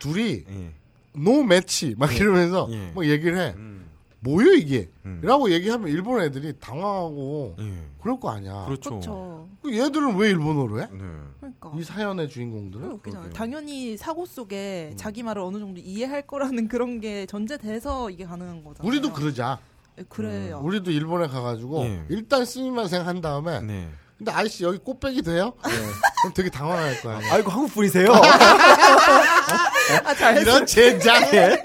[0.00, 0.72] 둘이 예,
[1.14, 2.90] 노 매치 막 이러면서 예.
[2.92, 3.54] 뭐 얘기를 해.
[3.56, 3.88] 음,
[4.20, 4.90] 뭐요 이게?
[5.06, 5.20] 음.
[5.22, 8.64] 라고 얘기하면 일본 애들이 당황하고 예, 그럴 거 아니야.
[8.66, 8.90] 그렇죠.
[8.90, 9.48] 그렇죠.
[9.62, 10.86] 그 얘들은 왜 일본어로 해?
[10.92, 10.98] 네,
[11.40, 11.72] 그러니까.
[11.76, 13.00] 이 사연의 주인공들은?
[13.00, 13.32] 그러게요.
[13.32, 18.88] 당연히 사고 속에 자기 말을 어느 정도 이해할 거라는 그런 게 전제돼서 이게 가능한 거잖아요.
[18.88, 19.58] 우리도 그러자.
[19.98, 20.60] 네, 그래요.
[20.62, 22.02] 우리도 일본에 가가지고 예.
[22.08, 23.88] 일단 스미마생 한 다음에 네.
[24.16, 25.54] 근데 아저씨 여기 꽃배기 돼요?
[25.62, 27.20] 그럼 되게 당황할 거야.
[27.32, 28.08] 아이고 한국 분이세요?
[30.04, 31.22] 아, 잘 이런 젠장.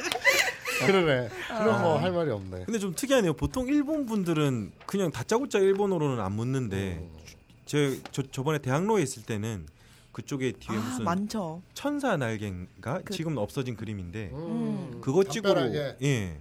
[0.85, 1.29] 그러네.
[1.47, 2.65] 그럼 뭐할 말이 없네.
[2.65, 3.33] 근데 좀 특이하네요.
[3.33, 7.23] 보통 일본 분들은 그냥 다짜고짜 일본어로는 안 묻는데 어.
[7.65, 9.65] 제 저, 저번에 대학로에 있을 때는
[10.11, 11.61] 그쪽에 뒤에 아, 무슨 많죠.
[11.73, 14.99] 천사 날개인가 그- 지금 없어진 그림인데 음.
[15.01, 15.73] 그거 찍으로.
[16.03, 16.39] 예.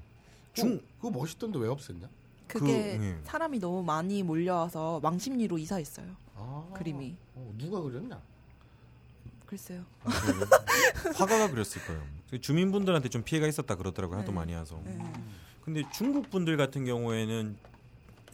[0.54, 2.08] 중중 그거 멋있던데 왜 없앴냐?
[2.46, 3.18] 그게 그, 예.
[3.24, 6.06] 사람이 너무 많이 몰려와서 망심리로 이사했어요.
[6.36, 7.16] 아, 그림이.
[7.34, 8.20] 어, 누가 그렸냐?
[9.46, 9.84] 글쎄요.
[11.14, 12.02] 화가가 그렸을 거예요.
[12.40, 14.18] 주민분들한테 좀 피해가 있었다 그러더라고요.
[14.18, 14.34] 하도 네.
[14.36, 14.80] 많이 와서.
[14.84, 14.98] 네.
[15.64, 17.56] 근데 중국 분들 같은 경우에는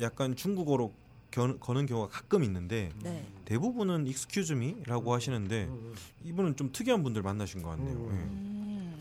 [0.01, 0.93] 약간 중국어로
[1.31, 3.25] 겨, 거는 경우가 가끔 있는데 네.
[3.45, 5.95] 대부분은 excuse me라고 하시는데 음,
[6.25, 7.97] 이분은 좀 특이한 분들 만나신 것 같네요.
[7.97, 8.99] 음.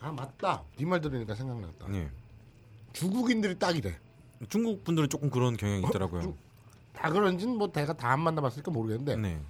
[0.00, 0.62] 아 맞다.
[0.76, 1.86] 네 말 들으니까 생각났다.
[1.94, 1.98] 예.
[1.98, 2.10] 예.
[2.94, 3.94] 중국인들이 딱이래.
[4.48, 6.22] 중국 분들은 조금 그런 경향이 있더라고요.
[6.22, 6.36] 중-
[6.94, 9.40] 다 그런지는 뭐 내가 다 안 만나봤으니까 모르겠는데 네.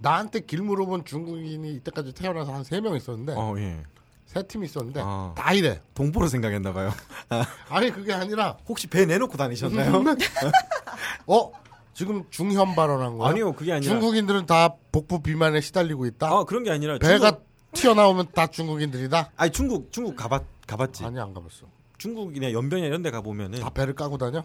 [0.00, 3.82] 나한테 길 물어본 중국인이 이때까지 태어나서 한 세 명 있었는데 어, 예.
[4.26, 5.32] 세팀 있었는데 아.
[5.36, 5.80] 다 이래.
[5.94, 6.90] 동포로 생각했나 봐요.
[7.68, 10.02] 아니 그게 아니라 혹시 배 내놓고 다니셨나요?
[11.26, 11.52] 어
[11.94, 13.30] 지금 중현 발언한 거야?
[13.30, 16.28] 아니요, 그게 아니라 중국인들은 다 복부 비만에 시달리고 있다.
[16.30, 19.32] 아, 그런 게 아니라 배가 중국, 튀어나오면 다 중국인들이다.
[19.36, 21.04] 아니 중국 중국 가봤 가봤지.
[21.04, 21.66] 아니 안 가봤어.
[21.98, 24.44] 중국이나 연변이나 이런 데 가 보면은 다 배를 까고 다녀?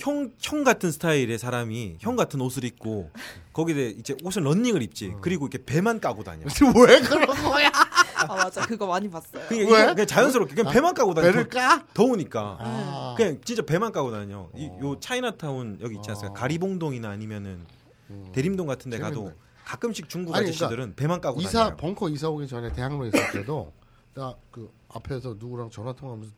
[0.00, 3.10] 형, 형 같은 스타일의 사람이 형 같은 옷을 입고
[3.52, 5.08] 거기에 이제 옷은 런닝을 입지.
[5.08, 5.18] 음.
[5.20, 6.46] 그리고 이렇게 배만 까고 다녀.
[6.86, 7.70] 왜 그런 거야?
[8.16, 8.64] 아 맞아.
[8.66, 9.46] 그거 많이 봤어요.
[9.48, 9.86] 그냥, 왜?
[9.92, 11.26] 그냥 자연스럽게 그냥 아, 배만 까고 다녀.
[11.26, 11.84] 배를 까?
[11.92, 13.14] 더, 우니까 아.
[13.16, 14.48] 그냥 진짜 배만 까고 다녀.
[14.56, 14.78] 이, 어.
[14.82, 16.30] 요 차이나타운 여기 있지 않습니까?
[16.32, 16.34] 어.
[16.40, 17.60] 가리봉동이나 아니면은
[18.08, 18.30] 음.
[18.32, 19.34] 대림동 같은 데 가도 재밌네.
[19.66, 21.76] 가끔씩 중국 아니, 아저씨들은 배만 까고 이사 다녀요.
[21.76, 23.72] 벙커 이사 오기 전에 대학로에 있을 때도
[24.14, 26.32] 나 그 앞에서 누구랑 전화 통화하면서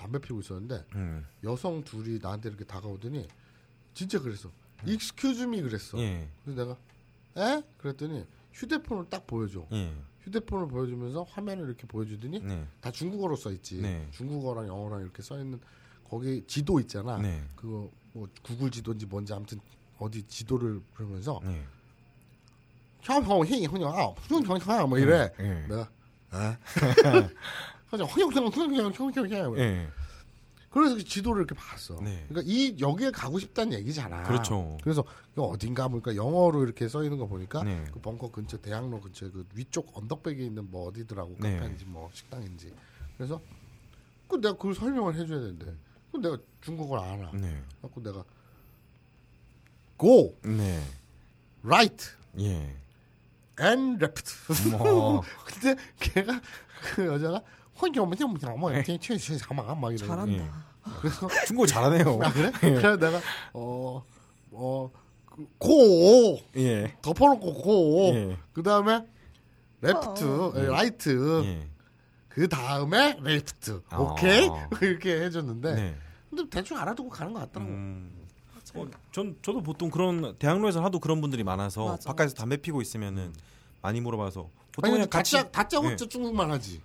[0.00, 1.26] 담배 피우고 있었는데 음.
[1.44, 3.28] 여성 둘이 나한테 이렇게 다가오더니
[3.92, 4.50] 진짜 그랬어.
[4.86, 5.98] excuse me 그랬어.
[5.98, 6.26] 예.
[6.42, 6.76] 그래서 내가
[7.36, 7.62] 에?
[7.76, 8.24] 그랬더니
[8.54, 9.66] 휴대폰을 딱 보여줘.
[9.72, 9.94] 예.
[10.22, 12.66] 휴대폰을 보여주면서 화면을 이렇게 보여주더니 네.
[12.80, 13.82] 다 중국어로 써 있지.
[13.82, 14.08] 네.
[14.12, 15.60] 중국어랑 영어랑 이렇게 써 있는
[16.08, 17.18] 거기 지도 있잖아.
[17.18, 17.44] 네.
[17.54, 19.60] 그거 뭐 구글 지도인지 뭔지 아무튼
[19.98, 21.62] 어디 지도를 그러면서 네.
[23.02, 25.30] 형형형이 형형 형형 뭐 이래.
[25.38, 25.66] 예.
[25.68, 25.90] 내가
[26.32, 26.56] 에?
[27.90, 29.88] 그래서 형형형형형형 예.
[30.70, 31.96] 그래서 그 지도를 이렇게 봤어.
[32.00, 32.24] 네.
[32.28, 34.22] 그러니까 이 여기에 가고 싶다는 얘기잖아.
[34.22, 34.78] 그렇죠.
[34.82, 35.04] 그래서
[35.36, 37.84] 어딘가 보니까 영어로 이렇게 써 있는 거 보니까 네.
[37.92, 41.56] 그 벙커 근처 대학로 근처 그 위쪽 언덕백에 있는 뭐 어디더라고 네.
[41.56, 42.72] 카페인지 뭐 식당인지.
[43.16, 43.40] 그래서
[44.28, 45.74] 그 내가 그걸 설명을 해줘야 되는데
[46.12, 47.32] 그 내가 중국어를 알아.
[47.32, 47.60] 네.
[47.80, 48.24] 그래서 내가
[49.98, 50.80] go 네.
[51.64, 52.76] right 예.
[53.60, 54.78] and left.
[54.78, 55.22] 뭐.
[55.44, 56.40] 근데 걔가
[56.94, 57.42] 그 여자가
[58.58, 60.06] 뭐, 이렇게 최최 잠아 막 이래.
[60.06, 60.32] 잘한다.
[60.32, 60.48] 예.
[61.00, 62.18] 그래서 중국어 잘하네요.
[62.22, 62.50] 아 그래?
[62.60, 63.20] 그래서 내가
[63.52, 64.02] 어
[64.52, 64.90] 어
[65.58, 66.94] 고 예.
[67.02, 68.10] 덮어놓고 고.
[68.14, 68.36] 예.
[68.52, 69.06] 그 다음에
[69.80, 70.52] left, 어.
[70.56, 71.42] 에, right.
[71.44, 71.68] 예.
[72.28, 73.82] 그 다음에 left.
[73.88, 73.98] 아.
[73.98, 74.48] 오케이?
[74.82, 75.74] 이렇게 해줬는데.
[75.74, 75.96] 네.
[76.28, 77.70] 근데 대충 알아두고 가는 것 같더라고.
[77.72, 78.16] 음.
[78.74, 82.08] 어, 전 저도 보통 그런 대학로에서 하도 그런 분들이 많아서 맞아.
[82.10, 83.32] 바깥에서 담배 피고 있으면은
[83.82, 85.96] 많이 물어봐서 보통 아니, 그냥 같이 다짜 다짜 예.
[86.50, 86.80] 하지.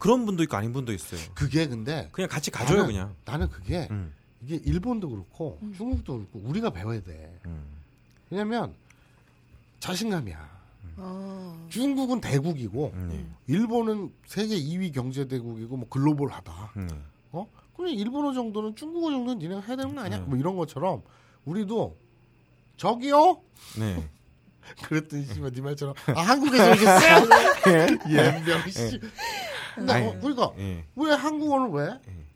[0.00, 1.20] 그런 분도 있고 아닌 분도 있어요.
[1.34, 3.14] 그게 근데 그냥 같이 가져요 나는- 그냥.
[3.24, 4.12] 나는 그게 음.
[4.42, 7.38] 이게 일본도 그렇고 중국도 그렇고 우리가 배워야 돼.
[7.46, 7.62] 음.
[8.30, 8.74] 왜냐면
[9.78, 10.60] 자신감이야.
[10.96, 11.66] 아.
[11.68, 13.24] 중국은 대국이고 네.
[13.46, 16.72] 일본은 세계 2위 경제 대국이고 뭐 글로벌하다.
[16.76, 16.86] 네.
[17.32, 17.46] 어?
[17.76, 20.18] 그럼 일본어 정도는 중국어 정도는 니네가 해야 되는 거 아니야?
[20.18, 20.24] 네.
[20.24, 21.02] 뭐 이런 것처럼
[21.44, 21.96] 우리도
[22.76, 23.40] 저기요?
[23.78, 24.08] 네.
[24.84, 27.28] 그랬더니 씨발 네 말처럼 아 한국에서 오셨어요?
[28.08, 29.00] 예명 씨.
[29.80, 30.84] 근데 아니, 어, 그러니까 예.
[30.96, 31.88] 왜 한국어를 왜?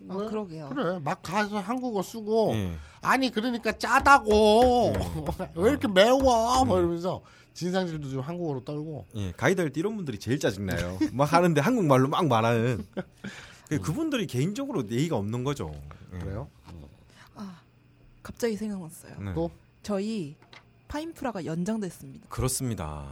[0.09, 0.27] 아, 왜?
[0.29, 0.69] 그러게요.
[0.71, 2.73] 그래 막 가서 한국어 쓰고 예.
[3.03, 5.51] 아니 그러니까 짜다고 네.
[5.57, 6.65] 왜 이렇게 매워?
[6.65, 7.23] 뭐 이러면서
[7.55, 9.33] 진상질도 좀 한국어로 떨고 예.
[9.33, 10.99] 가이드 할 때 이런 분들이 제일 짜증나요.
[11.13, 12.87] 막 하는데 한국말로 막 말하는.
[13.69, 15.73] 그- 그분들이 개인적으로 예의가 없는 거죠.
[16.15, 16.19] 예.
[16.19, 16.49] 그래요?
[17.37, 17.61] 아,
[18.23, 19.19] 갑자기 생각났어요.
[19.21, 19.35] 네.
[19.35, 19.51] 또
[19.83, 20.37] 저희
[20.89, 22.29] 파인프라가 연장됐습니다.
[22.29, 23.07] 그렇습니다.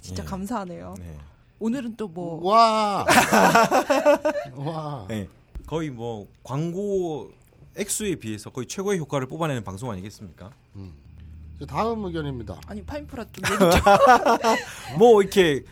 [0.00, 0.26] 진짜 예.
[0.26, 0.94] 감사하네요.
[0.98, 1.16] 네.
[1.64, 3.06] 오늘은 또 뭐 와.
[4.54, 5.06] 와.
[5.08, 5.26] 네.
[5.66, 7.30] 거의 뭐 광고
[7.74, 10.50] 액수에 비해서 거의 최고의 효과를 뽑아내는 방송 아니겠습니까?
[11.56, 12.60] 이제 다음 의견입니다.
[12.66, 13.80] 아니 파인프라 좀 얘기 좀
[14.98, 15.64] 뭐 이렇게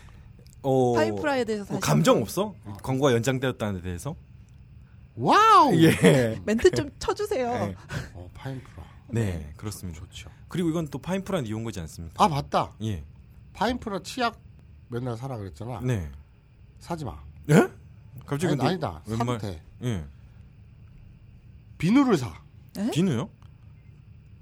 [0.63, 2.55] 어 파인프라에 대해서 뭐 감정 없어?
[2.81, 4.15] 광고가 연장되었다는 데 대해서?
[5.15, 5.75] wow.
[5.75, 6.41] 예.
[6.43, 7.51] 멘트 좀 쳐주세요.
[7.67, 7.75] 네.
[8.15, 8.83] 어, 파인프라.
[9.09, 9.99] 네, 그렇습니다.
[9.99, 10.31] 좋죠.
[10.47, 12.23] 그리고 이건 또 파인프란 이용 거지 않습니까?
[12.23, 12.73] 아 맞다.
[12.81, 13.03] 예.
[13.53, 14.41] 파인프라 치약
[14.93, 15.81] 맨날 사라 그랬잖아.
[15.81, 16.09] 네.
[16.79, 17.17] 사지 마.
[17.49, 17.55] 예?
[18.25, 19.01] 갑자기 아니, 근데 아니다.
[19.05, 19.61] 사도 돼.
[19.81, 20.05] 예.
[21.79, 22.31] 비누를 사.
[22.77, 22.91] 에?
[22.91, 23.27] 비누요?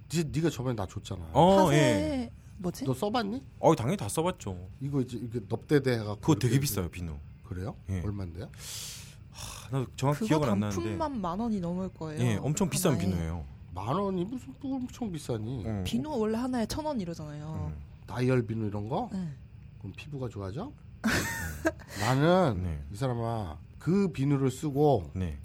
[0.09, 1.25] 니, 네가 저번에 나 줬잖아.
[1.31, 2.31] 어, 파세 예.
[2.57, 2.83] 뭐지?
[2.85, 3.43] 너 써봤니?
[3.59, 4.69] 어, 당연히 다 써봤죠.
[4.81, 7.15] 이거 이제 이게 넙대대 해갖고 그거 되게 비싸요, 비누.
[7.45, 7.75] 그래요?
[7.89, 8.01] 예.
[8.01, 8.49] 얼마인데요?
[9.71, 10.75] 나도 정확히 기억은 안 나는데.
[10.75, 12.21] 단품만 만 원이 넘을 거예요.
[12.21, 13.05] 예, 엄청 비싼 하나에.
[13.05, 13.45] 비누예요.
[13.73, 15.63] 만 원이 무슨 엄청 비싸니?
[15.65, 15.83] 어.
[15.85, 17.71] 비누 원래 하나에 천 원 이러잖아요.
[17.73, 17.81] 음.
[18.05, 19.09] 다이얼 비누 이런 거?
[19.13, 19.29] 네.
[19.81, 20.71] 그럼 피부가 좋아져?
[21.99, 22.83] 나는 네.
[22.93, 25.39] 이 사람아 그 비누를 쓰고 네.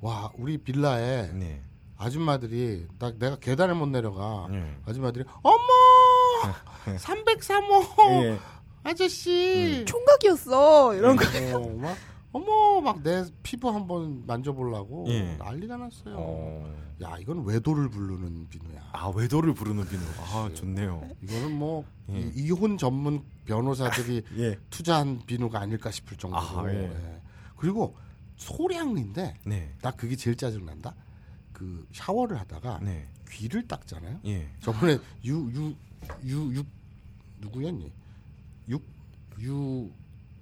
[0.00, 1.60] 와 우리 빌라에 네.
[1.96, 4.76] 아줌마들이 나 내가 계단을 못 내려가 네.
[4.86, 5.58] 아줌마들이 어머
[6.84, 8.38] 303호 예.
[8.84, 11.24] 아저씨 총각이었어 이런 거.
[11.56, 11.96] 어, 막
[12.34, 15.36] 어머 막 내 피부 한번 만져보려고 예.
[15.36, 16.16] 난리가 났어요.
[16.18, 16.74] 어.
[17.00, 18.90] 야 이건 외도를 부르는 비누야.
[18.92, 20.02] 아 외도를 부르는 비누.
[20.18, 21.08] 아 좋네요.
[21.22, 22.18] 이거는 뭐 예.
[22.20, 24.58] 이- 이혼 전문 변호사들이 예.
[24.70, 26.42] 투자한 비누가 아닐까 싶을 정도로.
[26.42, 26.84] 아, 예.
[26.92, 27.22] 예.
[27.56, 27.94] 그리고
[28.36, 29.72] 소량인데 네.
[29.80, 30.92] 나 그게 제일 짜증 난다.
[31.52, 33.08] 그 샤워를 하다가 네.
[33.30, 34.18] 귀를 닦잖아요.
[34.26, 34.48] 예.
[34.60, 35.72] 저번에 유 유
[36.24, 36.64] 유 유
[37.40, 37.92] 누구였니?
[38.68, 39.90] 육유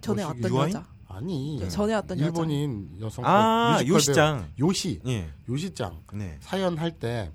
[0.00, 0.68] 전에 왔던 유아인?
[0.74, 0.86] 여자.
[1.16, 2.18] 아니 전에 왔던.
[2.18, 4.48] 일본인 여성 아 요시장.
[4.56, 5.30] 배우 요시 예.
[5.48, 6.38] 요시짱 네.
[6.40, 7.30] 사연 할 때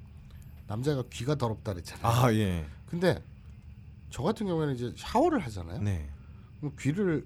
[0.67, 2.05] 남자가 귀가 더럽다 그랬잖아요.
[2.05, 2.65] 아 예.
[2.87, 3.21] 근데
[4.09, 5.81] 저 같은 경우에는 이제 샤워를 하잖아요.
[5.81, 6.09] 네.
[6.59, 7.25] 그럼 귀를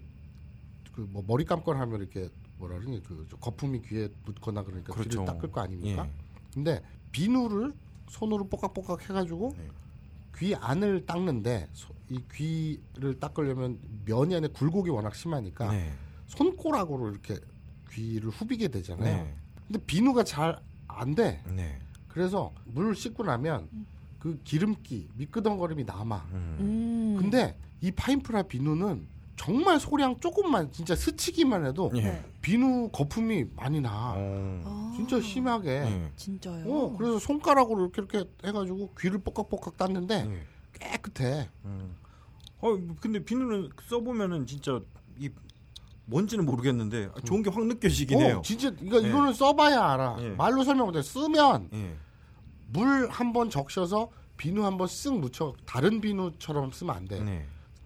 [0.96, 5.22] 그 뭐 머리 감거나 하면 이렇게 뭐라 그러니 그 거품이 귀에 묻거나 그러니까 그렇죠.
[5.22, 6.06] 귀를 닦을 거 아닙니까?
[6.06, 6.12] 예.
[6.54, 6.82] 근데
[7.12, 7.72] 비누를
[8.10, 9.68] 손으로 뽀깍뽀깍 해가지고 네.
[10.38, 15.94] 귀 안을 닦는데 소- 이 귀를 닦으려면 면이 안에 굴곡이 워낙 심하니까 네.
[16.62, 17.38] 손가락으로 이렇게
[17.92, 19.24] 귀를 후비게 되잖아요.
[19.24, 19.36] 네.
[19.68, 20.62] 근데 비누가 잘
[20.96, 21.42] 안 돼.
[21.48, 21.80] 네.
[22.08, 23.68] 그래서 물 씻고 나면
[24.20, 26.18] 그 기름기 미끄덩거림이 남아.
[26.32, 26.58] 음.
[26.60, 27.18] 음.
[27.20, 32.02] 근데 이 파인프라 비누는 정말 소량 조금만 진짜 스치기만 해도 예.
[32.02, 32.26] 네.
[32.42, 34.14] 비누 거품이 많이 나.
[34.16, 34.62] 어.
[34.66, 35.70] 아, 진짜 심하게.
[35.70, 36.12] 예.
[36.16, 36.72] 진짜요.
[36.72, 40.44] 어, 그래서 손가락으로 이렇게 이렇게 해가지고 귀를 뽀깍뽀깍 땄는데 예.
[40.74, 41.50] 깨끗해.
[41.66, 41.96] 음.
[42.60, 44.80] 어 근데 비누는 써보면은 진짜
[45.18, 45.30] 이
[46.12, 48.42] 뭔지는 모르겠는데 좋은 게 확 느껴지긴 어, 해요.
[48.46, 49.08] 진짜 이거 예.
[49.08, 50.18] 이거는 써봐야 알아.
[50.20, 50.30] 예.
[50.32, 51.02] 말로 설명 못해.
[51.02, 51.96] 쓰면 예.
[52.74, 55.54] 물한 번 적셔서 비누 한 번 쓱 묻혀.
[55.66, 57.20] 다른 비누처럼 쓰면 안 돼.
[57.24, 57.46] 네.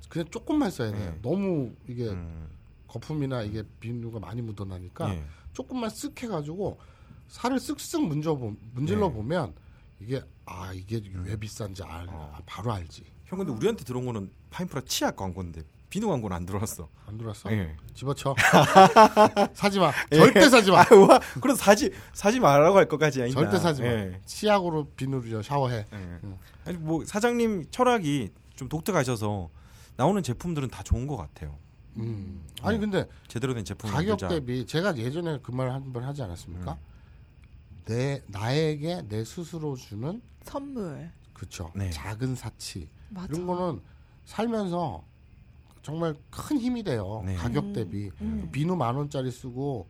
[0.09, 0.97] 그냥 조금만 써야 돼.
[0.97, 1.19] 네.
[1.21, 2.47] 너무 이게 음.
[2.87, 5.23] 거품이나 이게 비누가 많이 묻어나니까 예.
[5.53, 6.79] 조금만 쓱 해가지고
[7.27, 9.13] 살을 쓱쓱 문져 보, 문질러 네.
[9.13, 9.53] 보면
[9.99, 12.37] 이게 아 이게 왜 비싼지 알, 어.
[12.45, 13.03] 바로 알지.
[13.25, 15.63] 형 근데 우리한테 들어온 거는 파인프라 치약 광고인데
[15.95, 16.89] 비누 광고는 안 들어왔어.
[17.07, 17.49] 안 들어왔어?
[17.53, 17.73] 예.
[17.93, 18.35] 집어쳐.
[19.55, 19.93] 사지 마.
[20.13, 20.81] 절대 사지 마.
[20.81, 23.39] 아, 와, 그래서 사지 사지 말라고 할 것까지 아니다.
[23.39, 23.87] 절대 사지 마.
[23.87, 24.19] 예.
[24.25, 25.77] 치약으로 비누를 샤워해.
[25.77, 25.85] 예.
[25.93, 26.37] 응.
[26.65, 28.27] 아니 뭐 사장님 철학이
[28.57, 29.49] 좀 독특하셔서
[29.95, 31.57] 나오는 제품들은 다 좋은 것 같아요.
[31.95, 32.43] 음.
[32.61, 32.81] 아니 네.
[32.81, 34.27] 근데 제대로 된 제품 가격 만들자.
[34.27, 36.73] 대비 제가 예전에 그 말 한 번 하지 않았습니까?
[36.73, 37.85] 음.
[37.85, 41.09] 내 나에게 내 스스로 주는 선물.
[41.31, 41.89] 그쵸 네.
[41.89, 43.27] 작은 사치 맞아.
[43.31, 43.79] 이런 거는
[44.25, 45.05] 살면서
[45.85, 47.35] 정말 큰 힘이 돼요 네.
[47.35, 48.49] 가격 음, 대비 음.
[48.51, 49.87] 비누 만 원짜리 쓰고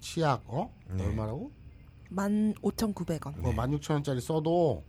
[0.00, 1.04] 치약 어 네.
[1.06, 1.52] 얼마라고
[2.10, 3.40] 만 오천 구백 원.
[3.40, 4.82] 뭐만 육천 원짜리 써도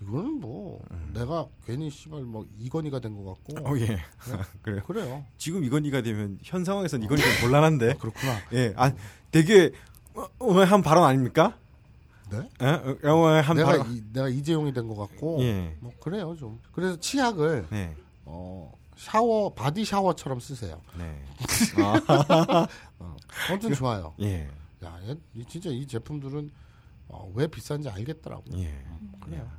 [0.00, 1.10] 이거는 뭐 음.
[1.12, 3.98] 내가 괜히 씨발 뭐 이건희가 된 것 같고 어 예.
[4.62, 4.82] 그래요.
[4.86, 7.90] 그래요 지금 이건희가 되면 현 상황에서는 이건희 좀 곤란한데.
[7.90, 8.72] 아, 그렇구나 예.
[8.76, 8.92] 아
[9.32, 9.72] 되게
[10.14, 11.58] 어, 어, 한 발언 아닙니까?
[12.30, 13.08] 네 예?
[13.08, 13.92] 어, 어, 한 내가 발언.
[13.92, 15.76] 이, 내가 이재용이 된 것 같고 예.
[15.80, 17.96] 뭐 그래요 좀 그래서 치약을 네.
[18.24, 21.22] 어 샤워 바디 샤워처럼 쓰세요 네.
[22.98, 23.16] 어,
[23.48, 24.46] 아무튼 좋아요 예.
[24.84, 26.50] 야, 얘, 이- 진짜 이 제품들은
[27.08, 28.44] 어, 왜 비싼지 알겠더라고.
[28.54, 28.72] 예.
[29.20, 29.50] 그래요.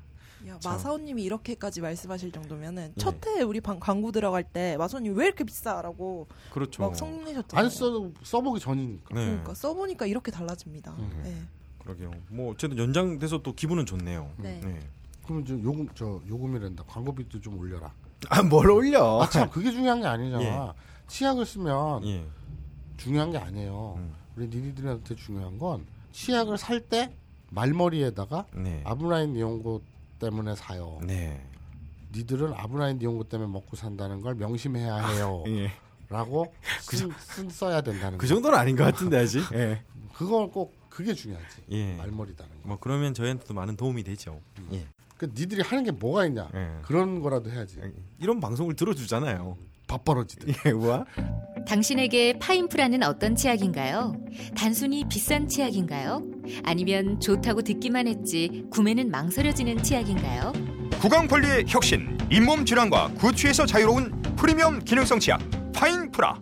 [0.48, 0.72] 야, 참.
[0.72, 3.00] 마사오님이 이렇게까지 말씀하실 정도면은 예.
[3.02, 6.82] 첫해 우리 방, 광고 들어갈 때 마사오님 왜 이렇게 비싸라고 그렇죠.
[6.82, 7.64] 막 성내셨잖아요.
[7.66, 9.14] 안 써, 써보기 전이니까.
[9.14, 9.26] 네.
[9.26, 10.92] 그러니까 써보니까 이렇게 달라집니다.
[10.94, 11.22] 음.
[11.24, 11.44] 네.
[11.84, 12.12] 그러게요.
[12.30, 14.32] 뭐 어쨌든 연장돼서 또 기분은 좋네요.
[14.38, 14.60] 네.
[15.26, 16.84] 그러면 저 요금, 저 요금이란다.
[16.86, 17.94] 광고비도 좀 올려라.
[18.30, 19.22] 아, 뭘 올려?
[19.22, 20.44] 아, 참, 그게 중요한 게 아니잖아.
[20.44, 20.72] 예.
[21.08, 22.26] 치약을 쓰면 예.
[22.98, 23.96] 중요한 게 아니에요.
[23.98, 24.14] 음.
[24.36, 27.14] 우리 니니들한테 중요한 건 치약을 살 때
[27.50, 28.82] 말머리에다가 네.
[28.86, 29.82] 아브라인 이용고
[30.20, 31.00] 때문에 사요.
[31.04, 31.46] 네.
[32.14, 35.44] 니들은 아브라인 이용고 때문에 먹고 산다는 걸 명심해야 해요.
[35.48, 35.72] 예.
[36.10, 38.34] 라고 쓴, 쓴 써야 된다는 그 거.
[38.34, 39.42] 정도는 아닌 것 같은데 아직.
[39.54, 39.82] 예.
[40.14, 41.64] 그걸 꼭 그게 중요하지.
[41.72, 41.96] 예.
[41.96, 42.68] 말머리다는 거.
[42.70, 44.40] 뭐 그러면 저희한테도 많은 도움이 되죠.
[44.74, 44.86] 예.
[45.22, 46.50] 그 니들이 하는 게 뭐가 있냐?
[46.56, 46.68] 예.
[46.82, 47.78] 그런 거라도 해야지.
[48.20, 49.56] 이런 방송을 들어주잖아요.
[49.88, 50.52] 밥벌어지들.
[50.66, 51.06] 예, 우와.
[51.68, 54.16] 당신에게 파인프라는 어떤 치약인가요?
[54.58, 56.24] 단순히 비싼 치약인가요?
[56.64, 60.54] 아니면 좋다고 듣기만 했지 구매는 망설여지는 치약인가요?
[61.00, 65.40] 구강 관리의 혁신, 잇몸 질환과 구취에서 자유로운 프리미엄 기능성 치약
[65.76, 66.42] 파인프라.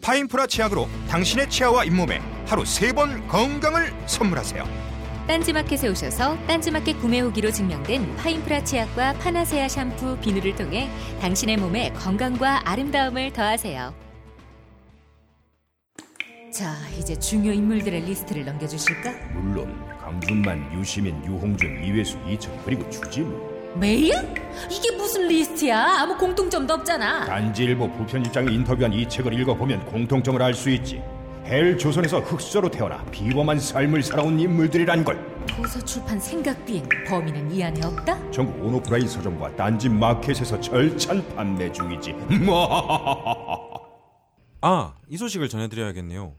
[0.00, 4.85] 파인프라 치약으로 당신의 치아와 잇몸에 하루 세 번 건강을 선물하세요.
[5.26, 10.88] 딴지마켓에 오셔서 딴지마켓 구매 후기로 증명된 파인프라 치약과 파나세아 샴푸, 비누를 통해
[11.20, 13.92] 당신의 몸에 건강과 아름다움을 더하세요.
[16.52, 19.10] 자, 이제 중요 인물들의 리스트를 넘겨주실까?
[19.34, 24.14] 물론 강준만, 유시민, 유홍준, 이회수, 이철 그리고 주진우 메일?
[24.70, 25.98] 이게 무슨 리스트야?
[25.98, 27.26] 아무 공통점도 없잖아.
[27.26, 31.02] 딴지일보 부편집장이 인터뷰한 이 책을 읽어보면 공통점을 알 수 있지
[31.46, 37.62] 헬 조선에서 흙수저로 태어나 비범한 삶을 살아온 인물들이란 걸 도서 출판 생각 비행 범인은 이
[37.62, 38.32] 안에 없다?
[38.32, 42.14] 전국 온오프라인 서점과 딴지 마켓에서 절찬 판매 중이지
[44.60, 46.34] 아, 이 소식을 전해드려야겠네요.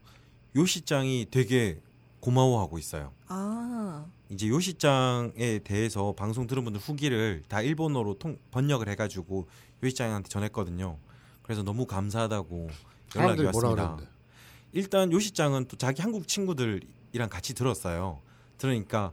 [0.54, 1.80] 요시장이 되게
[2.20, 3.12] 고마워하고 있어요.
[3.28, 9.48] 아, 이제 요시장에 대해서 방송 들은 분들 후기를 다 일본어로 통, 번역을 해가지고
[9.82, 10.98] 요시장한테 전했거든요.
[11.42, 12.68] 그래서 너무 감사하다고
[13.16, 13.96] 연락이 왔습니다.
[14.72, 18.20] 일단 요시장은 또 자기 한국 친구들이랑 같이 들었어요.
[18.58, 19.12] 들으니까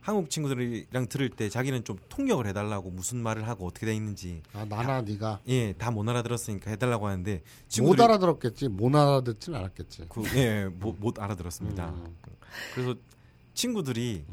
[0.00, 4.64] 한국 친구들이랑 들을 때 자기는 좀 통역을 해달라고 무슨 말을 하고 어떻게 돼 있는지 아
[4.66, 10.06] 나나 네가 예 다 못 알아들었으니까 해달라고 하는데 못 친구들이 알아들었겠지 못 알아듣진 않았겠지.
[10.10, 11.88] 그, 예, 못, 못 알아들었습니다.
[11.90, 12.16] 음.
[12.74, 12.94] 그래서
[13.54, 14.24] 친구들이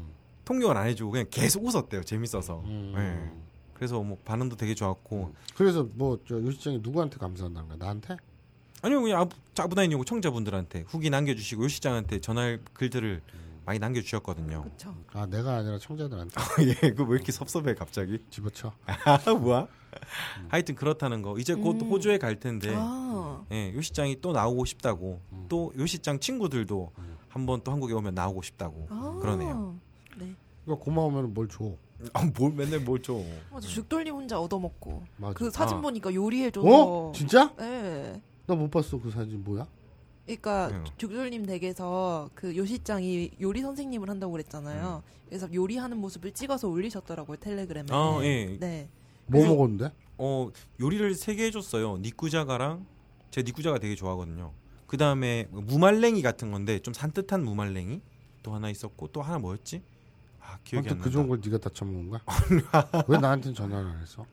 [0.44, 2.02] 통역을 안 해주고 그냥 계속 웃었대요.
[2.02, 2.60] 재밌어서.
[2.66, 2.94] 음.
[2.96, 3.42] 예.
[3.74, 7.78] 그래서 뭐 반응도 되게 좋았고 그래서 뭐저 요시장이 누구한테 감사한다는 거야?
[7.78, 8.16] 나한테?
[8.82, 13.22] 아니요 그냥 아부- 아부다인이고 청자분들한테 후기 남겨주시고 요 시장한테 전할 글들을
[13.64, 14.64] 많이 남겨주셨거든요.
[14.64, 14.94] 그쵸.
[15.12, 16.34] 아 내가 아니라 청자들한테
[16.82, 18.18] 예, 그 왜 이렇게 섭섭해 갑자기?
[18.28, 18.72] 집어쳐.
[18.86, 19.68] 아 뭐야?
[20.48, 21.38] 하여튼 그렇다는 거.
[21.38, 21.88] 이제 곧 음.
[21.90, 22.72] 호주에 갈 텐데.
[22.76, 25.20] 아, 예, 요 시장이 또 나오고 싶다고.
[25.48, 26.92] 또 요 시장 친구들도
[27.28, 29.18] 한번 또 한국에 오면 나오고 싶다고 아.
[29.20, 29.78] 그러네요.
[30.18, 30.34] 네.
[30.64, 31.72] 그러니까 고마우면 뭘 줘?
[32.14, 33.20] 아, 뭘 맨날 뭘 줘.
[33.52, 35.04] 맞아, 죽돌림 혼자 얻어먹고.
[35.18, 35.34] 맞아.
[35.34, 35.80] 그 사진 아.
[35.82, 36.66] 보니까 요리해줘서.
[36.68, 37.12] 어?
[37.14, 37.54] 진짜?
[37.56, 38.20] 네.
[38.46, 39.66] 나 못 봤어 그 사진 뭐야?
[40.24, 40.84] 그러니까 네.
[40.98, 45.02] 죽돌님 댁에서 그 요시장이 요리 선생님을 한다고 그랬잖아요.
[45.28, 47.88] 그래서 요리하는 모습을 찍어서 올리셨더라고요 텔레그램에.
[47.90, 48.56] 아, 예.
[48.58, 48.88] 네.
[49.26, 49.92] 뭐 먹었는데?
[50.18, 50.50] 어
[50.80, 51.98] 요리를 세 개 해줬어요.
[51.98, 52.86] 니꾸자가랑
[53.30, 54.52] 제 니꾸자가 되게 좋아하거든요.
[54.86, 58.00] 그 다음에 무말랭이 같은 건데 좀 산뜻한 무말랭이
[58.42, 59.82] 또 하나 있었고 또 하나 뭐였지?
[60.40, 61.10] 아 기억이 안그 난다.
[61.10, 62.20] 좋은 걸 네가 다 처먹은 거야?
[63.08, 64.26] 왜 나한테는 전화를 안 했어?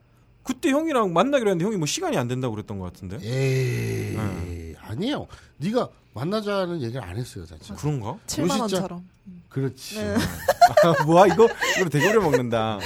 [0.50, 3.18] 그때 형이랑 만나기로 했는데 형이 뭐 시간이 안 된다고 그랬던 것 같은데.
[3.22, 4.74] 에이 네.
[4.82, 5.28] 아니에요.
[5.58, 7.76] 네가 만나자는 얘기를 안 했어요 자체.
[7.76, 8.18] 그런가?
[8.26, 9.08] 7만 요시장- 원처럼.
[9.50, 10.00] 그렇지.
[10.00, 10.16] 네.
[11.00, 11.48] 아, 뭐야 이거
[11.80, 12.80] 이거 되게 오래 먹는다.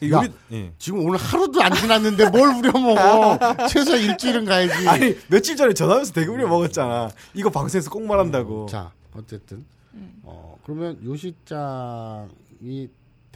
[0.00, 0.16] 그 야.
[0.22, 0.72] 요리 예.
[0.78, 3.38] 지금 오늘 하루도 안 지났는데 뭘 우려 먹어?
[3.68, 4.88] 최소 일주일은 가야지.
[4.88, 7.10] 아니 며칠 전에 전화하면서 되게 오래 먹었잖아.
[7.34, 8.64] 이거 방송에서 꼭 말한다고.
[8.70, 9.62] 자 어쨌든
[9.92, 10.20] 음.
[10.22, 12.88] 어 그러면 요시장이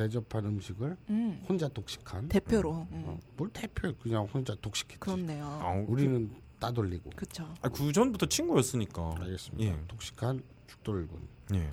[0.02, 1.44] 대접한 음식을 음.
[1.48, 2.86] 혼자 독식한 대표로.
[2.90, 3.04] 음.
[3.06, 4.98] 어, 뭘 대표 그냥 혼자 독식했지.
[4.98, 5.44] 그렇네요.
[5.44, 7.10] 아, 우리는 따돌리고.
[7.14, 7.52] 그쵸.
[7.62, 9.14] 아, 그 전부터 친구였으니까.
[9.20, 9.64] 알겠습니다.
[9.64, 9.86] 예.
[9.86, 11.20] 독식한 죽돌군.
[11.54, 11.72] 예.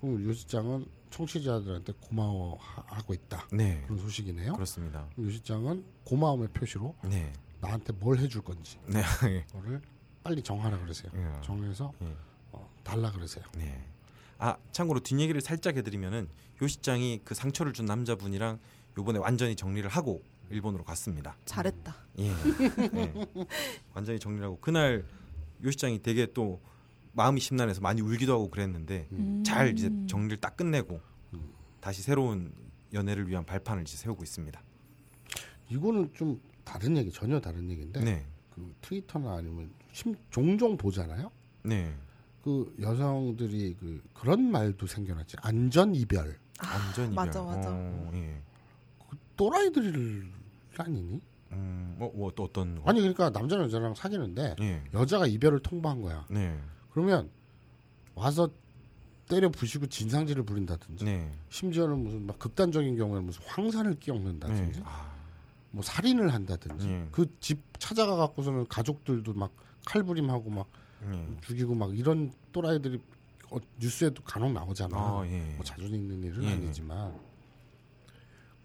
[0.00, 3.46] 그럼 요시장은 청취자들한테 고마워하고 있다.
[3.52, 3.82] 네.
[3.86, 4.54] 그런 소식이네요.
[4.54, 5.06] 그렇습니다.
[5.18, 7.32] 요시장은 고마움의 표시로 네.
[7.60, 9.02] 나한테 뭘 해줄 건지 네.
[9.52, 9.80] 그거를
[10.24, 11.10] 빨리 정하라 그러세요.
[11.14, 11.40] 예.
[11.42, 12.14] 정해서 예.
[12.52, 13.44] 어, 달라 그러세요.
[13.56, 13.91] 네.
[14.42, 16.28] 아 참고로 뒷얘기를 살짝 해드리면은
[16.60, 18.58] 요 시장이 그 상처를 준 남자분이랑
[18.98, 20.20] 요번에 완전히 정리를 하고
[20.50, 21.36] 일본으로 갔습니다.
[21.44, 21.94] 잘했다.
[22.18, 22.32] 예.
[22.92, 23.14] 네.
[23.94, 25.04] 완전히 정리를 하고 그날
[25.62, 26.60] 요 시장이 되게 또
[27.12, 29.44] 마음이 심란해서 많이 울기도 하고 그랬는데 음.
[29.46, 31.00] 잘 이제 정리를 딱 끝내고
[31.80, 32.52] 다시 새로운
[32.92, 34.60] 연애를 위한 발판을 이제 세우고 있습니다.
[35.70, 38.26] 이거는 좀 다른 얘기 전혀 다른 얘기인데 네.
[38.50, 41.30] 그 트위터나 아니면 심, 종종 보잖아요.
[41.62, 41.94] 네.
[42.42, 47.70] 그 여성들이 그 그런 말도 생겨났지 안전 이별 완전히 맞아, 맞아.
[47.70, 48.40] 어, 예.
[49.36, 50.30] 또라이들
[50.76, 51.20] 아니니?
[51.52, 52.88] 음, 뭐, 뭐, 또 어떤 거?
[52.88, 54.82] 아니 그러니까 남자 랑 여자랑 사귀는데 예.
[54.94, 56.24] 여자가 이별을 통보한 거야.
[56.30, 56.58] 네.
[56.90, 57.30] 그러면
[58.14, 58.48] 와서
[59.28, 61.30] 때려 부시고 진상질을 부린다든지 네.
[61.48, 63.98] 심지어는 무슨 막 극단적인 경우에는 무슨 황산을 네.
[64.00, 65.12] 끼얹는다든지 아,
[65.70, 67.08] 뭐 살인을 한다든지 예.
[67.12, 69.52] 그집 찾아가 갖고서는 가족들도 막
[69.84, 70.68] 칼부림하고 막
[71.04, 71.26] 예.
[71.46, 73.00] 죽이고 막 이런 또라이들이
[73.50, 74.96] 어, 뉴스에도 간혹 나오잖아.
[74.96, 75.38] 아, 예.
[75.56, 77.12] 뭐 자주 있는 일은 예, 아니지만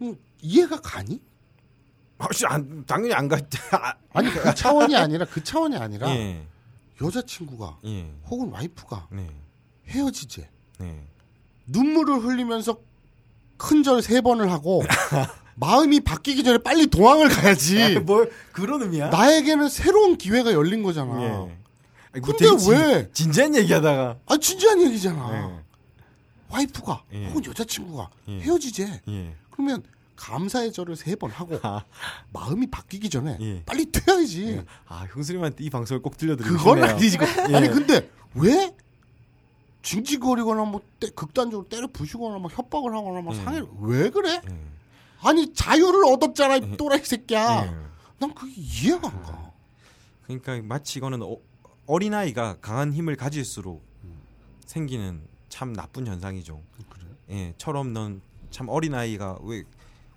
[0.01, 1.19] 음, 이해가 가니?
[2.19, 3.43] 아, 씨, 안, 당연히 안 갔.
[3.73, 6.45] 아, 아니 그 차원이 아니라 그 차원이 아니라 예.
[7.01, 8.11] 여자친구가 예.
[8.27, 9.29] 혹은 와이프가 네.
[9.87, 10.49] 헤어지재
[10.79, 11.03] 네.
[11.67, 12.79] 눈물을 흘리면서
[13.57, 14.83] 큰절 세 번을 하고
[15.55, 17.99] 마음이 바뀌기 전에 빨리 도망을 가야지.
[18.05, 19.09] 뭘 그런 의미야?
[19.09, 21.21] 나에게는 새로운 기회가 열린 거잖아.
[21.23, 21.57] 예.
[22.11, 23.11] 아니, 뭐 근데 되게 진- 왜?
[23.13, 25.31] 진 지한 얘기하다가 아 진지한 얘기잖아.
[25.53, 25.63] 예.
[26.49, 27.27] 와이프가 예.
[27.27, 28.39] 혹은 여자친구가 예.
[28.41, 29.01] 헤어지재.
[29.07, 29.35] 예.
[29.51, 29.83] 그러면
[30.15, 31.83] 감사의 절을 세 번 하고 아,
[32.33, 33.63] 마음이 바뀌기 전에 예.
[33.65, 34.63] 빨리 퇴야지.
[34.87, 36.83] 아 형수님한테 이 방송을 꼭 들려드리고 그건.
[36.83, 37.17] 아니지.
[37.49, 37.55] 예.
[37.55, 38.73] 아니 근데 왜
[39.83, 43.43] 징징거리거나 뭐 때- 극단적으로 때려 부시거나 막 협박을 하거나 막 예.
[43.43, 44.41] 상해를 왜 그래?
[44.49, 44.59] 예.
[45.21, 47.65] 아니 자유를 얻었잖아 이 또라이 새끼야.
[47.65, 47.87] 예.
[48.19, 49.51] 난 그게 이해가 안 가.
[50.25, 51.37] 그러니까 마치 이거는 어,
[51.87, 53.81] 어린아이가 강한 힘을 가질수록
[54.65, 56.61] 생기는 참 나쁜 현상이죠.
[56.89, 57.05] 그래.
[57.29, 59.63] 예, 철없는 참 어린 아이가 왜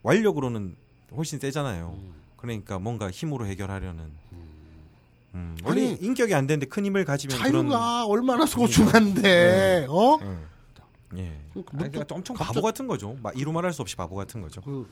[0.02, 0.76] 완력으로는
[1.16, 1.96] 훨씬 세잖아요.
[1.96, 2.14] 음.
[2.36, 4.10] 그러니까 뭔가 힘으로 해결하려는.
[5.34, 10.16] 음, 아니, 원래 인격이 안 되는데 큰 힘을 가지면 자유가 얼마나 소중한데 어?
[10.18, 10.38] 그런.
[11.16, 11.20] 예.
[11.20, 11.40] 예.
[11.54, 13.16] 그 아니, 뭐 그러니까 엄청 갑자기- 바보 같은 거죠.
[13.22, 14.60] 막 이루 말할 수 없이 바보 같은 거죠.
[14.62, 14.88] 그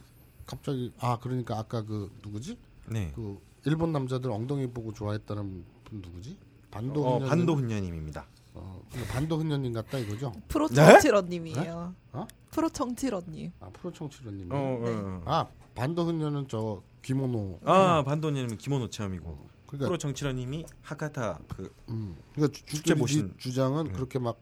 [0.47, 2.57] 갑자기 아 그러니까 아까 그 누구지?
[2.87, 3.13] 네.
[3.17, 6.37] 그 일본 남자들 엉덩이 보고 좋아했다는 분 누구지?
[6.71, 7.29] 반도 어, 흔녀님?
[7.29, 8.27] 반도훈녀님입니다.
[8.55, 10.33] 어, 그 반도 흔녀님 같다 이거죠?
[10.49, 10.75] 프로 네?
[10.75, 11.95] 청취러님이에요.
[12.13, 12.27] 어?
[12.51, 13.53] 프로 청취러님.
[13.61, 14.51] 아 프로 청취로님.
[14.53, 15.23] 어, 어, 어.
[15.27, 17.61] 아 반도 흔녀는 저 기모노.
[17.65, 23.35] 아, 반도훈녀님은 기모노 체험이고 그러니까 프로 정치러님이 하카타 그 음, 그러니까 주- 축제 주들이 보신-
[23.39, 23.93] 주장은 음.
[23.93, 24.37] 그렇게 막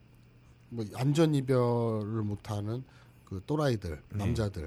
[0.69, 2.83] 뭐 안전 이별을 못하는
[3.25, 4.19] 그 또라이들 네.
[4.19, 4.67] 남자들이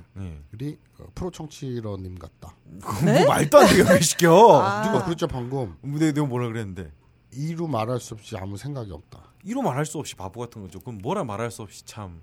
[0.61, 0.77] 예.
[0.97, 2.55] 어, 프로 청취러님 같다.
[3.03, 3.19] 네?
[3.25, 4.61] 뭐 말도 안 되게 왜 시켜?
[4.61, 4.81] 아.
[4.83, 6.89] 누가 그랬죠 방금 무대 내가 뭐라 그랬는데
[7.31, 9.21] 이루 말할 수 없이 아무 생각이 없다.
[9.43, 10.79] 이로 말할 수 없이 바보 같은 거죠.
[10.79, 12.21] 그럼 뭐라 말할 수 없이 참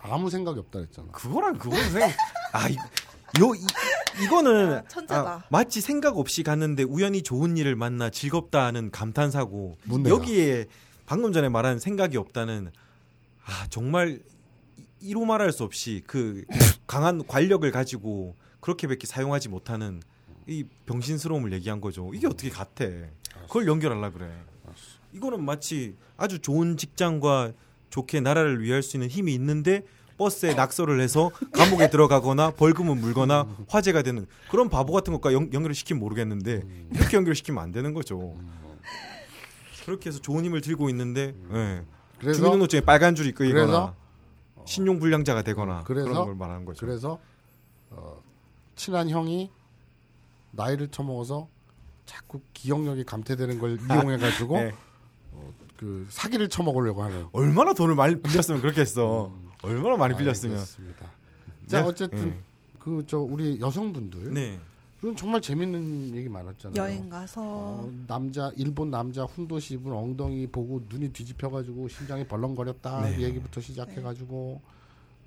[0.00, 1.08] 아무 생각이 없다 그랬잖아.
[1.12, 2.10] 그거랑 그거는 생각
[2.52, 2.74] 아 이,
[3.40, 3.64] 요 이,
[4.24, 5.20] 이거는 아, 천재다.
[5.20, 10.14] 아, 마치 생각 없이 갔는데 우연히 좋은 일을 만나 즐겁다는 감탄사고 문제다.
[10.14, 10.66] 여기에
[11.06, 12.70] 방금 전에 말한 생각이 없다는
[13.44, 14.20] 아 정말
[14.76, 16.44] 이- 이로 말할 수 없이 그
[16.86, 20.02] 강한 관력을 가지고 그렇게밖에 사용하지 못하는
[20.46, 22.10] 이 병신스러움을 얘기한 거죠.
[22.14, 22.84] 이게 어떻게 같아?
[23.46, 24.30] 그걸 연결하려 그래.
[25.12, 27.52] 이거는 마치 아주 좋은 직장과
[27.90, 29.82] 좋게 나라를 위할 수 있는 힘이 있는데
[30.18, 35.74] 버스에 낙서를 해서 감옥에 들어가거나 벌금을 물거나 화제가 되는 그런 바보 같은 것과 연, 연결을
[35.74, 36.62] 시키면 모르겠는데
[36.92, 38.36] 이렇게 연결 시키면 안 되는 거죠.
[39.86, 41.82] 그렇게 해서 좋은 힘을 들고 있는데 예.
[42.18, 43.94] 그래서 주민등록증에 빨간 줄이 끄이거나?
[44.66, 46.08] 신용불량자가 되거나 그래서?
[46.08, 46.84] 그런 걸 말하는 거죠.
[46.84, 47.18] 그래서
[47.90, 48.22] 어,
[48.76, 49.50] 친한 형이
[50.50, 51.48] 나이를 처먹어서
[52.04, 54.74] 자꾸 기억력이 감퇴되는 걸 이용해가지고 네.
[55.76, 57.26] 그 사기를 처먹으려고 하는.
[57.32, 59.32] 얼마나 돈을 많이 빌렸으면 그렇게 했어.
[59.62, 60.56] 얼마나 많이 빌렸으면.
[60.56, 61.06] 알겠습니다.
[61.66, 61.88] 자 네.
[61.88, 62.38] 어쨌든 네.
[62.78, 64.58] 그저 우리 여성분들 네.
[65.00, 66.82] 그건 정말 재밌는 얘기 많았잖아요.
[66.82, 73.16] 여행 가서 어, 남자 일본 남자 훈도시 입은 엉덩이 보고 눈이 뒤집혀가지고 심장이 벌렁거렸다 네.
[73.16, 74.60] 그 얘기부터 시작해가지고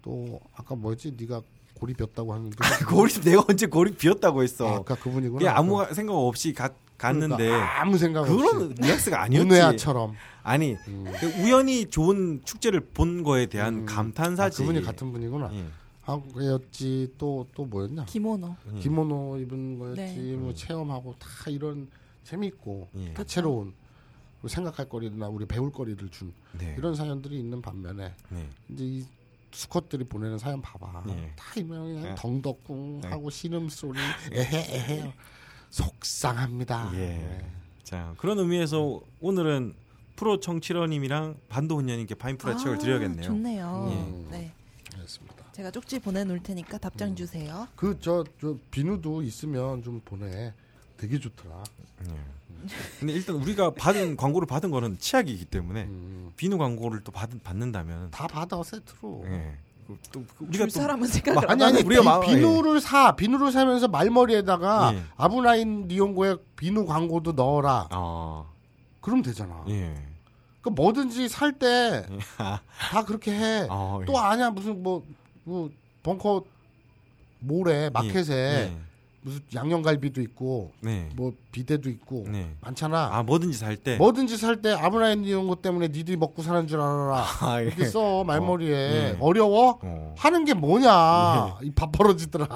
[0.02, 1.42] 또 아까 뭐였지 네가
[1.74, 2.56] 고리 폈다고 하는데
[2.88, 4.68] 고리 내가 언제 고리 비었다고 했어.
[4.68, 5.52] 아, 아까 그분이구나.
[5.56, 6.70] 아무 생각 없이 가,
[7.02, 9.46] 갔는데 그러니까 아무 생각 그런 없이 뉘앙스가 아니었지.
[9.46, 10.14] 문외아처럼
[10.44, 11.06] 아니 음.
[11.20, 13.86] 그 우연히 좋은 축제를 본 거에 대한 음.
[13.86, 14.62] 감탄사지.
[14.62, 15.50] 아, 그분이 같은 분이구나.
[15.54, 15.66] 예.
[16.02, 18.06] 한국이었지 또 또 뭐였냐?
[18.06, 18.56] 기모노.
[18.76, 18.80] 예.
[18.80, 20.36] 기모노 입은 거였지 네.
[20.36, 21.88] 뭐 체험하고 다 이런
[22.24, 23.14] 재밌고 예.
[23.14, 23.74] 다채로운
[24.38, 26.76] 그리고 생각할 거리나 우리 배울 거리를 준 네.
[26.78, 28.50] 이런 사연들이 있는 반면에 네.
[28.70, 29.06] 이제 이
[29.52, 31.34] 수컷들이 보내는 사연 봐봐 예.
[31.36, 32.16] 다 그냥 예.
[32.18, 33.08] 덩덕궁 네.
[33.10, 34.00] 하고 신음 소리
[34.32, 35.14] 에헤 에헤
[35.72, 36.92] 속상합니다.
[36.94, 36.98] 예.
[36.98, 37.46] 네.
[37.84, 39.74] 자 그런 의미에서 오늘은
[40.16, 43.22] 프로 청취러님이랑 반도훈녀님께 파인프라 책을 드려야겠네요.
[43.22, 43.88] 아, 좋네요.
[43.90, 44.38] 예.
[44.38, 44.54] 네.
[44.96, 45.52] 알겠습니다.
[45.54, 47.68] 제가 쪽지 보내놓을 테니까 답장 주세요.
[47.76, 50.54] 그저 저 비누도 있으면 좀 보내.
[50.98, 51.64] 되게 좋더라.
[52.10, 52.16] 예.
[53.00, 56.32] 근데 일단 우리가 받은 광고를 받은 거는 치약이기 때문에 음.
[56.38, 59.24] 비누 광고를 또 받, 받는다면 다 받아 세트로.
[59.26, 59.58] 예.
[60.04, 63.16] 그- 또 그- 우리가 줄또 사람은 생각을 아니 안 아니 우리가 비, 마- 비누를 사
[63.16, 65.04] 비누를 사면서 말머리에다가 예.
[65.18, 67.88] 아브라인 니온고의 비누 광고도 넣어라.
[67.92, 68.46] 아,
[69.02, 69.64] 그럼 되잖아.
[69.70, 69.94] 예.
[70.62, 72.06] 그 뭐든지 살때
[72.38, 72.60] 아,
[72.92, 73.68] 다 그렇게 해.
[73.70, 74.06] 아, 예.
[74.06, 75.04] 또 아냐 무슨 뭐,
[75.44, 75.70] 뭐
[76.04, 76.44] 벙커
[77.40, 78.34] 몰에 마켓에
[78.72, 78.78] 예.
[79.24, 81.08] 무슨 양념갈비도 있고 네.
[81.16, 82.56] 뭐 비대도 있고 네.
[82.62, 83.10] 많잖아.
[83.14, 83.98] 아 뭐든지 살 때.
[83.98, 87.24] 뭐든지 살 때 아브라인 이런 것 때문에 니들이 먹고 사는 줄 알아라.
[87.42, 87.68] 아, 예.
[87.68, 89.18] 이렇게 써 말머리에 예.
[89.20, 90.16] 어, 려워 어.
[90.18, 92.48] 하는 게 뭐냐 이밥 벌어지더라.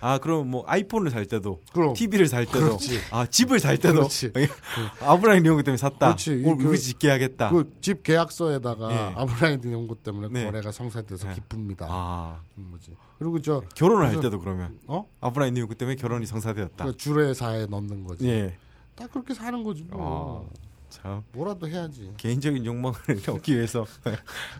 [0.00, 2.98] 아 그럼 뭐 아이폰을 살 때도, 그럼 TV를 살 때도, 그렇지.
[3.12, 4.08] 아 집을 살 때도.
[5.02, 5.98] 아브라인 이런 것 때문에 샀다.
[6.08, 6.42] 그렇지.
[6.44, 7.50] 오늘 그- 우리 짓게 하겠다.
[7.50, 8.96] 그 집 계약서에다가 예.
[9.16, 10.44] 아브라인 이런 것 때문에 네.
[10.44, 11.34] 거래가 성사돼서 네.
[11.34, 11.86] 기쁩니다.
[11.88, 12.40] 아
[12.72, 12.92] 거지.
[13.18, 15.08] 그리고 저 결혼을 할 그래서- 때도 그러면 어?
[15.56, 16.84] 이런 것 때문에 결혼이 성사되었다.
[16.84, 18.28] 그 주례사에 넣는 거지.
[18.28, 18.56] 예.
[18.94, 20.48] 다 그렇게 사는 거지 뭐.
[20.50, 20.58] 아,
[20.88, 22.12] 참 뭐라도 해야지.
[22.16, 22.96] 개인적인 욕망을
[23.28, 23.86] 얻기 위해서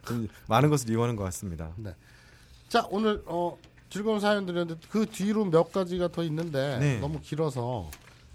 [0.07, 1.73] 좀 많은 것을 이용하는 것 같습니다.
[2.69, 3.57] 자 오늘 어
[3.89, 7.01] 즐거운 사연들이었는데 그 뒤로 몇 가지가 더 있는데 네.
[7.01, 7.91] 너무 길어서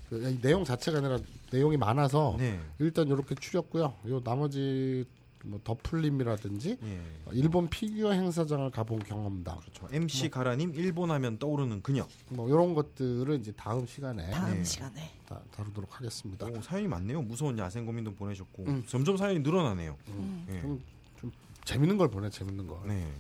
[0.10, 1.20] 그, 이 내용 자체가 아니라
[1.52, 2.60] 내용이 많아서 네.
[2.80, 3.94] 일단 이렇게 추렸고요.
[4.10, 5.06] 요 나머지
[5.44, 7.02] 뭐 더플림이라든지 예.
[7.34, 12.08] 일본 피규어 행사장을 가본 경험담 저 MC 가라님 일본 하면 떠오르는 그녀.
[12.30, 14.64] 뭐 이런 것들을 이제 다음 시간에 다음 네.
[14.64, 15.12] 시간에.
[15.28, 16.46] 다, 다루도록 하겠습니다.
[16.46, 17.22] 오, 사연이 많네요.
[17.22, 18.84] 무서운 야생 고민도 보내셨고 음.
[18.88, 19.98] 점점 사연이 늘어나네요.
[20.10, 20.46] 음.
[20.50, 20.62] 예.
[20.62, 20.82] 좀,
[21.20, 21.32] 좀
[21.66, 22.82] 재밌는 걸 보내 재밌는 거.
[22.88, 23.12] 네.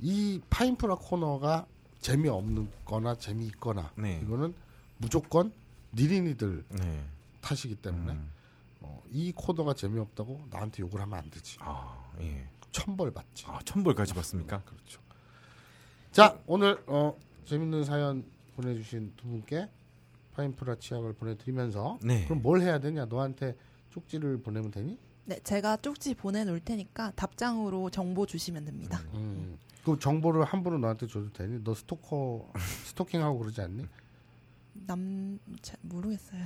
[0.00, 1.66] 이 파인프라 코너가
[2.00, 4.20] 재미없는거나 재미있거나 네.
[4.24, 4.54] 이거는
[4.96, 5.52] 무조건
[5.94, 7.04] 니린이들 네.
[7.42, 8.30] 탓이기 때문에 음.
[8.90, 11.56] 어, 이 코너가 재미없다고 나한테 욕을 하면 안 되지.
[11.60, 12.48] 아, 예.
[12.72, 13.44] 천벌 받지.
[13.46, 14.62] 아, 천벌까지 받습니까?
[14.62, 15.00] 그렇죠.
[16.12, 18.24] 자 오늘 어, 재밌는 사연
[18.56, 19.68] 보내주신 두 분께
[20.34, 22.24] 파인프라 치약을 보내드리면서 네.
[22.24, 23.04] 그럼 뭘 해야 되냐?
[23.06, 23.56] 너한테
[23.90, 24.98] 쪽지를 보내면 되니?
[25.24, 29.00] 네, 제가 쪽지 보내놓을 테니까 답장으로 정보 주시면 됩니다.
[29.14, 29.58] 음.
[29.84, 31.62] 그 정보를 함부로 너한테 줘도 되니?
[31.64, 32.52] 너 스토커
[32.86, 33.86] 스토킹하고 그러지 않니?
[34.86, 36.42] 남 자, 모르겠어요.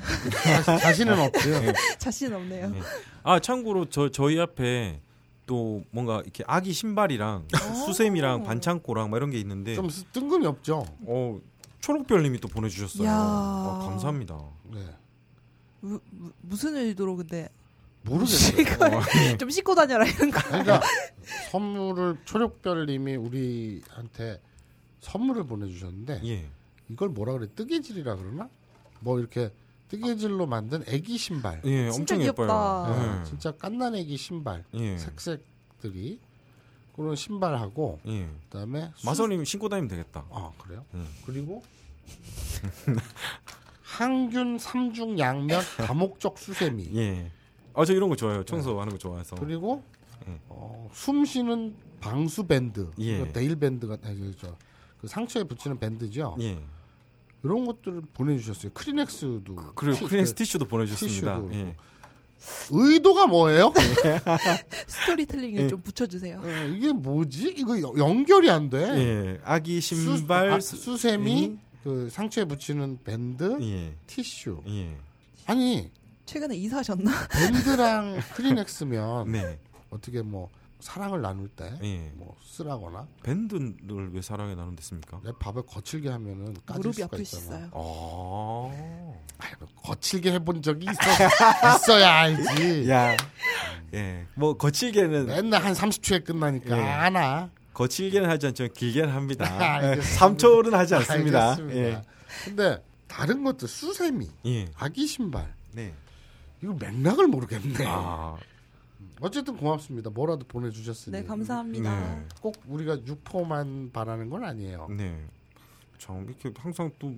[0.65, 1.73] 자, 자신은 없고요.
[1.99, 2.71] 자신 없네요.
[2.71, 2.81] 네.
[3.23, 5.01] 아 참고로 저 저희 앞에
[5.47, 7.49] 또 뭔가 이렇게 아기 신발이랑
[7.87, 10.85] 수세미랑 반창고랑 막 이런 게 있는데 좀 스- 뜬금이 없죠.
[11.07, 11.41] 어
[11.81, 13.07] 초록별님이 또 보내주셨어요.
[13.07, 13.13] 야.
[13.15, 14.39] 아, 감사합니다.
[14.73, 14.81] 네.
[15.81, 17.49] 무, 무- 무슨 의도로 근데
[18.03, 18.59] 모르겠어요.
[18.97, 19.01] 어,
[19.39, 20.43] 좀 씻고 다녀라 이런 거.
[20.43, 20.81] 그러니까
[21.51, 24.41] 선물을 초록별님이 우리한테
[25.01, 26.47] 선물을 보내주셨는데 예.
[26.89, 28.49] 이걸 뭐라 그래 뜨개질이라 그러나?
[29.01, 29.51] 뭐 이렇게
[29.89, 31.61] 뜨개질로 만든 애기 신발.
[31.65, 32.23] 예, 진짜 엄청.
[32.29, 32.97] 예뻐요.
[32.97, 34.65] 네, 진짜 깐난 애기 신발.
[34.75, 34.97] 예.
[34.99, 36.19] 색색들이
[36.97, 38.29] 그런 신발하고 예.
[38.49, 40.25] 그다음에 수- 마선님 신고 다니면 되겠다.
[40.31, 40.85] 아 그래요?
[40.95, 41.07] 음.
[41.27, 41.63] 그리고
[43.83, 47.31] 항균 삼중 양면 다목적 수세미 예.
[47.75, 48.45] 아 저 이런 거 좋아해요.
[48.45, 49.37] 청소하는 거 좋아해서.
[49.37, 49.83] 그리고
[50.29, 50.39] 예.
[50.49, 53.31] 어, 숨 쉬는 방수 밴드 예.
[53.33, 54.57] 대일 밴드가 아니 저,
[55.01, 56.37] 그 상처에 붙이는 밴드죠.
[56.41, 56.59] 예.
[57.45, 58.73] 이런 것들을 보내주셨어요.
[58.73, 61.43] 크리넥스도 그리고 티- 크리넥스 그 티슈도 보내주셨습니다.
[61.43, 61.77] 티슈도 예.
[62.71, 63.73] 의도가 뭐예요?
[64.87, 65.69] 스토리텔링을 예.
[65.69, 66.41] 좀 붙여주세요.
[66.43, 67.55] 어, 이게 뭐지?
[67.57, 68.79] 이거 여- 연결이 안 돼.
[68.79, 69.41] 예.
[69.45, 73.95] 아기 수- 신발 아, 수- 수세미 그 상처에 붙이는 밴드 예.
[74.07, 74.97] 티슈 예.
[75.47, 75.91] 아니
[76.27, 77.11] 최근에 이사하셨나?
[77.29, 79.59] 밴드랑 크리넥스면 네.
[79.91, 80.49] 어떻게 뭐
[80.85, 82.13] 사랑을 나눌 때뭐 예.
[82.45, 85.19] 쓰라거나 밴드를 왜 사랑에 나눈댔습니까?
[85.25, 87.43] 내 밥을 거칠게 하면은 까질 무릎이 수가 아프시어요.
[87.43, 87.71] 있잖아.
[87.73, 89.63] 아.
[89.83, 92.91] 거칠게 해본 적이 있어 있어야 알지.
[92.93, 93.17] 야.
[93.95, 94.27] 예.
[94.35, 96.83] 뭐 거칠게는 맨날 한 30초에 끝나니까 예.
[96.83, 97.51] 하나.
[97.73, 99.47] 거칠게는 하지 않지만 길게는 합니다.
[99.79, 100.21] 알겠습니다.
[100.37, 101.51] 3초는 하지 않습니다.
[101.53, 101.81] 알겠습니다.
[101.81, 102.03] 예.
[102.45, 104.67] 근데 다른 것들 수세미, 예.
[104.77, 105.95] 아기 신발 네.
[106.63, 107.87] 이거 맥락을 모르겠네.
[107.87, 108.37] 아.
[109.25, 110.11] 어쨌든 고맙습니다.
[110.11, 111.17] 뭐라도 보내주셨으니.
[111.17, 112.15] 네, 감사합니다.
[112.15, 112.27] 네.
[112.43, 114.89] 꼭 우리가 육포만 바라는 건 아니에요.
[114.91, 115.19] 네.
[115.97, 117.15] 참 이렇게 항상 또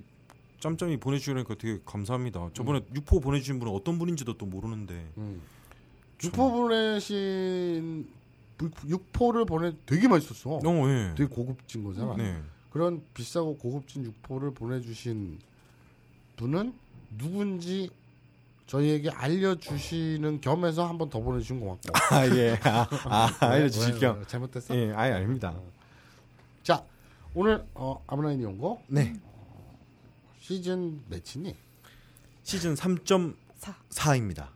[0.60, 2.50] 짬짬이 보내주시니까 되게 감사합니다.
[2.54, 5.10] 저번에 육포 보내주신 분은 어떤 분인지도 또 모르는데.
[5.18, 5.42] 음.
[6.22, 8.08] 육포 보내신
[8.86, 10.60] 육포를 보내 되게 맛있었어.
[10.64, 11.12] 어, 예.
[11.16, 12.16] 되게 고급진 거잖아.
[12.16, 12.40] 네.
[12.70, 15.40] 그런 비싸고 고급진 육포를 보내주신
[16.36, 16.72] 분은
[17.18, 17.90] 누군지
[18.66, 22.14] 저희에게 알려주시는 겸해서 한 번 더 보내주신 것 같고.
[22.14, 22.58] 아 예.
[22.64, 24.18] 아, 아 왜, 알려주실 왜, 겸.
[24.18, 24.74] 왜, 잘못됐어?
[24.76, 25.54] 예, 아예 아닙니다.
[26.62, 26.84] 자,
[27.34, 29.14] 오늘 어, 아브라인 연고 네.
[30.40, 31.56] 시즌 매치니?
[32.42, 34.36] 시즌 3.4입니다.
[34.36, 34.48] 4.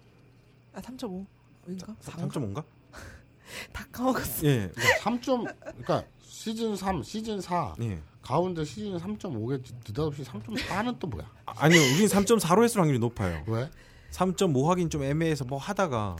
[0.75, 1.97] 아, 3.5인가?
[2.01, 2.65] 3.5인가?
[3.73, 4.47] 다 까먹었어.
[4.47, 4.71] 예.
[5.03, 8.01] 3점 그러니까 시즌 3, 시즌 4 예.
[8.23, 11.29] 가운데 시즌 3.5개 느닷없이 3.4는 또 뭐야?
[11.47, 13.43] 아니요, 우리는 3.4로 했을 확률이 높아요.
[13.47, 13.69] 왜?
[14.13, 16.17] 3.5 하긴 좀 애매해서 뭐 하다가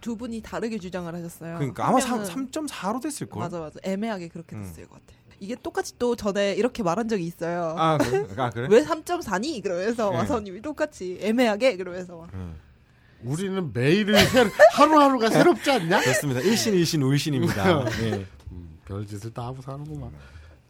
[0.00, 1.56] 두 분이 다르게 주장을 하셨어요.
[1.58, 3.40] 그러니까 한 아마 명은- 3, 3.4로 됐을 걸.
[3.42, 4.62] 맞아 맞아 애매하게 그렇게 음.
[4.62, 5.18] 됐을 것 같아.
[5.40, 7.74] 이게 똑같이 또 전에 이렇게 말한 적이 있어요.
[7.76, 8.24] 아, 그래?
[8.36, 8.68] 아, 그래?
[8.70, 9.60] 왜 3.4니?
[9.62, 10.16] 그러면서 네.
[10.18, 12.30] 와서님이 똑같이 애매하게 그러면서 막.
[12.34, 13.28] 예.
[13.28, 16.00] 우리는 매일을 새로, 하루하루가 새롭지 않냐?
[16.00, 16.40] 그렇습니다.
[16.40, 17.84] 일신 일신 울신입니다.
[18.02, 18.26] 예.
[18.52, 20.10] 음, 별짓을 다 하고 사는구만.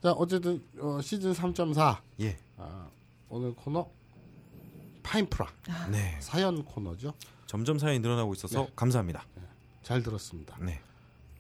[0.03, 2.36] 자, 어쨌든 어, 시즌 3.4 예.
[2.57, 2.86] 아,
[3.28, 3.89] 오늘 코너
[5.03, 5.47] 파인프라
[5.91, 6.16] 네.
[6.20, 7.12] 사연 코너죠.
[7.47, 8.69] 점점 사연이 늘어나고 있어서 네.
[8.77, 9.24] 감사합니다.
[9.83, 10.57] 잘 들었습니다.
[10.61, 10.81] 네.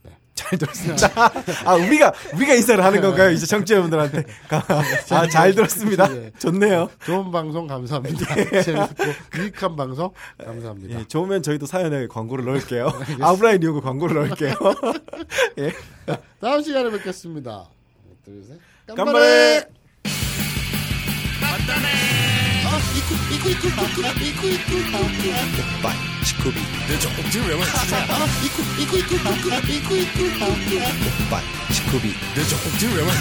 [0.02, 0.16] 네.
[0.34, 1.08] 잘 들었습니다.
[1.64, 3.30] 아, 우리가, 우리가 인사를 하는 건가요?
[3.30, 4.24] 이제 청취자분들한테.
[5.10, 6.12] 아, 잘 들었습니다.
[6.16, 6.32] 예.
[6.38, 6.90] 좋네요.
[7.06, 8.34] 좋은 방송 감사합니다.
[8.62, 9.04] 재밌고
[9.38, 10.12] 유익한 방송
[10.44, 11.00] 감사합니다.
[11.00, 12.90] 예, 좋으면 저희도 사연에 광고를 넣을게요.
[13.22, 14.54] 아브라인 요구 광고를 넣을게요.
[16.40, 17.68] 다음 시간에 뵙겠습니다.
[18.24, 18.58] 둘, 셋.
[18.96, 19.66] 깜발에!
[22.92, 30.86] いくいくいくいくいくいくいくい乳首でちょ乳首やばい行くいくいくいくいくいくいくや
[31.30, 33.14] ばいく首でちょ乳首やばい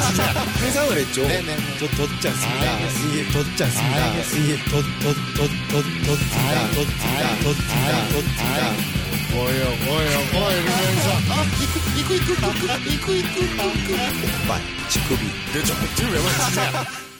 [0.61, 9.01] 目覚まれちょととっちゃん好きだすげえとっちゃん好きだすげえととととととっちだとっちだとっちだとっちだ
[9.33, 14.09] おいおいおいおいみのりさん行く行く行く行く行く行く行くや
[14.47, 15.17] ばい乳首
[15.53, 17.10] でちょ乳首やばい